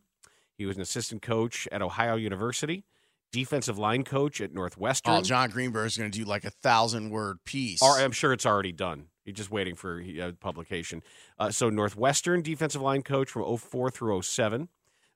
He 0.58 0.66
was 0.66 0.76
an 0.76 0.82
assistant 0.82 1.22
coach 1.22 1.68
at 1.72 1.82
Ohio 1.82 2.16
University, 2.16 2.86
defensive 3.32 3.78
line 3.78 4.04
coach 4.04 4.42
at 4.42 4.52
Northwestern. 4.52 5.14
Oh, 5.14 5.22
Jon 5.22 5.52
Greenberg 5.52 5.86
is 5.86 5.98
going 5.98 6.10
to 6.10 6.18
do 6.18 6.26
like 6.26 6.44
a 6.44 6.50
thousand 6.50 7.12
word 7.12 7.38
piece. 7.46 7.84
Or 7.84 8.00
I'm 8.00 8.12
sure 8.12 8.34
it's 8.34 8.48
already 8.48 8.72
done. 8.72 9.10
He's 9.26 9.36
just 9.36 9.52
waiting 9.52 9.76
for 9.76 10.04
uh, 10.22 10.32
publication. 10.40 11.04
Uh, 11.38 11.52
so 11.52 11.70
Northwestern 11.70 12.42
defensive 12.42 12.82
line 12.82 13.04
coach 13.04 13.30
from 13.30 13.58
04 13.58 13.92
through 13.92 14.22
07. 14.24 14.70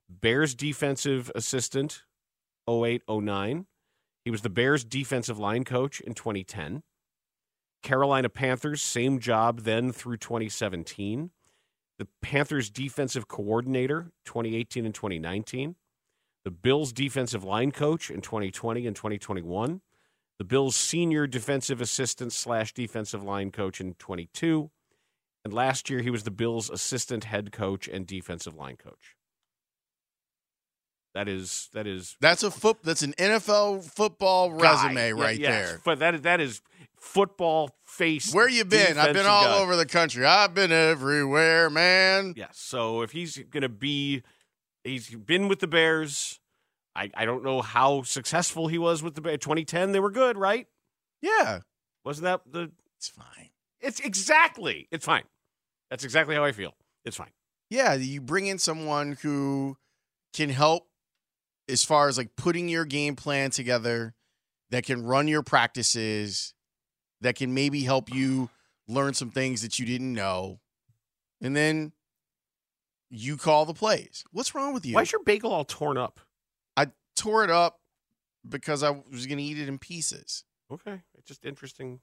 Bears 0.08 0.54
defensive 0.54 1.32
assistant 1.34 2.02
08 2.68 3.02
09. 3.08 3.66
He 4.24 4.30
was 4.30 4.42
the 4.42 4.50
Bears 4.50 4.84
defensive 4.84 5.38
line 5.38 5.64
coach 5.64 6.00
in 6.00 6.14
2010. 6.14 6.82
Carolina 7.82 8.28
Panthers, 8.28 8.82
same 8.82 9.18
job 9.18 9.60
then 9.60 9.90
through 9.90 10.18
2017. 10.18 11.30
The 12.00 12.08
Panthers 12.20 12.68
defensive 12.68 13.28
coordinator 13.28 14.10
2018 14.24 14.84
and 14.84 14.94
2019. 14.94 15.76
The 16.44 16.50
Bills 16.50 16.92
defensive 16.92 17.44
line 17.44 17.70
coach 17.70 18.10
in 18.10 18.20
2020 18.20 18.88
and 18.88 18.96
2021 18.96 19.82
the 20.40 20.44
Bills' 20.44 20.74
senior 20.74 21.26
defensive 21.26 21.82
assistant 21.82 22.32
slash 22.32 22.72
defensive 22.72 23.22
line 23.22 23.52
coach 23.52 23.78
in 23.78 23.92
22. 23.92 24.70
And 25.44 25.52
last 25.52 25.90
year, 25.90 26.00
he 26.00 26.08
was 26.08 26.22
the 26.22 26.30
Bills' 26.30 26.70
assistant 26.70 27.24
head 27.24 27.52
coach 27.52 27.86
and 27.86 28.06
defensive 28.06 28.54
line 28.54 28.76
coach. 28.76 29.16
That 31.14 31.28
is 31.28 31.68
that 31.72 31.86
is 31.86 32.16
That's 32.20 32.42
a 32.42 32.50
foot. 32.50 32.78
That's 32.84 33.02
an 33.02 33.14
NFL 33.18 33.84
football 33.84 34.50
guy. 34.50 34.72
resume 34.72 35.08
Yeah, 35.08 35.24
right 35.24 35.38
yes. 35.38 35.50
there. 35.70 35.80
But 35.84 35.98
that 35.98 36.22
that 36.22 36.40
is 36.40 36.62
football 36.96 37.70
face. 37.84 38.32
Where 38.32 38.48
you 38.48 38.64
been? 38.64 38.96
I've 38.96 39.14
been 39.14 39.26
all 39.26 39.44
guy. 39.44 39.58
over 39.58 39.74
the 39.74 39.86
country. 39.86 40.24
I've 40.24 40.54
been 40.54 40.70
everywhere, 40.70 41.68
man. 41.68 42.34
Yes. 42.36 42.58
So 42.58 43.02
if 43.02 43.10
he's 43.10 43.38
going 43.38 43.62
to 43.62 43.68
be, 43.68 44.22
he's 44.84 45.10
been 45.10 45.48
with 45.48 45.58
the 45.58 45.66
Bears. 45.66 46.38
I, 46.94 47.10
I 47.14 47.24
don't 47.24 47.42
know 47.42 47.62
how 47.62 48.02
successful 48.02 48.68
he 48.68 48.78
was 48.78 49.02
with 49.02 49.14
the 49.14 49.20
Bears. 49.20 49.38
2010, 49.40 49.92
they 49.92 50.00
were 50.00 50.10
good, 50.10 50.36
right? 50.36 50.66
Yeah. 51.22 51.60
Wasn't 52.04 52.24
that 52.24 52.42
the? 52.50 52.70
It's 52.96 53.08
fine. 53.08 53.50
It's 53.80 54.00
exactly. 54.00 54.86
It's 54.90 55.06
fine. 55.06 55.24
That's 55.90 56.04
exactly 56.04 56.34
how 56.34 56.44
I 56.44 56.52
feel. 56.52 56.74
It's 57.04 57.16
fine. 57.16 57.30
Yeah, 57.70 57.94
you 57.94 58.20
bring 58.20 58.46
in 58.46 58.58
someone 58.58 59.16
who 59.22 59.76
can 60.34 60.50
help 60.50 60.86
as 61.70 61.84
far 61.84 62.08
as 62.08 62.18
like 62.18 62.36
putting 62.36 62.68
your 62.68 62.84
game 62.84 63.16
plan 63.16 63.50
together, 63.50 64.14
that 64.70 64.84
can 64.84 65.04
run 65.04 65.28
your 65.28 65.42
practices, 65.42 66.54
that 67.20 67.34
can 67.34 67.54
maybe 67.54 67.82
help 67.82 68.12
you 68.12 68.50
learn 68.88 69.14
some 69.14 69.30
things 69.30 69.62
that 69.62 69.78
you 69.78 69.86
didn't 69.86 70.12
know, 70.12 70.60
and 71.40 71.56
then 71.56 71.92
you 73.10 73.36
call 73.36 73.64
the 73.64 73.74
plays. 73.74 74.24
What's 74.32 74.54
wrong 74.54 74.74
with 74.74 74.86
you? 74.86 74.94
Why's 74.94 75.12
your 75.12 75.22
bagel 75.24 75.52
all 75.52 75.64
torn 75.64 75.98
up? 75.98 76.20
I 76.76 76.88
tore 77.16 77.44
it 77.44 77.50
up 77.50 77.80
because 78.48 78.82
I 78.82 78.90
was 78.90 79.26
going 79.26 79.38
to 79.38 79.44
eat 79.44 79.58
it 79.58 79.68
in 79.68 79.78
pieces. 79.78 80.44
Okay, 80.72 81.00
it's 81.18 81.26
just 81.26 81.44
interesting. 81.44 82.00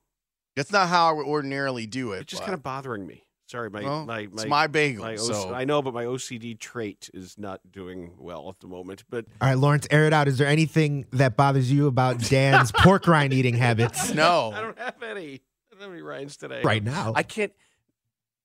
That's 0.56 0.72
not 0.72 0.90
how 0.90 1.10
I 1.10 1.12
would 1.12 1.26
ordinarily 1.26 1.86
do 1.86 2.14
it. 2.14 2.22
It's 2.22 2.32
just 2.32 2.44
kind 2.44 2.54
of 2.54 2.64
bothering 2.64 3.06
me. 3.06 3.27
Sorry, 3.48 3.70
my 3.70 3.82
Well, 3.82 4.06
my, 4.06 4.20
it's 4.20 4.44
my 4.44 4.46
my 4.46 4.68
bagel, 4.68 5.06
my 5.06 5.16
so- 5.16 5.54
I 5.54 5.64
know, 5.64 5.82
but 5.82 5.94
my 5.94 6.04
OCD 6.04 6.60
trait 6.60 7.10
is 7.14 7.38
not 7.38 7.62
doing 7.72 8.12
well 8.20 8.50
at 8.50 8.60
the 8.60 8.68
moment. 8.68 9.06
But 9.10 9.26
All 9.42 9.48
right, 9.48 9.58
Laurence, 9.58 9.88
air 9.90 10.06
it 10.06 10.12
out. 10.12 10.28
Is 10.28 10.38
there 10.38 10.48
anything 10.48 11.06
that 11.14 11.38
bothers 11.38 11.72
you 11.72 11.88
about 11.88 12.20
Dan's 12.20 12.72
pork 12.78 13.08
rind 13.08 13.32
eating 13.32 13.56
habits? 13.56 14.14
No. 14.14 14.52
I 14.54 14.60
don't 14.62 14.78
have 14.78 15.02
any. 15.02 15.36
I 15.36 15.40
don't 15.72 15.82
have 15.82 15.92
any 15.94 16.02
rinds 16.02 16.36
today. 16.36 16.62
Right 16.62 16.84
now. 16.84 17.14
I 17.16 17.24
can't. 17.24 17.54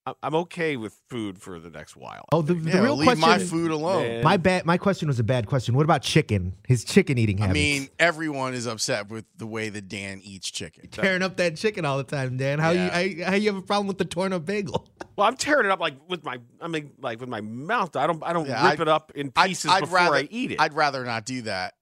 I- 0.05 0.15
I'm 0.23 0.35
okay 0.35 0.77
with 0.77 0.99
food 1.09 1.39
for 1.41 1.61
the 1.61 1.71
next 1.71 1.95
while. 1.95 2.25
Oh, 2.33 2.43
the, 2.43 2.55
the 2.55 2.71
Yeah, 2.71 2.81
real 2.83 2.97
leave 2.97 3.07
question. 3.07 3.21
my 3.21 3.39
food 3.39 3.71
alone. 3.71 4.03
Man. 4.03 4.25
My 4.25 4.37
bad. 4.37 4.67
My 4.67 4.77
question 4.77 5.07
was 5.07 5.21
a 5.21 5.23
bad 5.25 5.47
question. 5.47 5.77
What 5.77 5.85
about 5.85 6.03
chicken? 6.03 6.55
His 6.67 6.85
chicken 6.85 7.19
eating 7.19 7.39
habits. 7.39 7.53
I 7.53 7.55
mean, 7.55 7.89
everyone 8.01 8.55
is 8.55 8.67
upset 8.67 9.09
with 9.11 9.25
the 9.37 9.47
way 9.47 9.69
that 9.69 9.89
Dan 9.89 10.21
eats 10.25 10.51
chicken. 10.51 10.89
tearing 10.91 11.23
up 11.23 11.37
that 11.37 11.57
chicken 11.57 11.85
all 11.85 11.99
the 11.99 12.05
time, 12.05 12.37
Dan. 12.37 12.59
How 12.59 12.71
Yeah. 12.71 12.99
you 13.01 13.25
how, 13.25 13.31
how 13.31 13.37
you 13.37 13.53
have 13.53 13.63
a 13.63 13.65
problem 13.67 13.87
with 13.87 13.99
the 13.99 14.05
torn 14.05 14.33
up 14.33 14.45
bagel? 14.45 14.89
Well, 15.15 15.29
I'm 15.29 15.37
tearing 15.37 15.67
it 15.67 15.71
up 15.71 15.79
like 15.79 15.95
with 16.09 16.25
my, 16.25 16.39
I 16.59 16.69
mean, 16.69 16.93
like 16.99 17.21
with 17.21 17.29
my 17.29 17.43
mouth. 17.43 17.97
I 17.97 18.07
don't, 18.07 18.23
I 18.25 18.33
don't 18.33 18.47
Yeah, 18.49 18.63
rip 18.63 18.73
I'd- 18.73 18.83
it 18.83 18.89
up 18.89 19.13
in 19.15 19.31
I'd- 19.37 19.49
pieces 19.51 19.71
I'd 19.71 19.81
before 19.81 19.97
rather, 19.99 20.17
I 20.17 20.29
eat 20.31 20.53
it. 20.53 20.61
I'd 20.61 20.73
rather 20.73 21.05
not 21.05 21.27
do 21.27 21.43
that. 21.43 21.75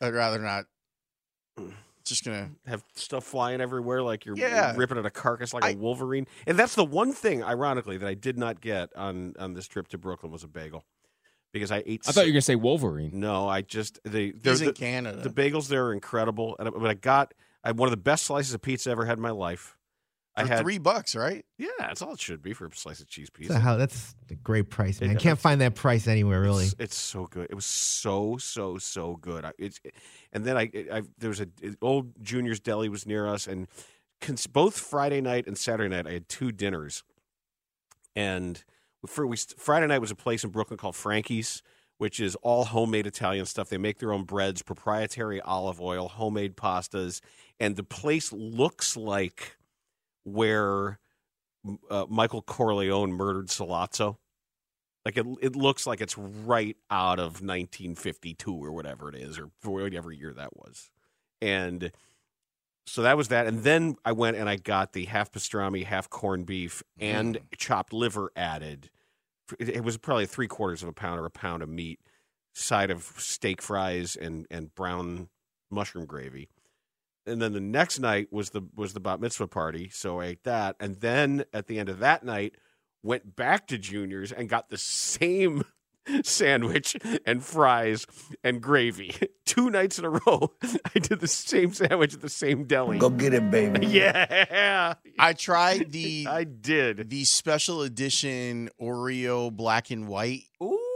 I'd 0.00 0.12
rather 0.12 0.40
not. 0.40 0.64
Just 2.06 2.24
gonna. 2.24 2.50
have 2.66 2.82
stuff 2.94 3.24
flying 3.24 3.60
everywhere 3.60 4.02
like 4.02 4.24
you're 4.24 4.36
Yeah. 4.36 4.74
ripping 4.76 4.96
at 4.98 5.04
a 5.06 5.10
carcass 5.10 5.52
like 5.52 5.64
a 5.64 5.68
I- 5.68 5.74
wolverine. 5.74 6.26
And 6.46 6.58
that's 6.58 6.74
the 6.74 6.84
one 6.84 7.12
thing, 7.12 7.42
ironically, 7.42 7.98
that 7.98 8.06
I 8.08 8.14
did 8.14 8.38
not 8.38 8.60
get 8.60 8.94
on 8.96 9.34
on 9.38 9.54
this 9.54 9.66
trip 9.66 9.88
to 9.88 9.98
Brooklyn 9.98 10.30
was 10.32 10.42
a 10.44 10.48
bagel 10.48 10.84
because 11.52 11.70
I 11.72 11.82
ate. 11.86 12.02
I 12.08 12.12
thought 12.12 12.26
you 12.26 12.32
were 12.32 12.34
gonna 12.34 12.42
say 12.42 12.54
Wolverine. 12.56 13.18
No, 13.20 13.48
I 13.48 13.62
just 13.62 13.98
the 14.04 14.32
they're- 14.32 14.52
He's 14.52 14.60
in 14.62 14.66
the, 14.68 14.72
Canada. 14.72 15.20
the 15.20 15.30
bagels 15.30 15.68
there 15.68 15.86
are 15.86 15.92
incredible, 15.92 16.56
and 16.58 16.68
I- 16.68 16.70
but 16.72 16.88
I 16.90 16.94
got 16.94 17.34
I 17.64 17.72
one 17.72 17.88
of 17.88 17.90
the 17.90 17.96
best 17.96 18.24
slices 18.26 18.54
of 18.54 18.62
pizza 18.62 18.90
I 18.90 18.92
ever 18.92 19.04
had 19.06 19.18
in 19.18 19.22
my 19.22 19.30
life. 19.30 19.76
I 20.38 20.42
For 20.42 20.48
had 20.48 20.60
three 20.60 20.76
bucks, 20.78 21.16
right? 21.16 21.44
yeah, 21.56 21.68
that's 21.78 22.02
all 22.02 22.12
it 22.12 22.20
should 22.20 22.42
be 22.42 22.52
for 22.52 22.66
a 22.66 22.74
slice 22.74 23.00
of 23.00 23.08
cheese 23.08 23.28
That's 23.32 23.38
pizza. 23.40 23.54
a 23.56 23.58
hell- 23.58 23.78
that's 23.78 24.14
a 24.30 24.34
great 24.34 24.68
price, 24.68 25.00
man. 25.00 25.10
It- 25.12 25.18
Can't 25.18 25.38
find 25.38 25.60
that 25.62 25.74
price 25.74 26.06
anywhere, 26.06 26.40
really. 26.42 26.64
It's, 26.66 26.74
it's 26.78 26.96
so 26.96 27.26
good. 27.26 27.46
It 27.50 27.54
was 27.54 27.64
so 27.64 28.36
so 28.36 28.76
so 28.76 29.16
good. 29.16 29.44
I, 29.46 29.52
it's 29.58 29.80
and 30.32 30.44
then 30.44 30.56
I, 30.58 30.70
I 30.92 31.02
there 31.18 31.30
was 31.30 31.40
a 31.40 31.46
old 31.80 32.12
Junior's 32.22 32.60
Deli 32.60 32.88
was 32.90 33.06
near 33.06 33.26
us, 33.26 33.46
and 33.46 33.66
cons- 34.20 34.46
both 34.46 34.78
Friday 34.78 35.20
night 35.22 35.46
and 35.46 35.56
Saturday 35.56 35.88
night 35.88 36.06
I 36.06 36.12
had 36.12 36.28
two 36.28 36.52
dinners, 36.52 37.02
and 38.14 38.62
for 39.06 39.26
we 39.26 39.36
Friday 39.56 39.86
night 39.86 40.00
was 40.00 40.10
a 40.10 40.14
place 40.16 40.44
in 40.44 40.50
Brooklyn 40.50 40.76
called 40.78 40.96
Frankie's, 40.96 41.62
which 41.98 42.20
is 42.20 42.34
all 42.36 42.64
homemade 42.66 43.06
Italian 43.06 43.46
stuff. 43.46 43.68
They 43.68 43.78
make 43.78 43.98
their 43.98 44.12
own 44.12 44.24
breads, 44.24 44.62
proprietary 44.62 45.40
olive 45.40 45.80
oil, 45.80 46.08
homemade 46.08 46.56
pastas, 46.56 47.20
and 47.60 47.76
the 47.76 47.82
place 47.84 48.32
looks 48.32 48.96
like 48.96 49.56
where 50.26 50.98
uh, 51.88 52.06
Michael 52.08 52.42
Corleone 52.42 53.12
murdered 53.12 53.46
Sollozzo. 53.46 54.16
Like 55.04 55.16
it, 55.16 55.26
it 55.40 55.54
looks 55.54 55.86
like 55.86 56.00
it's 56.00 56.18
right 56.18 56.76
out 56.90 57.20
of 57.20 57.40
1952 57.40 58.52
or 58.52 58.72
whatever 58.72 59.08
it 59.08 59.14
is, 59.14 59.38
or 59.38 59.50
whatever 59.62 60.10
year 60.10 60.34
that 60.34 60.56
was. 60.56 60.90
And 61.40 61.92
so 62.86 63.02
that 63.02 63.16
was 63.16 63.28
that. 63.28 63.46
And 63.46 63.62
then 63.62 63.96
I 64.04 64.12
went 64.12 64.36
and 64.36 64.48
I 64.48 64.56
got 64.56 64.94
the 64.94 65.04
half 65.04 65.30
pastrami, 65.30 65.84
half 65.84 66.10
corned 66.10 66.46
beef, 66.46 66.82
and 66.98 67.38
chopped 67.56 67.92
liver 67.92 68.32
added. 68.34 68.90
It 69.60 69.68
it 69.68 69.84
was 69.84 69.96
probably 69.96 70.26
three 70.26 70.48
quarters 70.48 70.82
of 70.82 70.88
a 70.88 70.92
pound 70.92 71.20
or 71.20 71.26
a 71.26 71.30
pound 71.30 71.62
of 71.62 71.68
meat, 71.68 72.00
side 72.52 72.90
of 72.90 73.04
steak 73.16 73.62
fries 73.62 74.16
and 74.16 74.44
and 74.50 74.74
brown 74.74 75.28
mushroom 75.70 76.06
gravy. 76.06 76.48
And 77.26 77.42
then 77.42 77.52
the 77.52 77.60
next 77.60 77.98
night 77.98 78.32
was 78.32 78.50
the 78.50 78.62
was 78.74 78.92
the 78.92 79.00
bat 79.00 79.20
mitzvah 79.20 79.48
party, 79.48 79.88
so 79.90 80.20
I 80.20 80.26
ate 80.26 80.44
that. 80.44 80.76
And 80.78 80.96
then 80.96 81.44
at 81.52 81.66
the 81.66 81.78
end 81.78 81.88
of 81.88 81.98
that 81.98 82.24
night, 82.24 82.54
went 83.02 83.36
back 83.36 83.66
to 83.68 83.78
Junior's 83.78 84.32
and 84.32 84.48
got 84.48 84.70
the 84.70 84.78
same 84.78 85.64
sandwich 86.22 86.96
and 87.24 87.42
fries 87.42 88.06
and 88.44 88.60
gravy. 88.60 89.14
Two 89.44 89.70
nights 89.70 89.98
in 89.98 90.04
a 90.04 90.10
row, 90.10 90.52
I 90.62 90.98
did 90.98 91.20
the 91.20 91.28
same 91.28 91.72
sandwich 91.72 92.14
at 92.14 92.20
the 92.20 92.28
same 92.28 92.64
deli. 92.64 92.98
Go 92.98 93.10
get 93.10 93.32
it, 93.32 93.50
baby. 93.50 93.86
Yeah, 93.86 94.94
I 95.18 95.32
tried 95.32 95.92
the 95.92 96.26
I 96.28 96.44
did. 96.44 97.10
the 97.10 97.24
special 97.24 97.82
edition 97.82 98.70
Oreo 98.80 99.50
black 99.52 99.90
and 99.90 100.08
white 100.08 100.42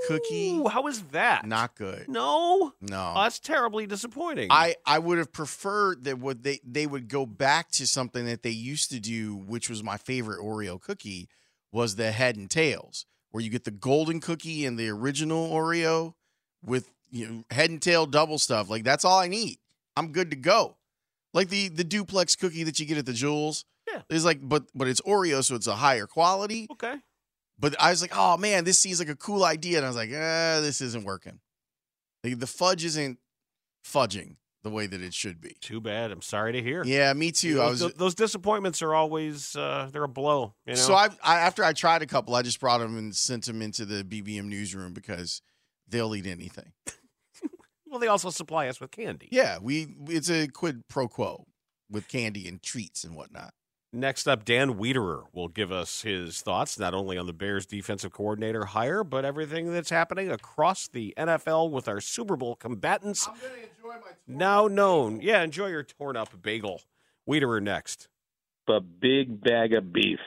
cookie. 0.08 0.50
Ooh, 0.50 0.68
how 0.68 0.82
was 0.82 1.02
that? 1.12 1.46
Not 1.46 1.74
good. 1.74 2.08
No, 2.08 2.72
No. 2.80 3.12
Oh, 3.16 3.22
that's 3.22 3.38
terribly 3.38 3.86
disappointing. 3.86 4.48
I, 4.50 4.76
I 4.86 4.98
would 4.98 5.18
have 5.18 5.32
preferred 5.32 6.04
that 6.04 6.18
what 6.18 6.42
they 6.42 6.60
they 6.64 6.86
would 6.86 7.08
go 7.08 7.26
back 7.26 7.70
to 7.72 7.86
something 7.86 8.26
that 8.26 8.42
they 8.42 8.50
used 8.50 8.90
to 8.90 9.00
do, 9.00 9.36
which 9.36 9.68
was 9.70 9.82
my 9.82 9.96
favorite 9.96 10.40
Oreo 10.40 10.80
cookie, 10.80 11.28
was 11.72 11.96
the 11.96 12.12
head 12.12 12.36
and 12.36 12.50
tails, 12.50 13.06
where 13.30 13.42
you 13.42 13.50
get 13.50 13.64
the 13.64 13.70
golden 13.70 14.20
cookie 14.20 14.64
and 14.66 14.78
the 14.78 14.88
original 14.88 15.50
Oreo 15.50 16.14
with 16.64 16.90
you 17.10 17.26
know, 17.28 17.44
head 17.50 17.70
and 17.70 17.80
tail 17.82 18.06
double 18.06 18.38
stuff. 18.38 18.68
Like 18.70 18.84
that's 18.84 19.04
all 19.04 19.18
I 19.18 19.28
need. 19.28 19.58
I'm 19.96 20.12
good 20.12 20.30
to 20.30 20.36
go. 20.36 20.76
Like 21.34 21.48
the 21.48 21.68
the 21.68 21.84
duplex 21.84 22.36
cookie 22.36 22.64
that 22.64 22.78
you 22.80 22.86
get 22.86 22.98
at 22.98 23.06
the 23.06 23.12
Jewels. 23.12 23.64
Yeah. 23.90 24.02
It's 24.08 24.24
like 24.24 24.38
but 24.42 24.64
but 24.74 24.88
it's 24.88 25.00
Oreo, 25.02 25.42
so 25.44 25.54
it's 25.54 25.66
a 25.66 25.74
higher 25.76 26.06
quality. 26.06 26.66
okay. 26.72 26.94
But 27.60 27.76
I 27.78 27.90
was 27.90 28.00
like, 28.00 28.16
oh 28.16 28.38
man, 28.38 28.64
this 28.64 28.78
seems 28.78 28.98
like 28.98 29.10
a 29.10 29.16
cool 29.16 29.44
idea. 29.44 29.76
And 29.76 29.86
I 29.86 29.88
was 29.88 29.96
like, 29.96 30.10
eh, 30.10 30.60
this 30.60 30.80
isn't 30.80 31.04
working. 31.04 31.40
Like, 32.24 32.38
the 32.38 32.46
fudge 32.46 32.84
isn't 32.84 33.18
fudging 33.84 34.36
the 34.62 34.70
way 34.70 34.86
that 34.86 35.00
it 35.00 35.14
should 35.14 35.40
be. 35.40 35.56
Too 35.60 35.80
bad. 35.80 36.10
I'm 36.10 36.22
sorry 36.22 36.52
to 36.52 36.62
hear. 36.62 36.82
Yeah, 36.84 37.12
me 37.12 37.32
too. 37.32 37.60
I 37.60 37.66
Those, 37.66 37.84
was 37.84 37.94
those 37.94 38.14
disappointments 38.14 38.82
are 38.82 38.94
always 38.94 39.54
uh, 39.56 39.88
they're 39.92 40.04
a 40.04 40.08
blow. 40.08 40.54
You 40.66 40.74
know? 40.74 40.80
so 40.80 40.94
I, 40.94 41.08
I 41.22 41.40
after 41.40 41.62
I 41.62 41.72
tried 41.72 42.02
a 42.02 42.06
couple, 42.06 42.34
I 42.34 42.42
just 42.42 42.60
brought 42.60 42.78
them 42.78 42.96
and 42.96 43.14
sent 43.14 43.44
them 43.44 43.62
into 43.62 43.84
the 43.84 44.04
BBM 44.04 44.44
newsroom 44.44 44.92
because 44.92 45.42
they'll 45.88 46.14
eat 46.14 46.26
anything. 46.26 46.72
well, 47.86 48.00
they 48.00 48.08
also 48.08 48.30
supply 48.30 48.68
us 48.68 48.80
with 48.80 48.90
candy. 48.90 49.28
Yeah, 49.30 49.58
we 49.60 49.94
it's 50.08 50.30
a 50.30 50.48
quid 50.48 50.88
pro 50.88 51.08
quo 51.08 51.46
with 51.90 52.08
candy 52.08 52.48
and 52.48 52.62
treats 52.62 53.04
and 53.04 53.16
whatnot. 53.16 53.52
Next 53.92 54.28
up, 54.28 54.44
Dan 54.44 54.74
Wiederer 54.74 55.24
will 55.32 55.48
give 55.48 55.72
us 55.72 56.02
his 56.02 56.42
thoughts 56.42 56.78
not 56.78 56.94
only 56.94 57.18
on 57.18 57.26
the 57.26 57.32
Bears 57.32 57.66
defensive 57.66 58.12
coordinator 58.12 58.66
hire, 58.66 59.02
but 59.02 59.24
everything 59.24 59.72
that's 59.72 59.90
happening 59.90 60.30
across 60.30 60.86
the 60.86 61.12
NFL 61.18 61.72
with 61.72 61.88
our 61.88 62.00
Super 62.00 62.36
Bowl 62.36 62.54
combatants. 62.54 63.28
now 64.28 64.68
known. 64.68 65.20
Yeah, 65.20 65.42
enjoy 65.42 65.68
your 65.68 65.82
torn 65.82 66.16
up 66.16 66.40
bagel. 66.40 66.82
Wiederer 67.28 67.60
next. 67.60 68.06
A 68.68 68.78
big 68.78 69.40
bag 69.42 69.72
of 69.72 69.92
beef. 69.92 70.20